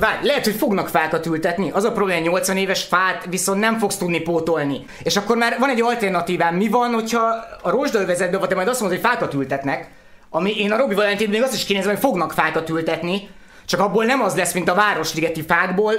Várj, 0.00 0.26
lehet, 0.26 0.44
hogy 0.44 0.54
fognak 0.54 0.88
fákat 0.88 1.26
ültetni, 1.26 1.70
az 1.70 1.84
a 1.84 1.92
probléma, 1.92 2.20
80 2.20 2.56
éves 2.56 2.82
fát 2.82 3.26
viszont 3.30 3.60
nem 3.60 3.78
fogsz 3.78 3.96
tudni 3.96 4.20
pótolni. 4.20 4.84
És 5.02 5.16
akkor 5.16 5.36
már 5.36 5.56
van 5.58 5.70
egy 5.70 5.80
alternatívám, 5.80 6.54
mi 6.54 6.68
van, 6.68 6.92
hogyha 6.92 7.34
a 7.62 7.70
rozsdaövezetben, 7.70 8.40
vagy 8.40 8.48
te 8.48 8.54
majd 8.54 8.68
azt 8.68 8.80
mondod, 8.80 9.00
hogy 9.00 9.10
fákat 9.10 9.34
ültetnek, 9.34 9.90
ami 10.30 10.58
én 10.58 10.72
a 10.72 10.76
Robi 10.76 10.94
Valentin 10.94 11.28
még 11.28 11.42
azt 11.42 11.54
is 11.54 11.64
kinézem, 11.64 11.90
hogy 11.90 12.00
fognak 12.00 12.32
fákat 12.32 12.68
ültetni, 12.68 13.28
csak 13.66 13.80
abból 13.80 14.04
nem 14.04 14.22
az 14.22 14.36
lesz, 14.36 14.52
mint 14.52 14.68
a 14.68 14.74
városligeti 14.74 15.42
fákból, 15.42 15.94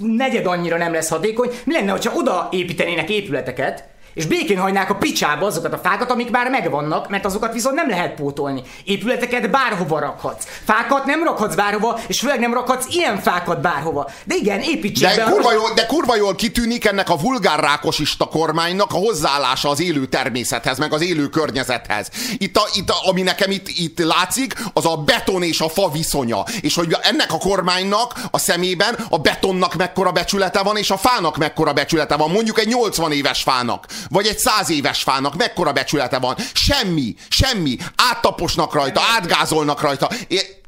negyed 0.00 0.46
annyira 0.46 0.76
nem 0.76 0.92
lesz 0.92 1.08
hatékony. 1.08 1.50
Mi 1.64 1.72
lenne, 1.72 1.90
hogyha 1.90 2.14
oda 2.14 2.48
építenének 2.50 3.10
épületeket, 3.10 3.84
és 4.14 4.26
békén 4.26 4.58
hagynák 4.58 4.90
a 4.90 4.94
picsába 4.94 5.46
azokat 5.46 5.72
a 5.72 5.78
fákat, 5.78 6.10
amik 6.10 6.30
már 6.30 6.50
megvannak, 6.50 7.08
mert 7.08 7.24
azokat 7.24 7.52
viszont 7.52 7.74
nem 7.74 7.88
lehet 7.88 8.14
pótolni. 8.14 8.62
Épületeket 8.84 9.50
bárhova 9.50 9.98
rakhatsz. 9.98 10.46
Fákat 10.64 11.04
nem 11.04 11.22
rakhatsz 11.22 11.54
bárhova, 11.54 12.00
és 12.06 12.20
főleg 12.20 12.40
nem 12.40 12.54
rakhatsz 12.54 12.94
ilyen 12.94 13.20
fákat 13.20 13.60
bárhova. 13.60 14.10
De 14.24 14.34
igen, 14.34 14.60
építsék 14.60 15.08
de 15.08 15.16
be 15.16 15.30
kurva, 15.30 15.48
a... 15.48 15.52
jól, 15.52 15.70
de 15.74 15.86
kurva 15.86 16.16
jól 16.16 16.34
kitűnik 16.34 16.84
ennek 16.84 17.08
a 17.08 17.16
vulgár 17.16 17.60
rákosista 17.60 18.24
kormánynak 18.24 18.92
a 18.92 18.96
hozzáállása 18.96 19.68
az 19.68 19.80
élő 19.80 20.06
természethez, 20.06 20.78
meg 20.78 20.92
az 20.92 21.02
élő 21.02 21.28
környezethez. 21.28 22.08
Itt, 22.38 22.56
a, 22.56 22.62
itt 22.74 22.90
a, 22.90 23.08
ami 23.08 23.22
nekem 23.22 23.50
itt, 23.50 23.68
itt 23.68 23.98
látszik, 23.98 24.54
az 24.72 24.86
a 24.86 24.96
beton 24.96 25.42
és 25.42 25.60
a 25.60 25.68
fa 25.68 25.90
viszonya. 25.90 26.44
És 26.60 26.74
hogy 26.74 26.96
ennek 27.02 27.32
a 27.32 27.38
kormánynak 27.38 28.14
a 28.30 28.38
szemében 28.38 28.96
a 29.10 29.18
betonnak 29.18 29.74
mekkora 29.74 30.12
becsülete 30.12 30.62
van, 30.62 30.76
és 30.76 30.90
a 30.90 30.96
fának 30.96 31.36
mekkora 31.36 31.72
becsülete 31.72 32.16
van. 32.16 32.30
Mondjuk 32.30 32.58
egy 32.58 32.68
80 32.68 33.12
éves 33.12 33.42
fának 33.42 33.86
vagy 34.08 34.26
egy 34.26 34.38
száz 34.38 34.70
éves 34.70 35.02
fának 35.02 35.36
mekkora 35.36 35.72
becsülete 35.72 36.18
van. 36.18 36.36
Semmi, 36.52 37.14
semmi. 37.28 37.76
Áttaposnak 37.96 38.74
rajta, 38.74 39.00
átgázolnak 39.16 39.80
rajta. 39.80 40.08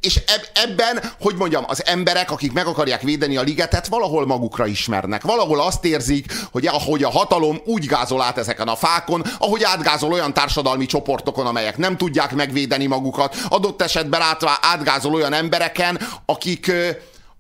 És 0.01 0.21
ebben, 0.55 1.13
hogy 1.21 1.35
mondjam, 1.35 1.65
az 1.67 1.87
emberek, 1.87 2.31
akik 2.31 2.53
meg 2.53 2.67
akarják 2.67 3.03
védeni 3.03 3.37
a 3.37 3.43
ligetet, 3.43 3.87
valahol 3.87 4.27
magukra 4.27 4.67
ismernek. 4.67 5.23
Valahol 5.23 5.61
azt 5.61 5.85
érzik, 5.85 6.33
hogy 6.53 6.67
ahogy 6.67 7.03
a 7.03 7.11
hatalom 7.11 7.61
úgy 7.65 7.87
gázol 7.87 8.23
át 8.23 8.39
ezeken 8.39 8.69
a 8.69 8.77
fákon, 8.77 9.25
ahogy 9.39 9.63
átgázol 9.63 10.13
olyan 10.13 10.33
társadalmi 10.33 10.87
csoportokon, 10.87 11.47
amelyek 11.47 11.77
nem 11.77 11.97
tudják 11.97 12.35
megvédeni 12.35 12.87
magukat, 12.87 13.37
adott 13.49 13.83
esetben 13.83 14.23
átgázol 14.61 15.15
olyan 15.15 15.33
embereken, 15.33 16.01
akik 16.27 16.73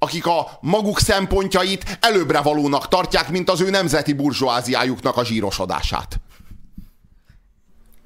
akik 0.04 0.26
a 0.26 0.58
maguk 0.60 1.00
szempontjait 1.00 1.98
előbbre 2.00 2.40
valónak 2.40 2.88
tartják, 2.88 3.30
mint 3.30 3.50
az 3.50 3.60
ő 3.60 3.70
nemzeti 3.70 4.12
burzsóáziájuknak 4.12 5.16
a 5.16 5.24
zsírosodását. 5.24 6.20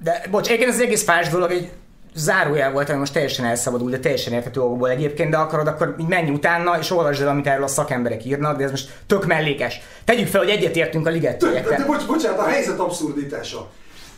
De, 0.03 0.23
bocs, 0.31 0.47
egyébként 0.47 0.69
ez 0.69 0.75
az 0.75 0.81
egész 0.81 1.03
fás 1.03 1.29
dolog 1.29 1.51
egy 1.51 1.71
zárójel 2.15 2.71
volt, 2.71 2.89
ami 2.89 2.99
most 2.99 3.13
teljesen 3.13 3.45
elszabadul, 3.45 3.89
de 3.89 3.99
teljesen 3.99 4.33
érthető 4.33 4.61
okból 4.61 4.89
egyébként, 4.89 5.29
de 5.29 5.37
akarod, 5.37 5.67
akkor 5.67 5.95
így 5.99 6.07
menj 6.07 6.29
utána, 6.29 6.79
és 6.79 6.91
olvasd 6.91 7.21
el, 7.21 7.27
amit 7.27 7.47
erről 7.47 7.63
a 7.63 7.67
szakemberek 7.67 8.25
írnak, 8.25 8.57
de 8.57 8.63
ez 8.63 8.71
most 8.71 8.89
tök 9.07 9.25
mellékes. 9.25 9.81
Tegyük 10.05 10.27
fel, 10.27 10.41
hogy 10.41 10.49
egyetértünk 10.49 11.07
a 11.07 11.09
liget 11.09 11.41
De, 11.41 11.51
de, 11.51 11.61
de 11.61 11.85
bocs, 11.85 12.05
bocsánat, 12.05 12.39
a 12.39 12.47
helyzet 12.47 12.79
abszurditása. 12.79 13.69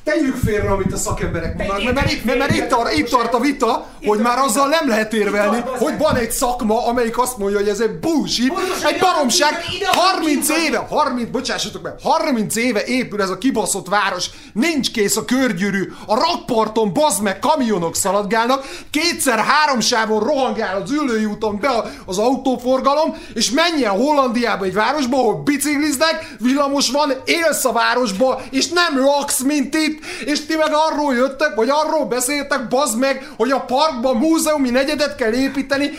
Tegyük 0.04 0.36
félre, 0.36 0.72
amit 0.72 0.94
a 0.94 0.98
szakemberek 0.98 1.58
mondanak, 1.58 1.84
mert, 1.84 1.96
mert, 1.96 2.26
mert, 2.26 2.38
mert 2.38 2.56
itt, 2.56 2.68
tart, 2.68 2.98
itt 2.98 3.10
tart 3.10 3.34
a 3.34 3.40
vita, 3.40 3.86
hogy 4.06 4.20
már 4.20 4.38
azzal 4.38 4.68
nem 4.68 4.88
lehet 4.88 5.14
érvelni, 5.14 5.64
hogy 5.78 5.98
van 5.98 6.16
egy 6.16 6.32
szakma, 6.32 6.88
amelyik 6.88 7.18
azt 7.18 7.38
mondja, 7.38 7.58
hogy 7.58 7.68
ez 7.68 7.80
egy 7.80 8.00
bullshit, 8.00 8.54
egy 8.84 9.00
baromság, 9.00 9.64
30 9.92 10.50
éve, 10.50 10.86
30, 10.90 11.30
bocsássatok 11.30 11.82
meg, 11.82 11.94
30 12.04 12.56
éve 12.56 12.84
épül 12.84 13.22
ez 13.22 13.30
a 13.30 13.38
kibaszott 13.38 13.88
város, 13.88 14.30
nincs 14.54 14.92
kész 14.92 15.18
a 15.18 15.26
körgyűrű, 15.26 15.92
a 16.06 16.16
rakparton 16.16 16.94
bazd 16.94 17.22
meg 17.22 17.40
kamionok 17.40 17.96
szaladgálnak, 17.96 18.66
kétszer-három 18.92 19.80
sávon 19.80 20.24
rohangál 20.24 20.82
az 20.82 20.92
ülői 20.92 21.26
úton 21.26 21.60
be 21.60 21.70
az 22.06 22.18
autóforgalom, 22.18 23.18
és 23.34 23.52
menjen 23.52 23.92
Hollandiába 23.92 24.66
egy 24.66 24.74
városba, 24.74 25.18
ahol 25.18 25.36
bicikliznek, 25.44 26.36
villamos 26.40 26.90
van, 26.90 27.14
élsz 27.26 27.66
a 27.66 27.72
városba, 27.72 28.42
és 28.50 28.68
nem 28.68 29.00
laksz, 29.00 29.42
mint 29.42 29.76
itt, 29.76 29.91
itt, 29.92 30.04
és 30.26 30.46
ti 30.46 30.56
meg 30.56 30.72
arról 30.72 31.16
jöttek, 31.16 31.56
vagy 31.56 31.70
arról 31.72 32.06
beszéltek, 32.06 32.68
bazd 32.68 33.00
meg, 33.00 33.28
hogy 33.38 33.52
a 33.52 33.60
parkban 33.60 34.16
múzeumi 34.16 34.70
negyedet 34.70 35.16
kell 35.16 35.34
építeni, 35.34 35.90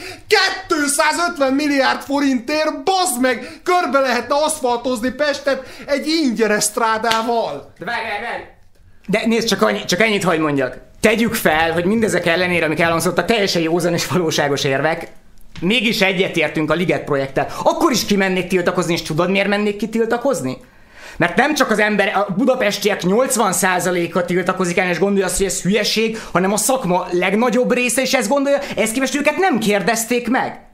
250 0.66 1.52
milliárd 1.52 2.00
forintért, 2.02 2.82
bazd 2.82 3.20
meg, 3.20 3.60
körbe 3.62 3.98
lehetne 3.98 4.34
aszfaltozni 4.34 5.10
Pestet 5.10 5.62
egy 5.86 6.06
ingyenes 6.08 6.64
strádával. 6.64 7.72
De 7.78 7.84
várj, 7.84 8.02
várj, 8.02 8.22
várj. 8.22 8.42
De 9.06 9.22
nézd, 9.26 9.48
csak, 9.48 9.62
annyi, 9.62 9.84
csak 9.84 10.00
ennyit 10.00 10.24
hagy 10.24 10.38
mondjak. 10.38 10.78
Tegyük 11.00 11.34
fel, 11.34 11.72
hogy 11.72 11.84
mindezek 11.84 12.26
ellenére, 12.26 12.64
amik 12.64 12.80
elhangzottak, 12.80 13.26
teljesen 13.26 13.62
józan 13.62 13.92
és 13.92 14.06
valóságos 14.06 14.64
érvek, 14.64 15.08
mégis 15.60 16.00
egyetértünk 16.00 16.70
a 16.70 16.74
Liget 16.74 17.04
projekttel. 17.04 17.46
Akkor 17.62 17.92
is 17.92 18.04
kimennék 18.04 18.46
tiltakozni, 18.46 18.92
és 18.92 19.02
tudod, 19.02 19.30
miért 19.30 19.48
mennék 19.48 19.76
ki 19.76 19.88
tiltakozni? 19.88 20.56
Mert 21.16 21.36
nem 21.36 21.54
csak 21.54 21.70
az 21.70 21.78
ember, 21.78 22.12
a 22.14 22.34
budapestiek 22.36 23.00
80%-a 23.04 24.24
tiltakozik 24.24 24.78
el, 24.78 24.90
és 24.90 24.98
gondolja 24.98 25.26
azt, 25.26 25.36
hogy 25.36 25.46
ez 25.46 25.62
hülyeség, 25.62 26.18
hanem 26.32 26.52
a 26.52 26.56
szakma 26.56 27.06
legnagyobb 27.10 27.72
része 27.72 28.02
is 28.02 28.14
ezt 28.14 28.28
gondolja, 28.28 28.58
ezt 28.76 28.92
képest 28.92 29.16
őket 29.16 29.36
nem 29.36 29.58
kérdezték 29.58 30.28
meg. 30.28 30.71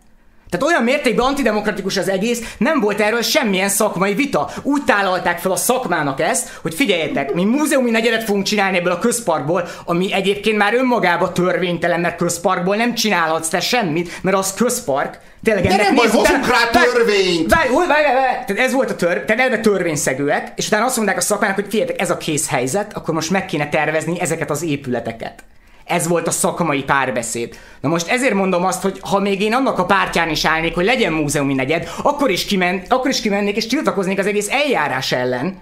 Tehát 0.51 0.67
olyan 0.67 0.83
mértékben 0.83 1.27
antidemokratikus 1.27 1.97
az 1.97 2.09
egész, 2.09 2.55
nem 2.59 2.81
volt 2.81 3.01
erről 3.01 3.23
semmilyen 3.23 3.69
szakmai 3.69 4.15
vita. 4.15 4.51
Úgy 4.63 4.85
tálalták 4.85 5.39
fel 5.39 5.51
a 5.51 5.57
szakmának 5.57 6.21
ezt, 6.21 6.59
hogy 6.63 6.75
figyeljetek, 6.75 7.35
mi 7.35 7.45
múzeumi 7.45 7.91
negyedet 7.91 8.25
fogunk 8.25 8.45
csinálni 8.45 8.77
ebből 8.77 8.93
a 8.93 8.99
közparkból, 8.99 9.69
ami 9.85 10.13
egyébként 10.13 10.57
már 10.57 10.75
önmagában 10.75 11.35
törvénytelen, 11.35 12.01
mert 12.01 12.17
közparkból 12.17 12.77
nem 12.77 12.95
csinálhatsz 12.95 13.49
te 13.49 13.61
semmit, 13.61 14.23
mert 14.23 14.37
az 14.37 14.55
közpark. 14.55 15.19
Tényleg 15.43 15.67
De 15.67 15.77
nem 15.77 15.95
baj, 15.95 16.09
hozunk 16.09 16.47
rá 16.47 16.81
törvényt! 16.81 17.55
Várj, 17.55 17.69
várj, 17.69 17.89
várj, 17.89 18.15
várj, 18.15 18.45
tehát 18.47 18.59
ez 18.59 18.73
volt 18.73 18.91
a 18.91 18.97
törvény, 18.97 19.25
tehát 19.25 19.43
elve 19.43 19.59
törvényszegőek, 19.59 20.53
és 20.57 20.67
utána 20.67 20.85
azt 20.85 20.97
mondták 20.97 21.17
a 21.17 21.21
szakmának, 21.21 21.55
hogy 21.55 21.67
figyeljetek, 21.69 22.01
ez 22.01 22.11
a 22.11 22.17
kész 22.17 22.49
helyzet, 22.49 22.97
akkor 22.97 23.15
most 23.15 23.31
meg 23.31 23.47
kéne 23.47 23.69
tervezni 23.69 24.21
ezeket 24.21 24.51
az 24.51 24.63
épületeket. 24.63 25.45
Ez 25.89 26.09
volt 26.09 26.27
a 26.27 26.31
szakmai 26.31 26.83
párbeszéd. 26.83 27.59
Na 27.81 27.89
most 27.89 28.09
ezért 28.09 28.35
mondom 28.35 28.65
azt, 28.65 28.83
hogy 28.83 28.99
ha 29.03 29.21
még 29.21 29.41
én 29.41 29.55
annak 29.55 29.79
a 29.79 29.85
pártján 29.85 30.29
is 30.29 30.45
állnék, 30.45 30.75
hogy 30.75 30.85
legyen 30.85 31.13
múzeumi 31.13 31.55
negyed, 31.55 31.89
akkor 32.03 32.31
is, 32.31 32.45
kimen, 32.45 32.83
akkor 32.89 33.11
is 33.11 33.21
kimennék 33.21 33.57
és 33.57 33.67
tiltakoznék 33.67 34.19
az 34.19 34.27
egész 34.27 34.49
eljárás 34.51 35.13
ellen. 35.13 35.57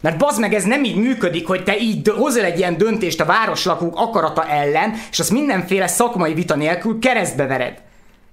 Mert 0.00 0.18
bazd 0.18 0.40
meg, 0.40 0.54
ez 0.54 0.64
nem 0.64 0.84
így 0.84 0.96
működik, 0.96 1.46
hogy 1.46 1.64
te 1.64 1.78
így 1.78 2.08
hozzál 2.08 2.44
egy 2.44 2.58
ilyen 2.58 2.76
döntést 2.76 3.20
a 3.20 3.24
városlakók 3.24 3.96
akarata 3.96 4.48
ellen, 4.48 4.94
és 5.10 5.18
azt 5.18 5.30
mindenféle 5.30 5.86
szakmai 5.86 6.34
vita 6.34 6.56
nélkül 6.56 6.98
keresztbe 6.98 7.46
vered. 7.46 7.82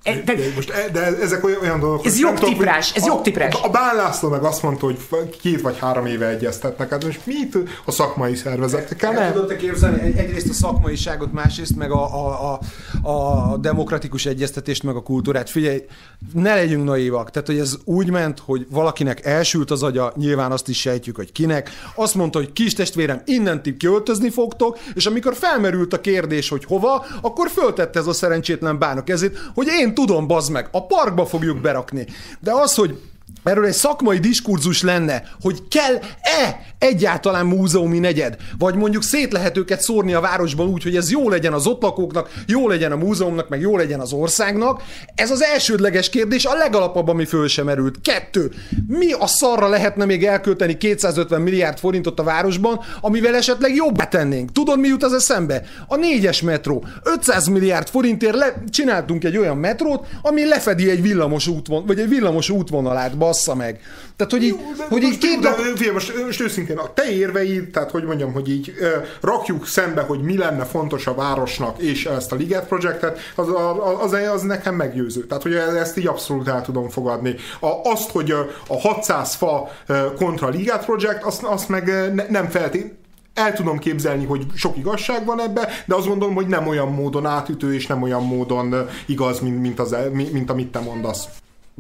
E, 0.04 0.22
de, 0.26 0.34
de, 0.34 0.44
most, 0.56 0.70
e, 0.70 0.90
de 0.90 1.00
ezek 1.22 1.44
olyan, 1.44 1.62
olyan 1.62 1.80
dolgok, 1.80 2.06
Ez 2.06 2.20
jogtiprás, 2.20 2.96
ez 2.96 3.06
jogtiprás. 3.06 3.54
A, 3.54 3.66
a 3.66 3.70
Bán 3.70 3.96
László 3.96 4.30
meg 4.30 4.44
azt 4.44 4.62
mondta, 4.64 4.86
hogy 4.86 4.98
két 5.42 5.62
vagy 5.62 5.78
három 5.80 6.06
éve 6.06 6.28
egyeztetnek, 6.28 6.90
hát 6.90 7.06
most 7.06 7.26
mit 7.26 7.58
a 7.86 7.92
szakmai 7.92 8.36
szervezetekkel? 8.36 9.12
Nem 9.12 9.34
tudod 9.34 9.56
képzelni 9.56 10.02
egy, 10.02 10.18
egyrészt 10.18 10.50
a 10.50 10.54
szakmaiságot, 10.54 11.34
másrészt 11.34 11.76
meg 11.76 11.92
a, 11.92 12.04
a, 12.04 12.60
a, 13.02 13.12
a 13.12 13.58
demokratikus 13.58 14.26
egyeztetést, 14.26 14.84
meg 14.84 14.96
a 14.96 15.02
kultúrát. 15.02 15.50
Figyelj, 15.50 15.86
ne 16.34 16.56
legyünk 16.56 16.84
naívak. 16.84 17.32
Tehát, 17.32 17.48
hogy 17.48 17.60
ez 17.60 17.76
úgy 17.84 18.10
ment, 18.10 18.42
hogy 18.46 18.68
valakinek 18.70 19.26
elsült 19.26 19.72
az 19.72 19.84
agya, 19.84 20.14
nyilván 20.16 20.52
azt 20.52 20.68
is 20.68 20.80
sejtjük, 20.80 21.16
hogy 21.16 21.32
kinek. 21.32 21.70
Azt 21.96 22.16
mondta, 22.16 22.38
hogy 22.38 22.54
kis 22.54 22.74
testvérem, 22.74 23.22
innentig 23.26 23.78
költözni 23.78 24.30
fogtok, 24.30 24.78
és 24.94 25.06
amikor 25.06 25.36
felmerült 25.36 25.94
a 25.94 26.02
kérdés, 26.02 26.50
hogy 26.50 26.66
hova, 26.66 27.06
akkor 27.22 27.50
föltette 27.50 28.00
ez 28.00 28.08
a 28.08 28.14
szerencsétlen 28.14 28.80
bánok 28.80 29.10
ezért, 29.10 29.38
hogy 29.54 29.68
én 29.68 29.87
tudom, 29.94 30.28
bazd 30.28 30.52
meg, 30.52 30.70
a 30.72 30.86
parkba 30.86 31.26
fogjuk 31.26 31.62
berakni. 31.62 32.08
De 32.40 32.52
az, 32.54 32.76
hogy 32.76 33.02
erről 33.44 33.66
egy 33.66 33.74
szakmai 33.74 34.18
diskurzus 34.18 34.82
lenne, 34.82 35.24
hogy 35.42 35.68
kell-e 35.68 36.66
egyáltalán 36.80 37.46
múzeumi 37.46 38.00
negyed, 38.00 38.36
vagy 38.58 38.76
mondjuk 38.76 39.04
szét 39.04 39.32
lehet 39.32 39.58
őket 39.58 39.82
szórni 39.82 40.14
a 40.14 40.20
városban 40.20 40.68
úgy, 40.68 40.84
hogy 40.84 40.96
ez 40.96 41.12
jó 41.12 41.30
legyen 41.30 41.54
az 41.54 41.68
ott 41.68 41.82
lakóknak, 41.82 42.30
jó 42.48 42.68
legyen 42.68 42.92
a 42.92 42.96
múzeumnak, 42.96 43.50
meg 43.50 43.62
jó 43.62 43.78
legyen 43.78 44.00
az 44.00 44.12
országnak. 44.12 44.84
Ez 45.16 45.32
az 45.32 45.44
elsődleges 45.44 46.10
kérdés, 46.10 46.46
a 46.46 46.54
legalapabb, 46.54 47.08
ami 47.08 47.26
föl 47.26 47.48
sem 47.48 47.66
merült. 47.66 48.02
Kettő. 48.02 48.52
Mi 48.88 49.12
a 49.12 49.28
szarra 49.28 49.68
lehetne 49.68 50.06
még 50.06 50.26
elkölteni 50.26 50.78
250 50.78 51.42
milliárd 51.42 51.78
forintot 51.78 52.20
a 52.20 52.24
városban, 52.24 52.80
amivel 53.02 53.36
esetleg 53.36 53.76
jobbá 53.76 54.08
tennénk? 54.08 54.52
Tudod, 54.52 54.80
mi 54.80 54.88
jut 54.88 55.04
az 55.04 55.14
eszembe? 55.14 55.64
A 55.88 55.96
négyes 55.96 56.42
metró. 56.42 56.86
500 57.04 57.48
milliárd 57.48 57.88
forintért 57.88 58.36
le, 58.36 58.64
csináltunk 58.70 59.24
egy 59.24 59.38
olyan 59.38 59.58
metrót, 59.58 60.06
ami 60.22 60.46
lefedi 60.46 60.90
egy 60.90 61.02
villamos 61.02 61.48
útvon, 61.48 61.86
vagy 61.86 62.00
egy 62.00 62.10
villamos 62.10 62.50
útvonalát, 62.50 63.17
bassza 63.18 63.56
meg. 63.56 63.80
Tehát, 64.16 64.32
hogy 64.32 64.44
így, 64.44 64.50
Jó, 64.50 64.86
hogy 64.90 65.04
így 65.04 65.18
két... 65.18 65.40
De, 65.40 65.56
de, 65.80 65.92
most, 65.92 66.26
most 66.26 66.42
őszintén, 66.42 66.78
a 66.78 66.94
te 66.94 67.12
érveid, 67.12 67.70
tehát 67.70 67.92
hogy 67.92 68.04
mondjam, 68.04 68.34
hogy 68.34 68.50
így 68.50 68.74
uh, 68.80 69.06
rakjuk 69.22 69.68
szembe, 69.68 70.02
hogy 70.02 70.22
mi 70.22 70.38
lenne 70.38 70.66
fontos 70.66 71.08
a 71.08 71.16
városnak 71.16 71.82
és 71.82 72.06
ezt 72.06 72.32
a 72.32 72.36
Liget 72.36 72.68
projektet, 72.68 73.20
az, 73.36 73.48
az, 73.48 74.14
az, 74.14 74.14
az 74.34 74.42
nekem 74.42 74.76
meggyőző. 74.76 75.26
Tehát, 75.26 75.44
hogy 75.44 75.54
ezt 75.54 75.98
így 75.98 76.08
abszolút 76.08 76.48
el 76.48 76.62
tudom 76.62 76.90
fogadni. 76.90 77.36
A, 77.60 77.68
azt, 77.84 78.10
hogy 78.10 78.32
a 78.68 78.80
600 78.80 79.36
fa 79.36 79.72
kontra 80.16 80.50
Liget 80.50 80.86
projekt, 80.86 81.24
azt, 81.24 81.44
azt 81.44 81.70
meg 81.70 81.86
ne, 82.14 82.26
nem 82.30 82.50
feltétlenül 82.50 82.96
el 83.34 83.54
tudom 83.54 83.78
képzelni, 83.78 84.26
hogy 84.26 84.46
sok 84.56 84.78
igazság 84.78 85.26
van 85.26 85.42
ebbe, 85.42 85.70
de 85.86 85.96
azt 85.96 86.08
gondolom, 86.08 86.36
hogy 86.36 86.48
nem 86.48 86.68
olyan 86.68 86.88
módon 86.88 87.26
átütő, 87.26 87.74
és 87.74 87.88
nem 87.88 88.02
olyan 88.02 88.24
módon 88.24 88.76
igaz, 89.06 89.40
mint, 89.40 89.62
mint, 89.62 89.80
az, 89.80 89.96
mint 90.12 90.50
amit 90.50 90.72
te 90.72 90.80
mondasz. 90.80 91.28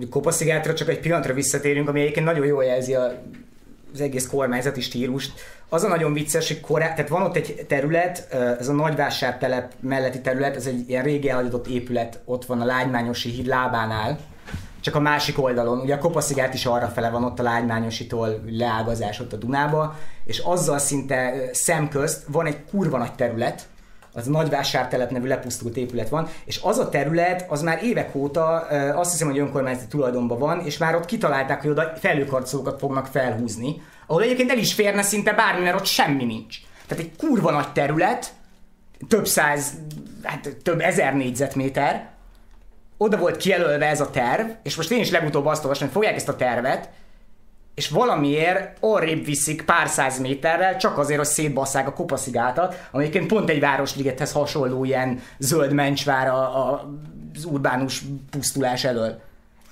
Kopaszigátra 0.09 0.73
csak 0.73 0.89
egy 0.89 0.99
pillanatra 0.99 1.33
visszatérünk, 1.33 1.89
ami 1.89 1.99
egyébként 1.99 2.25
nagyon 2.25 2.45
jól 2.45 2.63
jelzi 2.63 2.93
a, 2.93 3.21
az 3.93 4.01
egész 4.01 4.27
kormányzati 4.27 4.81
stílust. 4.81 5.33
Az 5.69 5.83
a 5.83 5.87
nagyon 5.87 6.13
vicces, 6.13 6.47
hogy 6.47 6.59
korá... 6.59 6.93
tehát 6.93 7.09
van 7.09 7.21
ott 7.21 7.35
egy 7.35 7.65
terület, 7.67 8.33
ez 8.59 8.67
a 8.67 8.73
nagyvásártelep 8.73 9.73
melletti 9.79 10.21
terület, 10.21 10.55
ez 10.55 10.65
egy 10.65 10.89
ilyen 10.89 11.03
régi 11.03 11.29
elhagyott 11.29 11.67
épület, 11.67 12.19
ott 12.25 12.45
van 12.45 12.61
a 12.61 12.65
Lágymányosi 12.65 13.29
híd 13.29 13.45
lábánál, 13.45 14.19
csak 14.81 14.95
a 14.95 14.99
másik 14.99 15.43
oldalon. 15.43 15.79
Ugye 15.79 15.95
a 15.95 15.97
Kopaszigát 15.97 16.53
is 16.53 16.65
arra 16.65 16.87
fele 16.87 17.09
van 17.09 17.23
ott 17.23 17.39
a 17.39 17.43
Lágymányositól 17.43 18.43
leágazás 18.49 19.19
ott 19.19 19.33
a 19.33 19.37
Dunába, 19.37 19.95
és 20.25 20.39
azzal 20.39 20.77
szinte 20.77 21.49
szemközt 21.51 22.23
van 22.27 22.45
egy 22.45 22.63
kurva 22.69 22.97
nagy 22.97 23.13
terület, 23.13 23.67
az 24.13 24.27
a 24.27 24.31
Nagyvásártelep 24.31 25.09
nevű 25.09 25.27
lepusztult 25.27 25.77
épület 25.77 26.09
van, 26.09 26.29
és 26.45 26.59
az 26.63 26.77
a 26.77 26.89
terület, 26.89 27.45
az 27.49 27.61
már 27.61 27.83
évek 27.83 28.15
óta 28.15 28.55
azt 28.95 29.11
hiszem, 29.11 29.27
hogy 29.27 29.39
önkormányzati 29.39 29.87
tulajdonban 29.87 30.39
van, 30.39 30.59
és 30.59 30.77
már 30.77 30.95
ott 30.95 31.05
kitalálták, 31.05 31.61
hogy 31.61 31.69
oda 31.69 31.93
felőkarcolókat 31.99 32.79
fognak 32.79 33.05
felhúzni, 33.05 33.81
ahol 34.07 34.23
egyébként 34.23 34.51
el 34.51 34.57
is 34.57 34.73
férne 34.73 35.01
szinte 35.01 35.33
bármi, 35.33 35.63
mert 35.63 35.75
ott 35.75 35.85
semmi 35.85 36.23
nincs. 36.23 36.57
Tehát 36.87 37.03
egy 37.03 37.11
kurva 37.17 37.51
nagy 37.51 37.71
terület, 37.71 38.33
több 39.07 39.27
száz, 39.27 39.73
hát 40.23 40.57
több 40.63 40.79
ezer 40.79 41.15
négyzetméter, 41.15 42.09
oda 42.97 43.17
volt 43.17 43.37
kijelölve 43.37 43.85
ez 43.85 44.01
a 44.01 44.09
terv, 44.09 44.49
és 44.63 44.75
most 44.75 44.91
én 44.91 44.99
is 44.99 45.11
legutóbb 45.11 45.45
azt 45.45 45.61
olvastam, 45.63 45.87
hogy 45.87 45.95
fogják 45.95 46.15
ezt 46.15 46.29
a 46.29 46.35
tervet, 46.35 46.89
és 47.77 47.89
valamiért 47.89 48.77
arrébb 48.79 49.25
viszik 49.25 49.61
pár 49.61 49.87
száz 49.87 50.19
méterrel, 50.19 50.77
csak 50.77 50.97
azért, 50.97 51.17
hogy 51.17 51.27
szétbasszák 51.27 51.87
a 51.87 51.93
kopaszigátat, 51.93 52.87
amelyiként 52.91 53.27
pont 53.27 53.49
egy 53.49 53.59
városligethez 53.59 54.31
hasonló 54.31 54.83
ilyen 54.83 55.19
zöld 55.37 55.73
mencsvár 55.73 56.27
a, 56.27 56.37
a, 56.37 56.89
az 57.35 57.45
urbánus 57.45 58.01
pusztulás 58.29 58.83
elől. 58.83 59.19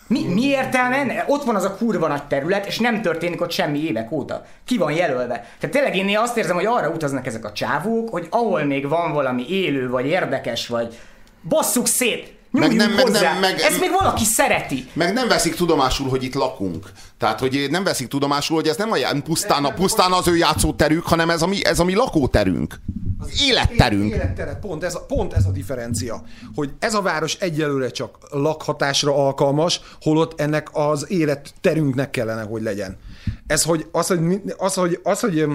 Mi, 0.08 0.24
mi 0.24 0.42
értelme 0.42 0.96
ennek? 0.96 1.24
Ott 1.28 1.44
van 1.44 1.56
az 1.56 1.64
a 1.64 1.76
kurva 1.76 2.08
nagy 2.08 2.24
terület, 2.24 2.66
és 2.66 2.80
nem 2.80 3.02
történik 3.02 3.42
ott 3.42 3.52
semmi 3.52 3.84
évek 3.84 4.12
óta. 4.12 4.46
Ki 4.66 4.78
van 4.78 4.92
jelölve. 4.92 5.48
Tehát 5.60 5.76
tényleg 5.76 5.96
én 5.96 6.18
azt 6.18 6.38
érzem, 6.38 6.56
hogy 6.56 6.66
arra 6.66 6.90
utaznak 6.90 7.26
ezek 7.26 7.46
a 7.46 7.52
csávók, 7.52 8.10
hogy 8.10 8.28
ahol 8.30 8.64
még 8.64 8.88
van 8.88 9.14
valami 9.14 9.50
élő, 9.50 9.90
vagy 9.90 10.06
érdekes, 10.06 10.68
vagy 10.68 10.98
basszuk 11.44 11.88
szét, 11.88 12.36
meg 12.60 12.76
nem, 12.76 12.92
meg 12.92 13.10
nem, 13.10 13.40
meg, 13.40 13.60
Ezt 13.60 13.80
még 13.80 13.92
valaki 13.92 14.24
szereti. 14.24 14.88
Meg 14.94 15.14
nem 15.14 15.28
veszik 15.28 15.56
tudomásul, 15.56 16.10
hogy 16.10 16.24
itt 16.24 16.34
lakunk. 16.34 16.92
Tehát, 17.26 17.40
hogy 17.40 17.68
nem 17.70 17.84
veszik 17.84 18.08
tudomásul, 18.08 18.56
hogy 18.56 18.68
ez 18.68 18.78
nem 18.78 18.92
a, 18.92 19.22
pusztán, 19.24 19.66
a, 19.66 19.74
pusztán 19.74 20.12
az 20.12 20.28
ő 20.28 20.36
játszóterük, 20.36 21.06
hanem 21.06 21.30
ez 21.30 21.42
a 21.42 21.48
mi, 21.48 21.66
ez 21.66 21.80
a 21.80 21.84
mi 21.84 21.96
lakóterünk. 21.96 22.80
Az 23.20 23.42
életterünk. 23.42 24.14
Élettere, 24.14 24.56
pont 24.56 24.84
ez, 24.84 24.96
a, 24.96 25.00
pont 25.00 25.34
ez 25.34 25.46
a 25.46 25.52
differencia, 25.52 26.24
hogy 26.56 26.72
ez 26.80 26.94
a 26.94 27.02
város 27.02 27.36
egyelőre 27.36 27.90
csak 27.90 28.18
lakhatásra 28.32 29.16
alkalmas, 29.16 29.82
holott 30.02 30.42
ennek 30.42 30.70
az 30.72 31.06
életterünknek 31.12 32.10
kellene, 32.10 32.42
hogy 32.42 32.62
legyen. 32.62 32.98
Ez, 33.48 33.64
hogy 33.64 33.88
az, 33.92 34.08
hogy, 34.08 34.42
az, 34.58 34.74
hogy, 34.74 35.00
az, 35.04 35.20
hogy 35.20 35.46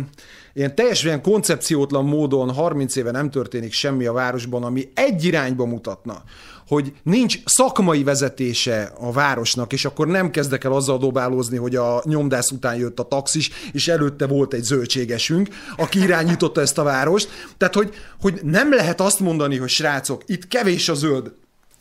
ilyen 0.53 0.75
teljesen 0.75 1.23
koncepciótlan 1.23 2.05
módon 2.05 2.55
30 2.55 2.97
éve 2.97 3.11
nem 3.11 3.31
történik 3.31 3.73
semmi 3.73 4.07
a 4.07 4.13
városban, 4.13 4.63
ami 4.63 4.89
egy 4.95 5.25
irányba 5.25 5.65
mutatna, 5.65 6.23
hogy 6.71 6.93
nincs 7.03 7.39
szakmai 7.45 8.03
vezetése 8.03 8.93
a 9.01 9.13
városnak, 9.13 9.73
és 9.73 9.85
akkor 9.85 10.07
nem 10.07 10.31
kezdek 10.31 10.65
el 10.65 10.73
azzal 10.73 10.99
dobálózni, 10.99 11.57
hogy 11.57 11.77
a 11.77 12.03
nyomdász 12.05 12.51
után 12.51 12.77
jött 12.77 12.99
a 12.99 13.03
taxis, 13.03 13.51
és 13.73 13.89
előtte 13.89 14.27
volt 14.27 14.53
egy 14.53 14.63
zöldségesünk, 14.63 15.49
aki 15.77 16.03
irányította 16.03 16.61
ezt 16.61 16.79
a 16.79 16.83
várost. 16.83 17.29
Tehát, 17.57 17.75
hogy, 17.75 17.95
hogy 18.21 18.41
nem 18.43 18.75
lehet 18.75 19.01
azt 19.01 19.21
mondani, 19.21 19.57
hogy 19.57 19.69
srácok, 19.69 20.23
itt 20.27 20.49
kevés 20.49 20.89
a 20.89 20.95
zöld, 20.95 21.33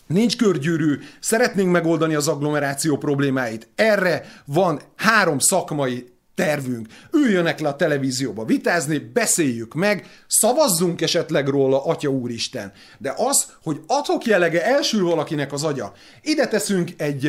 Nincs 0.08 0.38
körgyűrű, 0.38 1.00
szeretnénk 1.20 1.72
megoldani 1.72 2.16
az 2.16 2.28
agglomeráció 2.28 2.98
problémáit. 2.98 3.68
Erre 3.76 4.26
van 4.46 4.82
három 4.96 5.40
szakmai 5.40 6.06
tervünk. 6.40 6.88
Üljönek 7.12 7.60
le 7.60 7.68
a 7.68 7.76
televízióba 7.76 8.46
vitázni, 8.46 8.98
beszéljük 8.98 9.74
meg, 9.74 10.06
szavazzunk 10.28 11.02
esetleg 11.02 11.48
róla, 11.48 11.86
Atya 11.86 12.10
Úristen. 12.10 12.72
De 12.98 13.14
az, 13.18 13.46
hogy 13.64 13.80
adhok 13.88 14.26
jellege 14.26 14.66
elsül 14.66 15.04
valakinek 15.04 15.54
az 15.54 15.64
agya, 15.64 15.94
ide 16.22 16.48
teszünk 16.48 16.92
egy, 16.98 17.26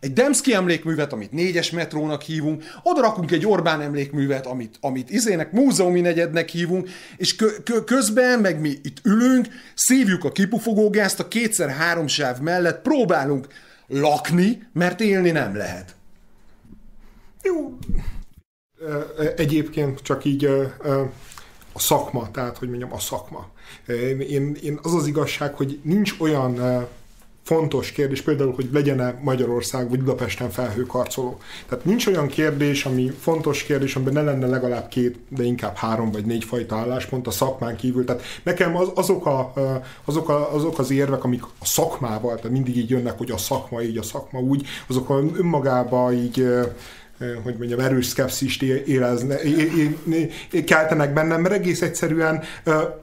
egy 0.00 0.12
Demszki 0.12 0.54
emlékművet, 0.54 1.12
amit 1.12 1.32
négyes 1.32 1.70
metrónak 1.70 2.22
hívunk, 2.22 2.64
oda 2.82 3.00
rakunk 3.00 3.30
egy 3.30 3.46
Orbán 3.46 3.80
emlékművet, 3.80 4.46
amit, 4.46 4.76
amit 4.80 5.10
izének 5.10 5.52
múzeumi 5.52 6.00
negyednek 6.00 6.48
hívunk, 6.48 6.88
és 7.16 7.36
kö, 7.36 7.48
kö, 7.64 7.84
közben 7.84 8.38
meg 8.38 8.60
mi 8.60 8.68
itt 8.82 8.98
ülünk, 9.02 9.46
szívjuk 9.74 10.24
a 10.24 10.32
kipufogógázt 10.32 11.20
a 11.20 11.28
kétszer-három 11.28 12.06
sáv 12.06 12.38
mellett, 12.40 12.82
próbálunk 12.82 13.46
lakni, 13.86 14.68
mert 14.72 15.00
élni 15.00 15.30
nem 15.30 15.56
lehet. 15.56 15.94
Jó, 17.42 17.78
Egyébként 19.36 20.00
csak 20.02 20.24
így 20.24 20.44
a 21.72 21.78
szakma, 21.78 22.30
tehát 22.30 22.58
hogy 22.58 22.68
mondjam, 22.68 22.92
a 22.92 22.98
szakma. 22.98 23.48
Én, 24.28 24.56
én 24.62 24.78
az 24.82 24.94
az 24.94 25.06
igazság, 25.06 25.54
hogy 25.54 25.78
nincs 25.82 26.14
olyan 26.18 26.86
fontos 27.46 27.92
kérdés, 27.92 28.22
például, 28.22 28.52
hogy 28.54 28.68
legyen-e 28.72 29.18
Magyarország 29.22 29.88
vagy 29.88 29.98
Budapesten 29.98 30.50
felhőkarcoló. 30.50 31.38
Tehát 31.68 31.84
nincs 31.84 32.06
olyan 32.06 32.26
kérdés, 32.26 32.84
ami 32.84 33.10
fontos 33.20 33.62
kérdés, 33.62 33.96
amiben 33.96 34.12
ne 34.12 34.22
lenne 34.22 34.46
legalább 34.46 34.88
két, 34.88 35.18
de 35.28 35.42
inkább 35.42 35.76
három 35.76 36.10
vagy 36.10 36.24
négy 36.24 36.44
fajta 36.44 36.76
álláspont 36.76 37.26
a 37.26 37.30
szakmán 37.30 37.76
kívül. 37.76 38.04
Tehát 38.04 38.22
nekem 38.42 38.76
az, 38.76 38.90
azok, 38.94 39.26
a, 39.26 39.52
azok, 40.04 40.28
a, 40.28 40.54
azok 40.54 40.78
az 40.78 40.90
érvek, 40.90 41.24
amik 41.24 41.42
a 41.44 41.64
szakmával, 41.64 42.36
tehát 42.36 42.50
mindig 42.50 42.76
így 42.76 42.90
jönnek, 42.90 43.18
hogy 43.18 43.30
a 43.30 43.36
szakma 43.36 43.82
így, 43.82 43.98
a 43.98 44.02
szakma 44.02 44.40
úgy, 44.40 44.66
azok 44.86 45.10
önmagában 45.36 46.12
így 46.12 46.48
hogy 47.18 47.54
mondjam, 47.58 47.80
erős 47.80 48.06
szkepszist 48.06 48.62
érezne, 48.62 49.36
keltenek 50.66 51.12
bennem, 51.12 51.40
mert 51.40 51.54
egész 51.54 51.82
egyszerűen 51.82 52.42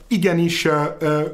igenis 0.07 0.68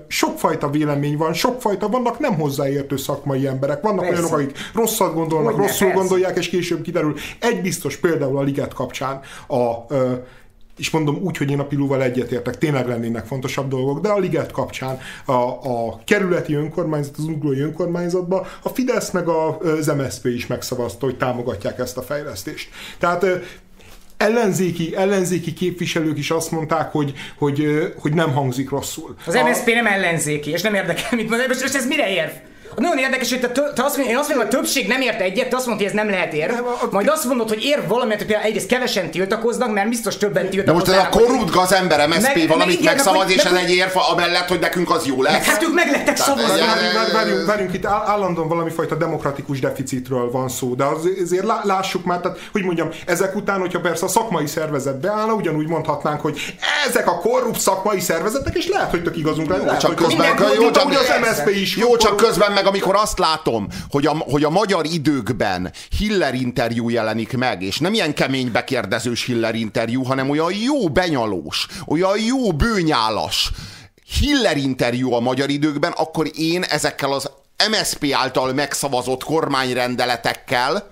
sokfajta 0.08 0.70
vélemény 0.70 1.18
van, 1.18 1.34
sokfajta, 1.34 1.88
vannak 1.90 2.20
nem 2.20 2.36
hozzáértő 2.36 2.98
szakmai 2.98 3.48
emberek, 3.48 3.82
vannak 3.82 4.06
persze. 4.06 4.22
olyanok, 4.22 4.40
akik 4.40 4.58
rosszat 4.74 5.14
gondolnak, 5.14 5.52
Hogyne, 5.52 5.68
rosszul 5.68 5.88
persze. 5.88 6.02
gondolják, 6.02 6.38
és 6.38 6.50
később 6.50 6.82
kiderül. 6.82 7.16
Egy 7.40 7.62
biztos 7.62 7.98
például 7.98 8.38
a 8.38 8.42
Liget 8.42 8.74
kapcsán 8.74 9.20
a 9.48 9.94
és 10.80 10.90
mondom 10.90 11.16
úgy, 11.22 11.38
hogy 11.38 11.52
én 11.52 11.60
a 11.60 11.66
Pilúval 11.66 12.04
egyetértek, 12.04 12.58
tényleg 12.58 12.88
lennének 12.88 13.26
fontosabb 13.26 13.70
dolgok, 13.70 14.00
de 14.00 14.10
a 14.10 14.20
Liget 14.20 14.52
kapcsán 14.52 15.00
a, 15.26 15.32
a 15.34 16.00
kerületi 16.06 16.54
önkormányzat, 16.54 17.18
az 17.18 17.24
uglói 17.24 17.60
önkormányzatban 17.60 18.46
a 18.64 18.70
Fidesz 18.70 19.12
meg 19.12 19.28
az 19.28 19.88
MSZP 19.88 20.26
is 20.26 20.48
megszavazta, 20.48 21.06
hogy 21.06 21.18
támogatják 21.18 21.80
ezt 21.80 21.98
a 21.98 22.02
fejlesztést. 22.02 22.70
Tehát 22.98 23.26
ellenzéki, 24.18 24.96
ellenzéki 24.96 25.54
képviselők 25.54 26.18
is 26.18 26.32
azt 26.32 26.52
mondták, 26.52 26.92
hogy, 26.92 27.14
hogy, 27.38 27.92
hogy 28.00 28.14
nem 28.14 28.32
hangzik 28.32 28.70
rosszul. 28.70 29.16
Az 29.26 29.36
a... 29.36 29.44
MSZP 29.44 29.66
nem 29.66 29.88
ellenzéki, 29.88 30.52
és 30.52 30.62
nem 30.62 30.74
érdekel, 30.74 31.10
mit 31.12 31.30
mondani, 31.30 31.54
és 31.64 31.74
ez 31.74 31.88
mire 31.88 32.10
érv? 32.70 32.80
Nagyon 32.80 32.97
érdekes, 32.97 33.30
hogy 33.30 33.39
te, 33.39 33.49
te 33.49 33.84
azt 33.84 33.97
mondod, 33.97 34.13
én 34.13 34.17
azt 34.17 34.30
mondom, 34.30 34.47
hogy 34.47 34.55
a 34.55 34.59
többség 34.59 34.88
nem 34.88 35.01
ért 35.01 35.22
egyet, 35.22 35.49
te 35.49 35.55
azt 35.55 35.65
mondod, 35.65 35.86
hogy 35.86 35.95
ez 35.95 36.03
nem 36.03 36.09
lehet 36.09 36.34
ér. 36.34 36.63
Majd 36.91 37.07
azt 37.07 37.26
mondod, 37.26 37.49
hogy 37.49 37.63
ér 37.63 37.88
valamit, 37.88 38.17
hogy 38.17 38.26
például 38.26 38.47
egyrészt 38.47 38.67
kevesen 38.67 39.11
tiltakoznak, 39.11 39.74
mert 39.74 39.89
biztos 39.89 40.17
többen 40.17 40.49
tiltakoznak. 40.49 40.86
De 40.86 41.01
most 41.01 41.07
ez 41.07 41.15
a 41.15 41.26
korrupt 41.26 41.51
gazember 41.51 42.07
MSZP 42.07 42.36
meg, 42.36 42.47
valamit 42.47 42.84
meg, 42.84 42.93
megszavaz, 42.93 43.28
meg, 43.28 43.36
és 43.36 43.43
ez 43.43 43.53
egy 43.53 43.72
érv 43.72 43.97
amellett, 44.11 44.47
hogy 44.47 44.59
nekünk 44.59 44.89
az 44.89 45.05
jó 45.05 45.22
lesz. 45.22 45.45
Hát 45.45 45.63
ők 45.63 45.74
meg 45.74 45.91
lettek 45.91 46.17
szavazni. 46.17 46.61
Várjunk, 47.13 47.45
várjunk, 47.45 47.74
itt 47.74 47.86
állandóan 47.86 48.47
valami 48.47 48.70
fajta 48.70 48.95
demokratikus 48.95 49.59
deficitről 49.59 50.32
van 50.32 50.49
szó, 50.49 50.76
de 50.76 50.84
azért 51.24 51.45
lássuk 51.63 52.05
már, 52.05 52.20
tehát, 52.20 52.39
hogy 52.51 52.63
mondjam, 52.63 52.89
ezek 53.05 53.36
után, 53.36 53.59
hogyha 53.59 53.80
persze 53.80 54.05
a 54.05 54.07
szakmai 54.07 54.47
szervezet 54.47 54.99
beállna, 54.99 55.34
ugyanúgy 55.34 55.67
mondhatnánk, 55.67 56.22
hogy 56.22 56.55
ezek 56.88 57.07
a 57.07 57.17
korrupt 57.17 57.59
szakmai 57.59 57.99
szervezetek, 57.99 58.55
és 58.55 58.67
lehet, 58.67 58.89
hogy 58.89 59.03
tök 59.03 59.17
igazunk 59.17 59.49
lehet, 59.49 59.80
csak 59.80 59.95
közben, 59.95 60.28
jó, 60.59 60.72
csak, 60.72 60.89
az 60.89 61.13
MSZP 61.22 61.49
is 61.49 61.78
jó, 61.78 61.97
csak 61.97 62.15
közben 62.15 62.53
meg 62.60 62.68
amikor 62.68 62.95
azt 62.95 63.20
látom, 63.20 63.68
hogy 63.89 64.05
a, 64.05 64.18
hogy 64.18 64.43
a 64.43 64.49
magyar 64.49 64.86
időkben 64.86 65.72
Hiller 65.97 66.34
interjú 66.34 66.89
jelenik 66.89 67.38
meg, 67.38 67.62
és 67.62 67.78
nem 67.78 67.93
ilyen 67.93 68.14
kemény 68.14 68.51
bekérdezős 68.51 69.26
Hiller 69.26 69.55
interjú, 69.55 70.03
hanem 70.03 70.30
olyan 70.30 70.53
jó 70.53 70.89
benyalós, 70.89 71.68
olyan 71.88 72.20
jó 72.20 72.51
bőnyálas 72.51 73.51
Hiller 74.20 74.57
interjú 74.57 75.14
a 75.14 75.20
magyar 75.20 75.49
időkben, 75.49 75.91
akkor 75.91 76.32
én 76.36 76.64
ezekkel 76.64 77.12
az 77.12 77.32
MSP 77.70 78.14
által 78.14 78.53
megszavazott 78.53 79.24
kormányrendeletekkel, 79.24 80.89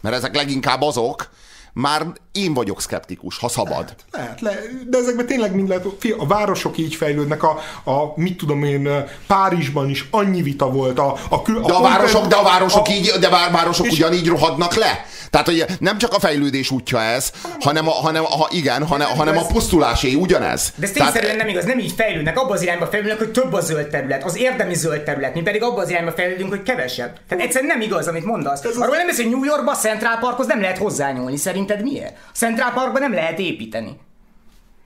mert 0.00 0.16
ezek 0.16 0.34
leginkább 0.34 0.82
azok, 0.82 1.30
már 1.72 2.06
én 2.32 2.54
vagyok 2.54 2.80
szkeptikus, 2.80 3.38
ha 3.38 3.48
szabad. 3.48 3.94
Lehet, 4.10 4.40
lehet, 4.40 4.40
le, 4.40 4.50
de 4.86 4.98
ezekben 4.98 5.26
tényleg 5.26 5.54
mind 5.54 5.68
lehet, 5.68 5.86
a 6.18 6.26
városok 6.26 6.78
így 6.78 6.94
fejlődnek, 6.94 7.42
a, 7.42 7.60
a 7.84 8.12
mit 8.14 8.36
tudom 8.36 8.64
én, 8.64 8.88
Párizsban 9.26 9.88
is 9.88 10.08
annyi 10.10 10.42
vita 10.42 10.70
volt. 10.70 10.98
A, 10.98 11.16
a, 11.28 11.34
a 11.34 11.66
de, 11.66 11.72
a 11.72 11.80
városok, 11.80 12.26
de 12.26 12.36
a 12.36 12.42
városok, 12.42 12.86
a, 12.86 12.90
így, 12.90 13.12
de 13.20 13.26
a 13.26 13.50
városok 13.50 13.86
és, 13.86 13.92
ugyanígy 13.92 14.28
rohadnak 14.28 14.74
le. 14.74 15.06
Tehát, 15.30 15.46
hogy 15.46 15.64
nem 15.78 15.98
csak 15.98 16.12
a 16.12 16.20
fejlődés 16.20 16.70
útja 16.70 17.00
ez, 17.00 17.30
hanem 17.60 17.88
a, 17.88 17.90
hanem 17.90 18.24
a, 18.24 18.48
igen, 18.50 18.86
hanem, 18.86 19.08
hanem 19.08 19.38
a 19.38 19.46
pusztulásé 19.46 20.14
ugyanez. 20.14 20.72
De 20.76 20.86
ez 20.86 20.92
tényszerűen 20.92 21.36
nem 21.36 21.48
igaz, 21.48 21.64
nem 21.64 21.78
így 21.78 21.92
fejlődnek, 21.96 22.38
abban 22.38 22.52
az 22.52 22.62
irányba 22.62 22.86
fejlődnek, 22.86 23.18
hogy 23.18 23.30
több 23.30 23.52
a 23.52 23.60
zöld 23.60 23.86
terület, 23.86 24.24
az 24.24 24.36
érdemi 24.36 24.74
zöld 24.74 25.02
terület, 25.02 25.34
mi 25.34 25.42
pedig 25.42 25.62
abban 25.62 25.82
az 25.82 25.90
irányba 25.90 26.12
fejlődünk, 26.12 26.50
hogy 26.50 26.62
kevesebb. 26.62 27.18
Tehát 27.28 27.44
egyszerűen 27.44 27.76
nem 27.76 27.80
igaz, 27.80 28.06
amit 28.06 28.24
mondasz. 28.24 28.64
Arról 28.64 28.96
nem 28.96 29.06
beszél, 29.06 29.24
hogy 29.24 29.34
New 29.34 29.44
Yorkba, 29.44 29.74
Central 29.74 30.18
Parkhoz 30.20 30.46
nem 30.46 30.60
lehet 30.60 30.78
hozzányúlni. 30.78 31.36
Szerinted 31.66 31.92
miért? 31.92 32.16
A 32.16 32.36
Central 32.36 32.70
Parkban 32.72 33.00
nem 33.00 33.12
lehet 33.12 33.38
építeni. 33.38 33.96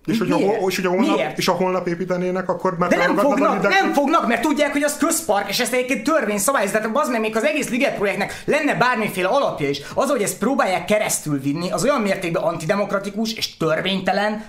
És 0.06 0.18
hogyha, 0.18 0.38
és, 0.38 0.74
hogyha 0.74 0.90
holnap, 0.90 1.16
Miért? 1.16 1.38
és 1.38 1.48
a 1.48 1.52
holnap 1.52 1.86
építenének, 1.86 2.48
akkor 2.48 2.78
meg 2.78 2.88
De 2.88 2.96
nem 2.96 3.16
fognak, 3.16 3.64
a 3.64 3.68
nem 3.68 3.92
fognak, 3.92 4.26
mert 4.26 4.40
tudják, 4.40 4.72
hogy 4.72 4.82
az 4.82 4.96
közpark, 4.96 5.48
és 5.48 5.60
ezt 5.60 5.72
egyébként 5.72 6.04
törvény 6.04 6.38
szabályoz. 6.38 6.70
Tehát 6.70 6.90
az 6.92 7.08
meg 7.08 7.20
még 7.20 7.36
az 7.36 7.44
egész 7.44 7.68
Liget 7.68 7.94
projektnek 7.94 8.42
lenne 8.44 8.74
bármiféle 8.74 9.28
alapja 9.28 9.68
is. 9.68 9.80
Az, 9.94 10.10
hogy 10.10 10.22
ezt 10.22 10.38
próbálják 10.38 10.84
keresztül 10.84 11.40
vinni, 11.40 11.70
az 11.70 11.84
olyan 11.84 12.00
mértékben 12.00 12.42
antidemokratikus 12.42 13.32
és 13.32 13.56
törvénytelen, 13.56 14.44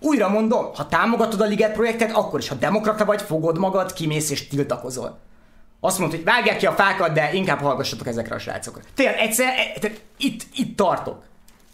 újra 0.00 0.28
mondom, 0.28 0.66
ha 0.74 0.88
támogatod 0.88 1.40
a 1.40 1.44
Liget 1.44 1.72
projektet, 1.72 2.12
akkor 2.12 2.40
is, 2.40 2.48
ha 2.48 2.54
demokrata 2.54 3.04
vagy, 3.04 3.22
fogod 3.22 3.58
magad, 3.58 3.92
kimész 3.92 4.30
és 4.30 4.48
tiltakozol. 4.48 5.18
Azt 5.80 5.98
mondta, 5.98 6.16
hogy 6.16 6.24
vágják 6.24 6.56
ki 6.56 6.66
a 6.66 6.72
fákat, 6.72 7.12
de 7.12 7.30
inkább 7.32 7.60
hallgassatok 7.60 8.06
ezekre 8.06 8.34
a 8.34 8.38
srácokra. 8.38 8.82
Tényleg, 8.94 9.18
egyszer, 9.18 9.46
e, 9.46 9.90
itt, 10.16 10.42
itt 10.54 10.76
tartok. 10.76 11.22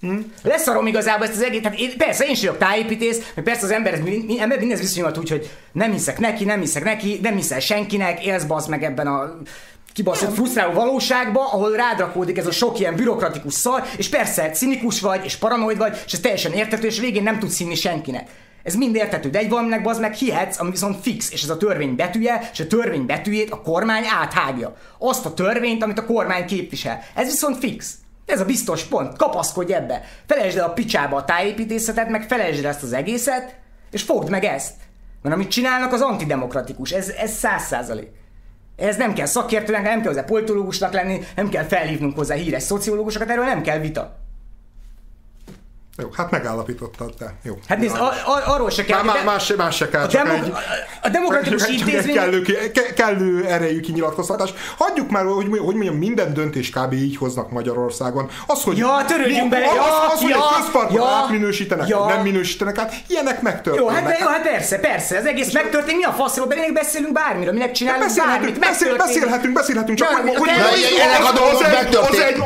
Hm? 0.05 0.19
Leszarom 0.43 0.87
igazából 0.87 1.27
ezt 1.27 1.37
az 1.37 1.43
egész, 1.43 1.63
tehát 1.63 1.79
én, 1.79 1.97
persze 1.97 2.25
én 2.25 2.31
is 2.31 2.41
vagyok 2.41 2.59
tájépítész, 2.59 3.33
mert 3.35 3.47
persze 3.47 3.65
az 3.65 3.71
ember, 3.71 4.01
ember 4.39 4.59
mindez 4.59 4.81
viszonylat 4.81 5.19
úgy, 5.19 5.31
hogy 5.31 5.51
nem 5.73 5.93
hiszek 5.93 6.19
neki, 6.19 6.45
nem 6.45 6.61
hiszek 6.61 6.85
neki, 6.85 7.19
nem 7.23 7.35
hiszel 7.35 7.61
senkinek, 7.61 8.25
élsz 8.25 8.45
bazd 8.45 8.69
meg 8.69 8.83
ebben 8.83 9.07
a 9.07 9.39
kibaszott 9.93 10.35
frusztráló 10.35 10.73
valóságba, 10.73 11.53
ahol 11.53 11.77
rádrakódik 11.77 12.39
ez 12.39 12.47
a 12.47 12.51
sok 12.51 12.79
ilyen 12.79 12.95
bürokratikus 12.95 13.55
szar, 13.55 13.83
és 13.97 14.09
persze 14.09 14.51
cinikus 14.51 15.01
vagy, 15.01 15.25
és 15.25 15.37
paranoid 15.37 15.79
vagy, 15.79 15.99
és 16.07 16.13
ez 16.13 16.21
teljesen 16.21 16.53
értető, 16.53 16.87
és 16.87 17.01
végén 17.01 17.23
nem 17.23 17.39
tudsz 17.39 17.59
hinni 17.59 17.75
senkinek. 17.75 18.29
Ez 18.63 18.75
mind 18.75 18.95
értető, 18.95 19.31
de 19.31 19.39
egy 19.39 19.49
valaminek 19.49 19.83
bazd 19.83 20.01
meg 20.01 20.15
hihetsz, 20.15 20.61
ami 20.61 20.71
viszont 20.71 21.03
fix, 21.03 21.33
és 21.33 21.43
ez 21.43 21.51
a 21.51 21.57
törvény 21.57 21.97
betűje, 21.97 22.51
és 22.53 22.61
a 22.61 22.67
törvény 22.67 23.07
betűjét 23.07 23.51
a 23.51 23.61
kormány 23.63 24.05
áthágja. 24.21 24.77
Azt 24.99 25.27
a 25.27 25.35
törvényt, 25.35 25.83
amit 25.83 25.99
a 25.99 26.07
kormány 26.07 26.47
képvisel. 26.47 27.03
Ez 27.15 27.27
viszont 27.27 27.59
fix. 27.59 27.95
Ez 28.27 28.41
a 28.41 28.45
biztos 28.45 28.85
pont, 28.85 29.17
kapaszkodj 29.17 29.73
ebbe. 29.73 30.03
Felejtsd 30.27 30.59
el 30.59 30.65
a 30.65 30.73
picsába 30.73 31.17
a 31.17 31.25
tájépítészetet, 31.25 32.09
meg 32.09 32.23
felejtsd 32.23 32.65
el 32.65 32.71
ezt 32.71 32.83
az 32.83 32.93
egészet, 32.93 33.57
és 33.91 34.03
fogd 34.03 34.31
meg 34.31 34.45
ezt. 34.45 34.75
Mert 35.23 35.35
amit 35.35 35.51
csinálnak, 35.51 35.93
az 35.93 36.01
antidemokratikus. 36.01 36.91
Ez, 36.91 37.09
ez 37.09 37.31
száz 37.31 37.63
százalék. 37.63 38.11
Ez 38.77 38.97
nem 38.97 39.15
kell 39.15 39.27
szakértőnek, 39.27 39.83
nem 39.83 40.01
kell 40.01 40.09
hozzá 40.09 40.23
politológusnak 40.23 40.93
lenni, 40.93 41.21
nem 41.37 41.49
kell 41.49 41.65
felhívnunk 41.65 42.17
hozzá 42.17 42.35
híres 42.35 42.63
szociológusokat, 42.63 43.31
erről 43.31 43.45
nem 43.45 43.63
kell 43.63 43.79
vita. 43.79 44.24
Jó, 45.97 46.09
hát 46.17 46.31
megállapítottad 46.31 47.15
te. 47.19 47.35
Jó. 47.43 47.55
Hát 47.69 47.79
nézd, 47.79 47.97
a, 47.97 48.05
a, 48.05 48.53
arról 48.53 48.71
se 48.71 48.85
kell. 48.85 49.03
Má, 49.03 49.23
más, 49.25 49.53
más 49.57 49.77
se 49.77 49.89
kell, 49.89 50.03
a, 50.03 50.09
csak 50.09 50.27
demok- 50.27 50.47
egy, 50.47 50.53
a 51.03 51.09
demokratikus 51.09 51.69
intézmény... 51.69 52.15
Kellő, 52.15 52.43
kellő 52.97 53.45
erejű 53.45 53.81
kinyilatkoztatás. 53.81 54.51
Hagyjuk 54.79 55.11
már, 55.11 55.25
hogy, 55.25 55.47
hogy 55.49 55.75
mondjam, 55.75 55.97
minden 55.97 56.35
döntés 56.35 56.71
kb. 56.71 56.93
így 56.93 57.17
hoznak 57.17 57.51
Magyarországon. 57.51 58.31
Az, 58.47 58.63
hogy 58.63 58.79
ja, 58.79 59.05
törődjünk 59.07 59.49
bele, 59.49 59.67
az, 59.69 59.75
ja, 59.75 60.13
az, 60.13 60.21
hogy 60.21 60.31
ja, 60.31 60.37
egy 60.37 60.57
közparkot 60.57 60.97
ja, 60.97 61.07
átminősítenek, 61.07 61.89
ja. 61.89 62.07
nem 62.07 62.23
minősítenek 62.23 62.79
át, 62.79 62.95
ilyenek 63.07 63.43
megtörténnek. 63.43 64.01
Jó, 64.01 64.09
hát, 64.09 64.19
jó, 64.21 64.27
hát 64.27 64.43
persze, 64.43 64.79
persze, 64.79 65.17
ez 65.17 65.25
egész 65.25 65.53
megtörténik, 65.53 65.97
mi 65.97 66.05
a 66.05 66.13
faszról, 66.13 66.47
de 66.47 66.73
beszélünk 66.73 67.13
bármiről, 67.13 67.53
minek 67.53 67.73
csinálunk 67.73 68.05
beszélhetünk, 68.05 68.59
bármit, 68.59 68.99
beszélhetünk, 68.99 69.55
beszélhetünk, 69.55 69.99
csak 69.99 70.09
hogy, 70.09 70.37
hogy 70.37 70.51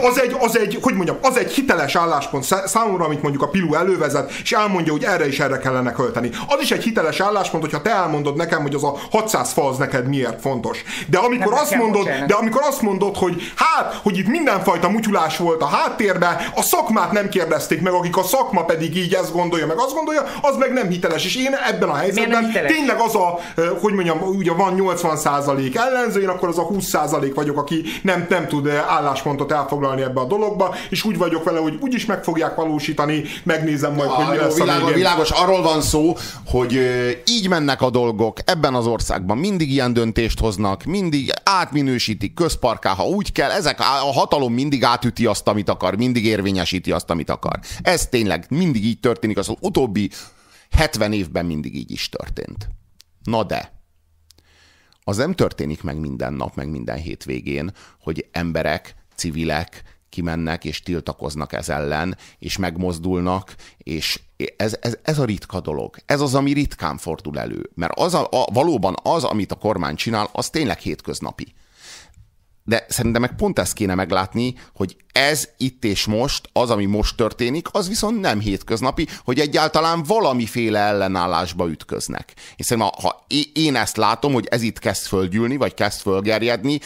az 0.02 0.20
egy, 0.20 0.36
az 0.40 0.58
egy, 0.58 0.78
hogy 0.82 0.94
mondjam, 0.94 1.18
az 1.22 1.36
egy 1.36 1.52
hiteles 1.52 1.96
álláspont 1.96 2.44
számomra, 2.66 3.04
amit 3.04 3.22
mondjuk 3.22 3.37
a 3.42 3.48
Pilu 3.48 3.74
elővezet, 3.74 4.08
vezet, 4.12 4.40
és 4.42 4.52
elmondja, 4.52 4.92
hogy 4.92 5.04
erre 5.04 5.26
is 5.26 5.40
erre 5.40 5.58
kellene 5.58 5.92
költeni. 5.92 6.30
Az 6.48 6.60
is 6.60 6.70
egy 6.70 6.82
hiteles 6.82 7.20
álláspont, 7.20 7.62
hogyha 7.62 7.82
te 7.82 7.90
elmondod 7.90 8.36
nekem, 8.36 8.62
hogy 8.62 8.74
az 8.74 8.84
a 8.84 8.98
600 9.10 9.52
fa 9.52 9.68
az 9.68 9.76
neked 9.76 10.08
miért 10.08 10.40
fontos. 10.40 10.82
De 11.06 11.18
amikor, 11.18 11.52
azt 11.52 11.74
mondod, 11.74 12.08
de 12.26 12.34
amikor 12.34 12.62
azt 12.68 12.82
mondod, 12.82 13.16
hogy 13.16 13.52
hát, 13.56 14.00
hogy 14.02 14.18
itt 14.18 14.26
mindenfajta 14.26 14.88
mutyulás 14.88 15.36
volt 15.36 15.62
a 15.62 15.66
háttérben, 15.66 16.36
a 16.54 16.62
szakmát 16.62 17.12
nem 17.12 17.28
kérdezték 17.28 17.80
meg, 17.80 17.92
akik 17.92 18.16
a 18.16 18.22
szakma 18.22 18.64
pedig 18.64 18.96
így 18.96 19.14
ezt 19.14 19.32
gondolja, 19.32 19.66
meg 19.66 19.78
azt 19.78 19.94
gondolja, 19.94 20.22
az 20.42 20.56
meg 20.56 20.72
nem 20.72 20.88
hiteles. 20.88 21.24
És 21.24 21.36
én 21.36 21.54
ebben 21.68 21.88
a 21.88 21.94
helyzetben 21.94 22.52
tényleg 22.66 23.00
az 23.00 23.14
a, 23.14 23.38
hogy 23.80 23.92
mondjam, 23.92 24.22
ugye 24.22 24.52
van 24.52 24.74
80% 24.76 25.76
ellenző, 25.76 26.20
én 26.20 26.28
akkor 26.28 26.48
az 26.48 26.58
a 26.58 26.66
20% 26.66 27.32
vagyok, 27.34 27.58
aki 27.58 27.82
nem, 28.02 28.26
nem 28.28 28.46
tud 28.46 28.68
álláspontot 28.88 29.52
elfoglalni 29.52 30.02
ebbe 30.02 30.20
a 30.20 30.24
dologba, 30.24 30.74
és 30.90 31.04
úgy 31.04 31.18
vagyok 31.18 31.44
vele, 31.44 31.58
hogy 31.58 31.78
úgyis 31.80 32.06
meg 32.06 32.24
fogják 32.24 32.54
valósítani, 32.54 33.24
megnézem 33.44 33.94
majd 33.94 34.10
hogy 34.10 34.26
mi 34.30 34.36
lesz 34.36 34.56
világos, 34.58 34.90
a 34.90 34.94
világos, 34.94 35.30
arról 35.30 35.62
van 35.62 35.82
szó, 35.82 36.16
hogy 36.46 36.80
így 37.26 37.48
mennek 37.48 37.82
a 37.82 37.90
dolgok 37.90 38.38
ebben 38.44 38.74
az 38.74 38.86
országban, 38.86 39.38
mindig 39.38 39.70
ilyen 39.70 39.92
döntést 39.92 40.40
hoznak, 40.40 40.84
mindig 40.84 41.30
átminősítik 41.42 42.34
közparká, 42.34 42.94
ha 42.94 43.06
úgy 43.06 43.32
kell, 43.32 43.50
ezek 43.50 43.80
a 43.80 44.12
hatalom 44.12 44.52
mindig 44.52 44.84
átüti 44.84 45.26
azt, 45.26 45.48
amit 45.48 45.68
akar, 45.68 45.96
mindig 45.96 46.24
érvényesíti 46.24 46.92
azt, 46.92 47.10
amit 47.10 47.30
akar. 47.30 47.58
Ez 47.82 48.06
tényleg 48.06 48.46
mindig 48.48 48.84
így 48.84 49.00
történik, 49.00 49.38
az 49.38 49.52
utóbbi 49.60 50.10
70 50.70 51.12
évben 51.12 51.46
mindig 51.46 51.76
így 51.76 51.90
is 51.90 52.08
történt. 52.08 52.68
Na 53.22 53.44
de, 53.44 53.72
az 55.08 55.16
nem 55.16 55.34
történik 55.34 55.82
meg 55.82 56.00
minden 56.00 56.32
nap, 56.32 56.54
meg 56.54 56.70
minden 56.70 56.96
hétvégén, 56.96 57.72
hogy 58.00 58.28
emberek, 58.32 58.94
civilek 59.14 59.82
kimennek 60.08 60.64
és 60.64 60.82
tiltakoznak 60.82 61.52
ez 61.52 61.68
ellen, 61.68 62.16
és 62.38 62.56
megmozdulnak, 62.56 63.54
és 63.78 64.20
ez, 64.56 64.76
ez, 64.80 64.98
ez 65.02 65.18
a 65.18 65.24
ritka 65.24 65.60
dolog. 65.60 65.96
Ez 66.06 66.20
az, 66.20 66.34
ami 66.34 66.52
ritkán 66.52 66.96
fordul 66.98 67.38
elő. 67.38 67.70
Mert 67.74 67.98
az 67.98 68.14
a, 68.14 68.28
a, 68.30 68.44
valóban 68.52 68.94
az, 69.02 69.24
amit 69.24 69.52
a 69.52 69.56
kormány 69.56 69.94
csinál, 69.94 70.28
az 70.32 70.50
tényleg 70.50 70.78
hétköznapi. 70.78 71.52
de 72.64 72.84
szerintem 72.88 73.20
meg 73.20 73.36
pont 73.36 73.58
ezt 73.58 73.72
kéne 73.72 73.94
meglátni, 73.94 74.54
hogy 74.74 74.96
ez 75.12 75.48
itt 75.56 75.84
és 75.84 76.06
most, 76.06 76.48
az, 76.52 76.70
ami 76.70 76.84
most 76.84 77.16
történik, 77.16 77.68
az 77.72 77.88
viszont 77.88 78.20
nem 78.20 78.40
hétköznapi, 78.40 79.06
hogy 79.24 79.40
egyáltalán 79.40 80.02
valamiféle 80.02 80.78
ellenállásba 80.78 81.68
ütköznek. 81.68 82.34
Szerintem, 82.58 82.92
ha 83.02 83.26
én 83.52 83.76
ezt 83.76 83.96
látom, 83.96 84.32
hogy 84.32 84.46
ez 84.50 84.62
itt 84.62 84.78
kezd 84.78 85.06
fölgyűlni, 85.06 85.56
vagy 85.56 85.74
kezd 85.74 86.00
fölgerjedni, 86.00 86.80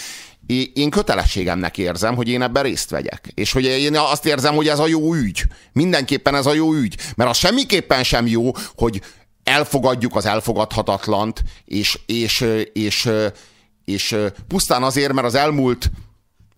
én 0.74 0.90
kötelességemnek 0.90 1.78
érzem, 1.78 2.14
hogy 2.14 2.28
én 2.28 2.43
ebben 2.43 2.62
részt 2.62 2.90
vegyek. 2.90 3.32
És 3.34 3.53
hogy 3.53 3.64
én 3.64 3.97
azt 3.97 4.26
érzem, 4.26 4.55
hogy 4.55 4.68
ez 4.68 4.78
a 4.78 4.86
jó 4.86 5.14
ügy. 5.14 5.43
Mindenképpen 5.72 6.34
ez 6.34 6.47
a 6.47 6.55
jó 6.55 6.72
ügy. 6.72 6.97
Mert 7.16 7.30
az 7.30 7.36
semmiképpen 7.36 8.05
sem 8.05 8.26
jó, 8.26 8.51
hogy 8.74 9.03
elfogadjuk 9.45 10.16
az 10.16 10.26
elfogadhatatlant, 10.26 11.43
és, 11.64 11.99
és, 12.07 12.47
és, 12.72 13.11
és 13.84 14.16
pusztán 14.49 14.82
azért, 14.82 15.12
mert 15.12 15.26
az 15.26 15.34
elmúlt 15.34 15.90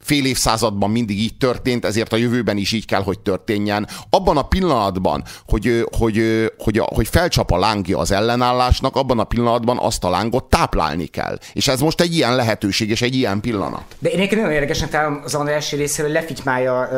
fél 0.05 0.25
évszázadban 0.25 0.91
mindig 0.91 1.19
így 1.19 1.37
történt, 1.37 1.85
ezért 1.85 2.13
a 2.13 2.17
jövőben 2.17 2.57
is 2.57 2.73
így 2.73 2.87
kell, 2.87 3.03
hogy 3.03 3.21
történjen. 3.21 3.89
Abban 4.11 4.37
a 4.37 4.43
pillanatban, 4.43 5.25
hogy, 5.47 5.87
hogy, 5.99 6.51
hogy, 6.59 6.83
hogy 6.85 7.09
felcsap 7.09 7.51
a 7.51 7.59
lángja 7.59 7.99
az 7.99 8.11
ellenállásnak, 8.11 8.97
abban 8.97 9.19
a 9.19 9.25
pillanatban 9.25 9.79
azt 9.79 10.05
a 10.05 10.11
lángot 10.11 10.45
táplálni 10.45 11.07
kell. 11.07 11.39
És 11.53 11.69
ez 11.69 11.81
most 11.81 12.01
egy 12.01 12.15
ilyen 12.15 12.37
lehetőség, 12.37 12.91
és 12.91 13.03
egy 13.03 13.15
ilyen 13.15 13.41
pillanat. 13.41 13.85
De 13.99 14.09
én 14.09 14.17
egyébként 14.17 14.41
nagyon 14.41 14.55
érdekesen 14.55 14.91
találom 14.91 15.21
az 15.25 15.35
András 15.35 15.73
részéről, 15.73 16.11
hogy 16.11 16.21
lefitymálja 16.21 16.89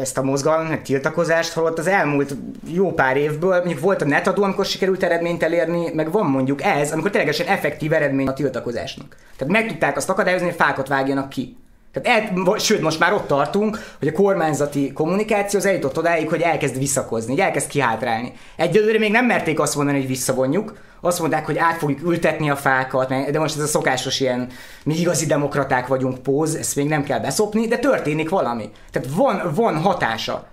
ezt 0.00 0.18
a 0.18 0.22
mozgalmat, 0.22 0.80
tiltakozást, 0.80 1.52
holott 1.52 1.78
az 1.78 1.86
elmúlt 1.86 2.36
jó 2.72 2.92
pár 2.92 3.16
évből, 3.16 3.56
mondjuk 3.56 3.80
volt 3.80 4.02
a 4.02 4.04
netadó, 4.04 4.42
amikor 4.42 4.64
sikerült 4.64 5.02
eredményt 5.02 5.42
elérni, 5.42 5.90
meg 5.94 6.12
van 6.12 6.26
mondjuk 6.26 6.62
ez, 6.62 6.92
amikor 6.92 7.10
ténylegesen 7.10 7.46
effektív 7.46 7.92
eredmény 7.92 8.28
a 8.28 8.32
tiltakozásnak. 8.32 9.16
Tehát 9.36 9.52
meg 9.52 9.68
tudták 9.68 9.96
azt 9.96 10.10
akadályozni, 10.10 10.46
hogy 10.46 10.56
fákat 10.56 10.88
vágjanak 10.88 11.28
ki. 11.28 11.56
Tehát 11.92 12.34
el, 12.36 12.58
sőt, 12.58 12.80
most 12.80 12.98
már 12.98 13.12
ott 13.12 13.26
tartunk, 13.26 13.78
hogy 13.98 14.08
a 14.08 14.12
kormányzati 14.12 14.92
kommunikáció 14.92 15.58
az 15.58 15.66
eljutott 15.66 15.98
odáig, 15.98 16.28
hogy 16.28 16.40
elkezd 16.40 16.78
visszakozni, 16.78 17.30
hogy 17.30 17.40
elkezd 17.40 17.68
kihátrálni. 17.68 18.32
Egyelőre 18.56 18.98
még 18.98 19.10
nem 19.10 19.26
merték 19.26 19.60
azt 19.60 19.76
mondani, 19.76 19.98
hogy 19.98 20.06
visszavonjuk, 20.06 20.74
azt 21.00 21.18
mondták, 21.18 21.46
hogy 21.46 21.58
át 21.58 21.78
fogjuk 21.78 22.02
ültetni 22.02 22.50
a 22.50 22.56
fákat, 22.56 23.30
de 23.30 23.38
most 23.38 23.56
ez 23.56 23.62
a 23.62 23.66
szokásos 23.66 24.20
ilyen, 24.20 24.48
mi 24.84 24.98
igazi 24.98 25.26
demokraták 25.26 25.86
vagyunk 25.86 26.18
póz, 26.18 26.54
ezt 26.54 26.76
még 26.76 26.88
nem 26.88 27.04
kell 27.04 27.20
beszopni, 27.20 27.66
de 27.66 27.78
történik 27.78 28.28
valami. 28.28 28.70
Tehát 28.90 29.08
van, 29.14 29.52
van 29.54 29.76
hatása. 29.76 30.46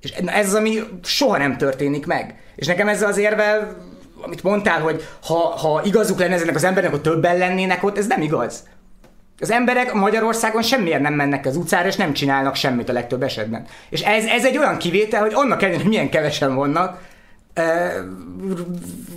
És 0.00 0.10
ez 0.10 0.46
az, 0.46 0.54
ami 0.54 0.78
soha 1.02 1.38
nem 1.38 1.56
történik 1.56 2.06
meg. 2.06 2.34
És 2.56 2.66
nekem 2.66 2.88
ezzel 2.88 3.08
az 3.08 3.18
érvel, 3.18 3.76
amit 4.22 4.42
mondtál, 4.42 4.80
hogy 4.80 5.04
ha, 5.22 5.38
ha 5.38 5.80
igazuk 5.84 6.18
lenne 6.18 6.34
ezeknek 6.34 6.54
az 6.54 6.64
embernek, 6.64 6.90
hogy 6.90 7.00
többen 7.00 7.38
lennének 7.38 7.84
ott, 7.84 7.98
ez 7.98 8.06
nem 8.06 8.22
igaz. 8.22 8.62
Az 9.40 9.50
emberek 9.50 9.92
Magyarországon 9.92 10.62
semmiért 10.62 11.00
nem 11.00 11.14
mennek 11.14 11.46
az 11.46 11.56
utcára, 11.56 11.88
és 11.88 11.96
nem 11.96 12.12
csinálnak 12.12 12.54
semmit 12.54 12.88
a 12.88 12.92
legtöbb 12.92 13.22
esetben. 13.22 13.66
És 13.88 14.00
ez, 14.00 14.24
ez 14.24 14.44
egy 14.44 14.58
olyan 14.58 14.76
kivétel, 14.76 15.20
hogy 15.20 15.32
annak 15.34 15.62
ellenére, 15.62 15.82
hogy 15.82 15.90
milyen 15.90 16.10
kevesen 16.10 16.54
vannak, 16.54 16.98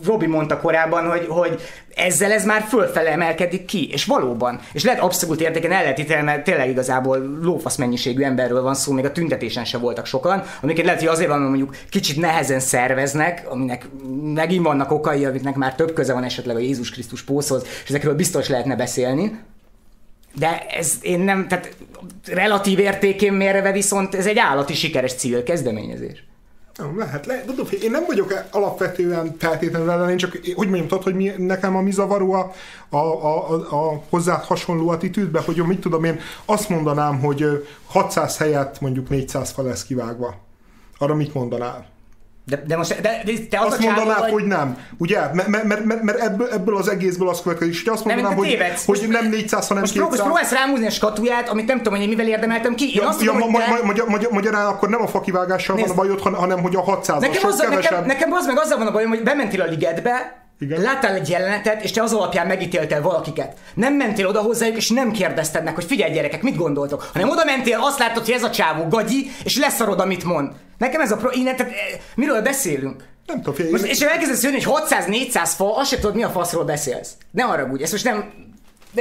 Robi 0.06 0.26
mondta 0.26 0.60
korábban, 0.60 1.10
hogy, 1.10 1.26
hogy 1.28 1.62
ezzel 1.96 2.32
ez 2.32 2.46
már 2.46 2.62
fölfele 2.62 3.12
emelkedik 3.12 3.66
ki, 3.66 3.90
és 3.92 4.06
valóban. 4.06 4.60
És 4.74 4.84
lehet 4.84 5.02
abszolút 5.02 5.42
értéken 5.42 5.72
el 5.72 5.82
lehet 5.82 6.00
ítélni, 6.00 6.24
mert 6.24 6.44
tényleg 6.44 6.70
igazából 6.70 7.40
lófasz 7.42 7.76
mennyiségű 7.76 8.24
emberről 8.24 8.62
van 8.62 8.76
szó, 8.76 8.92
még 8.92 9.06
a 9.06 9.12
tüntetésen 9.12 9.66
se 9.66 9.78
voltak 9.78 10.06
sokan, 10.06 10.44
amiket 10.62 10.86
lehet, 10.86 11.00
hogy 11.00 11.10
azért 11.10 11.30
van, 11.30 11.42
mondjuk 11.42 11.76
kicsit 11.90 12.18
nehezen 12.18 12.60
szerveznek, 12.60 13.46
aminek 13.50 13.86
megint 14.34 14.66
vannak 14.66 14.92
okai, 14.92 15.26
amiknek 15.26 15.56
már 15.56 15.76
több 15.76 15.94
köze 15.94 16.14
van 16.14 16.24
esetleg 16.24 16.56
a 16.56 16.60
Jézus 16.60 16.92
Krisztus 16.92 17.24
pószhoz, 17.24 17.64
és 17.84 17.90
ezekről 17.90 18.16
biztos 18.16 18.50
lehetne 18.50 18.76
beszélni 18.76 19.40
de 20.34 20.60
ez 20.60 20.98
én 21.02 21.20
nem, 21.20 21.48
tehát 21.48 21.76
relatív 22.26 22.80
értékén 22.80 23.34
mérve 23.34 23.72
viszont 23.72 24.16
ez 24.16 24.26
egy 24.26 24.38
állati 24.38 24.74
sikeres 24.74 25.14
cél 25.14 25.44
kezdeményezés. 25.44 26.24
Nem, 26.78 26.98
lehet, 26.98 27.26
lehet. 27.26 27.72
Én 27.72 27.92
nem 27.92 28.04
vagyok 28.08 28.44
alapvetően 28.52 29.36
feltétlenül 29.38 29.90
ellen, 29.90 30.10
én 30.10 30.18
csak, 30.18 30.40
hogy 30.56 30.70
mondjam, 30.70 31.02
hogy 31.02 31.16
mi, 31.16 31.32
nekem 31.38 31.76
a 31.76 31.82
mi 31.82 31.92
zavaró 31.92 32.32
a, 32.32 32.52
a, 32.90 32.98
a, 32.98 33.56
a 33.56 34.02
hozzá 34.10 34.44
hasonló 34.46 34.90
attitűdbe, 34.90 35.40
hogy 35.40 35.56
mit 35.66 35.80
tudom 35.80 36.04
én, 36.04 36.20
azt 36.46 36.70
mondanám, 36.70 37.20
hogy 37.20 37.68
600 37.86 38.38
helyett 38.38 38.82
mondjuk 38.82 39.10
400 39.10 39.52
fa 39.52 39.62
lesz 39.62 39.84
kivágva. 39.84 40.36
Arra 40.98 41.16
mit 41.16 41.34
mondanál? 41.34 41.93
De, 42.46 42.64
de 42.68 42.78
most 42.78 43.02
de, 43.02 43.22
de 43.26 43.32
te 43.50 43.60
az 43.60 43.66
azt 43.66 43.80
mondanád, 43.80 44.20
vagy... 44.20 44.32
hogy 44.32 44.44
nem. 44.44 44.78
Ugye? 44.98 45.20
Mert, 45.34 45.48
mert, 45.48 45.84
mert, 45.84 46.02
mert 46.02 46.20
ebből, 46.20 46.48
ebből 46.52 46.78
az 46.78 46.88
egészből 46.88 47.30
az 47.30 47.42
következik. 47.42 47.74
És 47.74 47.84
azt 47.86 48.06
mondanám, 48.06 48.36
hogy, 48.36 48.58
hogy 48.86 49.06
nem 49.10 49.30
400, 49.30 49.68
hanem 49.68 49.82
most 49.82 49.94
200. 49.94 50.10
Most 50.10 50.24
próbálsz 50.24 50.52
rámúzni 50.52 50.86
a 50.86 50.90
skatuját, 50.90 51.50
amit 51.50 51.68
nem 51.68 51.78
tudom, 51.78 51.94
hogy 51.94 52.02
én 52.02 52.10
mivel 52.10 52.28
érdemeltem 52.28 52.76
ki. 52.76 52.86
Én 52.86 53.02
ja, 53.02 53.08
azt 53.08 53.22
ja, 53.22 53.32
tudom, 53.32 53.52
ma, 53.52 53.58
ma, 53.58 53.84
magyar, 53.84 54.08
magyar, 54.08 54.32
magyarán 54.32 54.66
akkor 54.66 54.90
nem 54.90 55.02
a 55.02 55.08
fakivágással 55.08 55.76
van 55.78 55.90
a 55.90 55.94
bajod, 55.94 56.20
hanem 56.22 56.62
hogy 56.62 56.76
a 56.76 56.82
600 56.82 57.22
nekem, 57.22 57.50
az, 57.50 57.66
nekem, 57.70 58.06
nekem 58.06 58.32
az 58.32 58.46
meg 58.46 58.60
azzal 58.60 58.78
van 58.78 58.88
a 58.88 58.92
bajom, 58.92 59.10
hogy 59.10 59.24
bementél 59.24 59.62
a 59.62 59.66
ligetbe, 59.66 60.43
igen. 60.64 60.82
Láttál 60.82 61.16
egy 61.16 61.30
jelenetet, 61.30 61.84
és 61.84 61.92
te 61.92 62.02
az 62.02 62.14
alapján 62.14 62.48
megítéltél 62.48 63.02
valakiket. 63.02 63.58
Nem 63.74 63.94
mentél 63.94 64.28
oda 64.28 64.42
hozzájuk, 64.42 64.78
és 64.78 64.90
nem 64.90 65.12
kérdezted 65.12 65.64
meg, 65.64 65.76
hogy 65.76 65.84
figyelj 65.84 66.14
gyerekek, 66.14 66.42
mit 66.42 66.56
gondoltok, 66.56 67.10
hanem 67.14 67.30
oda 67.30 67.44
mentél, 67.46 67.80
azt 67.82 68.00
látod, 68.00 68.26
hogy 68.26 68.34
ez 68.34 68.44
a 68.44 68.50
csávó 68.50 68.88
gagyi, 68.88 69.32
és 69.44 69.58
leszarod, 69.58 70.00
amit 70.00 70.24
mond. 70.24 70.52
Nekem 70.78 71.02
ez 71.02 71.12
a 71.12 71.18
pro... 71.18 71.30
Én, 71.30 71.44
tehát, 71.44 71.60
eh, 71.62 71.76
miről 72.16 72.42
beszélünk? 72.42 73.04
Nem 73.26 73.42
tudom, 73.42 73.72
Most, 73.72 73.84
és 73.84 74.00
elkezdesz 74.00 74.44
jönni, 74.44 74.62
hogy 74.62 74.84
600-400 74.90 75.50
fa, 75.56 75.78
azt 75.78 75.90
se 75.90 75.96
tudod, 75.96 76.16
mi 76.16 76.24
a 76.24 76.30
faszról 76.30 76.64
beszélsz. 76.64 77.10
Ne 77.32 77.44
arra 77.44 77.70
úgy, 77.72 77.82
ezt 77.82 77.92
most 77.92 78.04
nem 78.04 78.34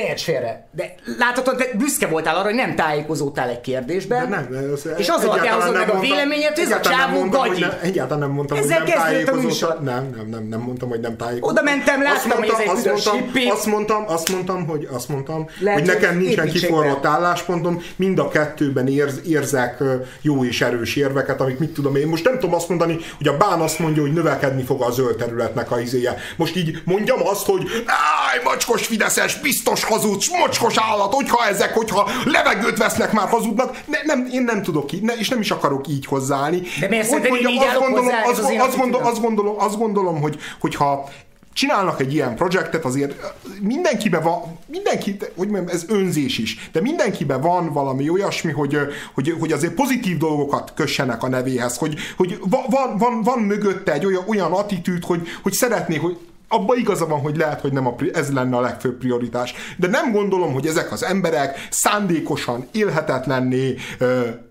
érts 0.01 0.23
félre. 0.23 0.67
De 0.71 0.95
láthatod, 1.19 1.57
de 1.57 1.65
büszke 1.75 2.07
voltál 2.07 2.35
arra, 2.35 2.45
hogy 2.45 2.55
nem 2.55 2.75
tájékozódtál 2.75 3.49
egy 3.49 3.61
kérdésben. 3.61 4.31
De 4.31 4.37
nem, 4.37 4.71
az 4.73 4.89
és 4.97 5.09
az 5.09 5.25
alapján 5.25 5.55
hozod 5.55 5.75
meg 5.75 5.91
a 5.91 5.99
véleményet, 5.99 6.55
hogy 6.59 6.65
ez 6.65 6.71
a 6.71 6.81
csávó 6.81 7.29
gagyi. 7.29 7.61
Nem, 7.61 7.73
egyáltalán 7.83 8.19
nem 8.19 8.31
mondtam, 8.31 8.59
Ezzel 8.59 8.81
hogy 8.81 8.89
nem 8.89 8.99
tájékozottam. 8.99 9.85
Nem, 9.85 10.13
nem, 10.17 10.29
nem, 10.29 10.43
nem 10.49 10.61
mondtam, 10.61 10.89
hogy 10.89 11.01
nem 11.01 11.17
tájékozottam. 11.17 11.65
Oda 11.65 11.77
mentem, 11.77 12.03
láttam, 12.03 12.17
azt 12.17 12.27
mondtam, 12.27 12.67
hogy 12.67 12.87
ez 12.87 13.07
egy 13.35 13.49
azt 13.51 13.67
mondtam, 13.67 14.05
azt 14.07 14.07
mondtam, 14.07 14.07
azt 14.09 14.31
mondtam, 14.31 14.67
hogy, 14.67 14.89
azt 14.93 15.09
mondtam, 15.09 15.49
Lehet, 15.59 15.79
hogy 15.79 15.89
nekem 15.89 16.19
nincsen 16.19 16.49
kiforrott 16.49 17.07
álláspontom, 17.07 17.83
mind 17.97 18.19
a 18.19 18.29
kettőben 18.29 18.89
érz, 18.89 19.21
érzek 19.27 19.83
jó 20.21 20.45
és 20.45 20.61
erős 20.61 20.97
érveket, 20.97 21.41
amik 21.41 21.59
mit 21.59 21.75
tudom 21.75 21.97
én. 21.97 22.07
Most 22.07 22.25
nem 22.25 22.39
tudom 22.39 22.55
azt 22.55 22.69
mondani, 22.69 22.99
hogy 23.17 23.29
a 23.29 23.37
bán 23.37 23.61
azt 23.61 23.79
mondja, 23.79 24.03
hogy 24.03 24.13
növekedni 24.13 24.63
fog 24.63 24.83
a 24.83 24.91
zöld 24.91 25.17
területnek 25.17 25.71
a 25.71 25.81
izéje. 25.81 26.17
Most 26.37 26.57
így 26.57 26.83
mondjam 26.85 27.27
azt, 27.27 27.47
hogy 27.47 27.63
áj, 28.33 28.41
macskos 28.45 28.87
Fideszes, 28.87 29.41
biztos 29.41 29.85
hazudsz, 29.85 30.29
mocskos 30.39 30.75
állat, 30.77 31.15
hogyha 31.15 31.47
ezek, 31.47 31.75
hogyha 31.75 32.11
levegőt 32.25 32.79
vesznek, 32.79 33.13
már 33.13 33.29
hazudnak. 33.29 33.79
Ne, 33.87 33.99
nem, 34.05 34.29
én 34.33 34.43
nem 34.43 34.63
tudok 34.63 34.93
így, 34.93 35.03
ne, 35.03 35.13
és 35.13 35.29
nem 35.29 35.41
is 35.41 35.51
akarok 35.51 35.89
így 35.89 36.07
hozzáállni. 36.07 36.63
De 36.81 36.89
miért 36.89 37.11
mondjam, 37.11 37.37
így 37.37 37.63
azt 37.63 37.79
gondolom, 37.79 38.05
hozzá, 38.05 38.23
az, 38.23 38.39
az, 38.39 38.53
azt, 38.59 38.77
gondolom, 38.77 39.07
azt, 39.07 39.21
gondolom, 39.21 39.55
azt 39.59 39.79
gondolom, 39.79 40.21
hogy, 40.21 40.39
hogyha 40.61 41.09
csinálnak 41.53 42.01
egy 42.01 42.15
ilyen 42.15 42.37
projektet, 42.37 42.85
azért 42.85 43.15
mindenkiben 43.61 44.23
van, 44.23 44.59
mindenki, 44.67 45.17
hogy 45.37 45.49
mondjam, 45.49 45.75
ez 45.75 45.85
önzés 45.89 46.39
is, 46.39 46.71
de 46.73 46.81
mindenkiben 46.81 47.41
van 47.41 47.73
valami 47.73 48.09
olyasmi, 48.09 48.53
hogy, 48.53 48.79
hogy, 49.15 49.35
hogy 49.41 49.53
azért 49.53 49.75
pozitív 49.75 50.17
dolgokat 50.17 50.73
kössenek 50.75 51.23
a 51.23 51.29
nevéhez, 51.29 51.77
hogy, 51.77 51.95
hogy 52.17 52.39
van, 52.49 52.99
van, 52.99 53.23
van 53.23 53.39
mögötte 53.39 53.93
egy 53.93 54.07
olyan, 54.07 54.25
olyan 54.27 54.53
attitűd, 54.53 55.05
hogy, 55.05 55.29
hogy 55.43 55.53
szeretné, 55.53 55.97
hogy 55.97 56.19
abban 56.53 56.79
igaza 56.79 57.07
van, 57.07 57.21
hogy 57.21 57.37
lehet, 57.37 57.61
hogy 57.61 57.73
nem 57.73 57.87
a, 57.87 57.95
ez 58.13 58.33
lenne 58.33 58.57
a 58.57 58.61
legfőbb 58.61 58.99
prioritás. 58.99 59.55
De 59.77 59.87
nem 59.87 60.13
gondolom, 60.13 60.53
hogy 60.53 60.67
ezek 60.67 60.93
az 60.93 61.05
emberek 61.05 61.67
szándékosan 61.71 62.69
élhetetlenné, 62.73 63.75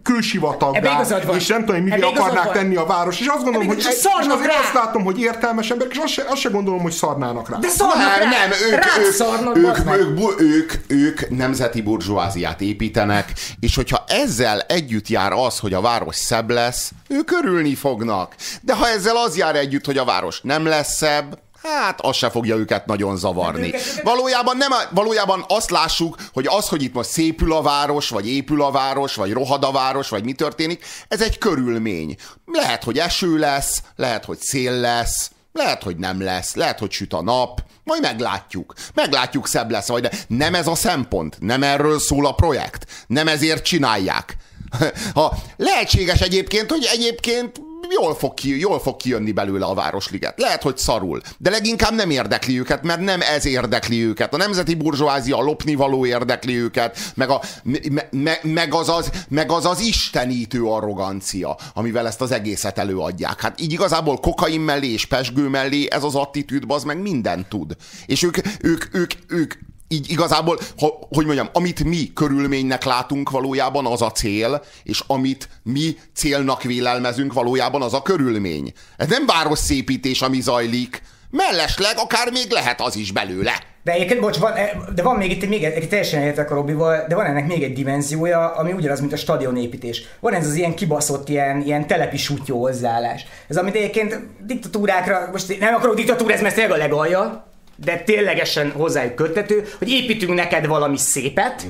külsivataggá, 0.03 1.01
és 1.35 1.47
nem 1.47 1.59
tudom, 1.59 1.81
hogy 1.81 1.83
mivel 1.83 2.03
akarnák 2.03 2.43
van. 2.43 2.53
tenni 2.53 2.75
a 2.75 2.85
város. 2.85 3.19
És 3.19 3.27
azt 3.27 3.43
gondolom, 3.43 3.67
hogy 3.67 3.77
egy, 3.79 3.85
és 3.85 4.29
azért 4.29 4.53
rá. 4.53 4.59
azt 4.59 4.73
látom, 4.73 5.03
hogy 5.03 5.19
értelmes 5.19 5.71
emberek, 5.71 5.93
és 5.93 5.99
azt 5.99 6.13
se, 6.13 6.23
azt 6.27 6.41
se 6.41 6.49
gondolom, 6.49 6.79
hogy 6.79 6.91
szarnának 6.91 7.49
rá. 7.49 7.57
De 7.57 7.67
szarnak 7.67 8.17
rá. 8.17 8.29
nem, 8.29 8.49
ők, 8.71 9.05
ők, 9.05 9.13
szarnak, 9.13 9.57
ők, 9.57 9.77
ők, 9.99 10.41
ők, 10.41 10.73
ők 10.87 11.29
nemzeti 11.29 11.81
burzsóáziát 11.81 12.61
építenek, 12.61 13.33
és 13.59 13.75
hogyha 13.75 14.03
ezzel 14.07 14.59
együtt 14.59 15.07
jár 15.07 15.31
az, 15.31 15.59
hogy 15.59 15.73
a 15.73 15.81
város 15.81 16.15
szebb 16.15 16.49
lesz, 16.49 16.91
ők 17.07 17.31
örülni 17.31 17.75
fognak. 17.75 18.35
De 18.61 18.75
ha 18.75 18.87
ezzel 18.87 19.15
az 19.15 19.37
jár 19.37 19.55
együtt, 19.55 19.85
hogy 19.85 19.97
a 19.97 20.05
város 20.05 20.41
nem 20.41 20.65
lesz 20.65 20.95
szebb, 20.95 21.39
Hát, 21.63 22.01
az 22.01 22.15
se 22.15 22.29
fogja 22.29 22.55
őket 22.55 22.85
nagyon 22.85 23.17
zavarni. 23.17 23.73
Valójában, 24.03 24.57
nem, 24.57 24.71
valójában 24.89 25.45
azt 25.47 25.69
lássuk, 25.69 26.15
hogy 26.33 26.47
az, 26.47 26.67
hogy 26.67 26.83
itt 26.83 26.93
most 26.93 27.09
szépül 27.09 27.53
a 27.53 27.61
város, 27.61 28.09
vagy 28.09 28.29
épül 28.29 28.61
a 28.61 28.71
város, 28.71 29.15
vagy 29.15 29.31
rohad 29.31 29.63
a 29.63 29.71
város, 29.71 30.09
vagy 30.09 30.23
mi 30.23 30.33
történik, 30.33 30.85
ez 31.07 31.21
egy 31.21 31.37
körülmény. 31.37 32.15
Lehet, 32.45 32.83
hogy 32.83 32.97
eső 32.97 33.37
lesz, 33.37 33.81
lehet, 33.95 34.25
hogy 34.25 34.39
szél 34.39 34.71
lesz, 34.71 35.31
lehet, 35.53 35.83
hogy 35.83 35.97
nem 35.97 36.21
lesz, 36.21 36.55
lehet, 36.55 36.79
hogy 36.79 36.91
süt 36.91 37.13
a 37.13 37.21
nap, 37.21 37.63
majd 37.83 38.01
meglátjuk. 38.01 38.73
Meglátjuk, 38.93 39.47
szebb 39.47 39.71
lesz 39.71 39.87
vagy, 39.87 40.01
de 40.01 40.11
nem 40.27 40.55
ez 40.55 40.67
a 40.67 40.75
szempont, 40.75 41.37
nem 41.39 41.63
erről 41.63 41.99
szól 41.99 42.25
a 42.25 42.33
projekt, 42.33 42.85
nem 43.07 43.27
ezért 43.27 43.63
csinálják. 43.63 44.35
Ha 45.13 45.37
lehetséges 45.57 46.19
egyébként, 46.19 46.71
hogy 46.71 46.87
egyébként 46.91 47.61
jól 47.91 48.15
fog, 48.15 48.33
ki, 48.33 48.59
jól 48.59 48.79
fog 48.79 48.95
kijönni 48.95 49.31
belőle 49.31 49.65
a 49.65 49.73
Városliget. 49.73 50.39
Lehet, 50.39 50.61
hogy 50.61 50.77
szarul, 50.77 51.21
de 51.37 51.49
leginkább 51.49 51.93
nem 51.93 52.09
érdekli 52.09 52.59
őket, 52.59 52.83
mert 52.83 52.99
nem 52.99 53.21
ez 53.21 53.45
érdekli 53.45 54.05
őket. 54.05 54.33
A 54.33 54.37
nemzeti 54.37 54.75
burzsóázia, 54.75 55.37
a 55.37 55.41
lopnivaló 55.41 56.05
érdekli 56.05 56.57
őket, 56.57 56.99
meg, 57.15 57.29
a, 57.29 57.41
me, 57.63 57.79
me, 58.11 58.39
meg, 58.41 58.73
az 58.73 58.89
az, 58.89 59.11
meg 59.29 59.51
az 59.51 59.65
az 59.65 59.79
istenítő 59.79 60.63
arrogancia, 60.63 61.57
amivel 61.73 62.07
ezt 62.07 62.21
az 62.21 62.31
egészet 62.31 62.77
előadják. 62.77 63.41
Hát 63.41 63.61
így 63.61 63.73
igazából 63.73 64.17
kokain 64.17 64.61
mellé 64.61 64.91
és 64.91 65.05
pesgő 65.05 65.47
mellé 65.47 65.87
ez 65.89 66.03
az 66.03 66.15
attitűd, 66.15 66.63
az 66.67 66.83
meg 66.83 67.01
mindent 67.01 67.47
tud. 67.47 67.75
És 68.05 68.23
ők, 68.23 68.37
ők, 68.61 68.85
ők, 68.91 69.11
ők 69.27 69.53
így 69.91 70.11
igazából, 70.11 70.59
ha, 70.77 70.99
hogy 71.09 71.25
mondjam, 71.25 71.49
amit 71.53 71.83
mi 71.83 72.13
körülménynek 72.13 72.83
látunk 72.83 73.29
valójában 73.29 73.85
az 73.85 74.01
a 74.01 74.11
cél, 74.11 74.63
és 74.83 75.03
amit 75.07 75.49
mi 75.63 75.95
célnak 76.15 76.63
vélelmezünk 76.63 77.33
valójában 77.33 77.81
az 77.81 77.93
a 77.93 78.01
körülmény. 78.01 78.73
Ez 78.97 79.07
nem 79.07 79.25
város 79.25 79.59
szépítés, 79.59 80.21
ami 80.21 80.41
zajlik, 80.41 81.01
mellesleg 81.29 81.93
akár 81.97 82.31
még 82.31 82.51
lehet 82.51 82.81
az 82.81 82.95
is 82.95 83.11
belőle. 83.11 83.69
De 83.83 83.91
egyébként, 83.91 84.19
bocs, 84.19 84.37
van, 84.37 84.53
eh, 84.53 84.71
de 84.95 85.01
van 85.01 85.15
még 85.15 85.31
itt 85.31 85.47
még 85.47 85.63
egy, 85.63 85.89
teljesen 85.89 86.21
értek 86.21 86.51
a 86.51 86.55
Robival, 86.55 87.05
de 87.07 87.15
van 87.15 87.25
ennek 87.25 87.47
még 87.47 87.63
egy 87.63 87.73
dimenziója, 87.73 88.51
ami 88.55 88.71
ugyanaz, 88.71 88.99
mint 88.99 89.13
a 89.13 89.17
stadionépítés. 89.17 90.03
Van 90.19 90.33
ez 90.33 90.47
az 90.47 90.55
ilyen 90.55 90.75
kibaszott, 90.75 91.29
ilyen, 91.29 91.61
ilyen 91.61 91.87
telepi 91.87 92.17
sutyó 92.17 92.59
hozzáállás. 92.59 93.25
Ez 93.47 93.57
amit 93.57 93.75
egyébként 93.75 94.19
diktatúrákra, 94.45 95.29
most 95.31 95.59
nem 95.59 95.73
akarok 95.73 95.95
diktatúrázni, 95.95 96.43
mert 96.43 96.57
ez 96.57 96.71
a 96.71 96.77
legalja, 96.77 97.50
de 97.83 97.97
ténylegesen 98.03 98.71
hozzájuk 98.71 99.15
köttető, 99.15 99.63
hogy 99.77 99.89
építünk 99.89 100.33
neked 100.33 100.65
valami 100.65 100.97
szépet, 100.97 101.67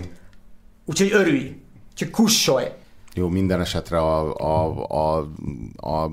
úgyhogy 0.85 1.11
örülj, 1.11 1.55
csak 1.95 2.09
kussolj. 2.09 2.65
Jó, 3.13 3.27
minden 3.27 3.61
esetre 3.61 3.97
a, 3.97 4.35
a, 4.35 4.85
a, 4.87 5.17
a 5.89 6.11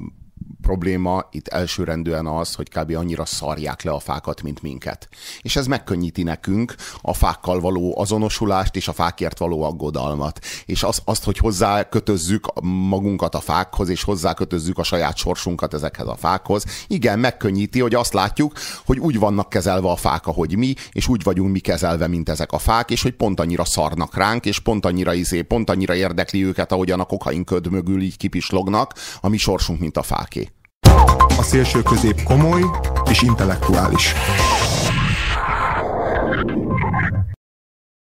probléma 0.68 1.24
itt 1.30 1.48
elsőrendűen 1.48 2.26
az, 2.26 2.54
hogy 2.54 2.68
kb. 2.68 2.96
annyira 2.96 3.24
szarják 3.24 3.82
le 3.82 3.90
a 3.90 3.98
fákat, 3.98 4.42
mint 4.42 4.62
minket. 4.62 5.08
És 5.40 5.56
ez 5.56 5.66
megkönnyíti 5.66 6.22
nekünk 6.22 6.74
a 7.00 7.14
fákkal 7.14 7.60
való 7.60 7.94
azonosulást 7.98 8.76
és 8.76 8.88
a 8.88 8.92
fákért 8.92 9.38
való 9.38 9.62
aggodalmat. 9.62 10.44
És 10.66 10.82
az, 10.82 11.02
azt, 11.04 11.24
hogy 11.24 11.38
hozzá 11.38 11.88
kötözzük 11.88 12.60
magunkat 12.62 13.34
a 13.34 13.40
fákhoz, 13.40 13.88
és 13.88 14.02
hozzá 14.02 14.34
kötözzük 14.34 14.78
a 14.78 14.82
saját 14.82 15.16
sorsunkat 15.16 15.74
ezekhez 15.74 16.06
a 16.06 16.16
fákhoz. 16.16 16.64
Igen, 16.86 17.18
megkönnyíti, 17.18 17.80
hogy 17.80 17.94
azt 17.94 18.12
látjuk, 18.12 18.52
hogy 18.86 18.98
úgy 18.98 19.18
vannak 19.18 19.48
kezelve 19.48 19.88
a 19.88 19.96
fák, 19.96 20.26
ahogy 20.26 20.56
mi, 20.56 20.74
és 20.92 21.08
úgy 21.08 21.22
vagyunk 21.22 21.52
mi 21.52 21.58
kezelve, 21.58 22.06
mint 22.06 22.28
ezek 22.28 22.52
a 22.52 22.58
fák, 22.58 22.90
és 22.90 23.02
hogy 23.02 23.14
pont 23.14 23.40
annyira 23.40 23.64
szarnak 23.64 24.16
ránk, 24.16 24.46
és 24.46 24.58
pont 24.58 24.86
annyira 24.86 25.14
izé, 25.14 25.42
pont 25.42 25.70
annyira 25.70 25.94
érdekli 25.94 26.44
őket, 26.44 26.72
ahogyan 26.72 27.00
a 27.00 27.04
kokain 27.04 27.44
köd 27.44 27.70
mögül 27.70 28.00
így 28.00 28.16
kipislognak, 28.16 28.94
a 29.20 29.28
mi 29.28 29.36
sorsunk, 29.36 29.80
mint 29.80 29.96
a 29.96 30.02
fáké. 30.02 30.48
A 31.38 31.42
szélső 31.42 31.82
közép 31.82 32.22
komoly 32.22 32.62
és 33.10 33.22
intellektuális. 33.22 34.14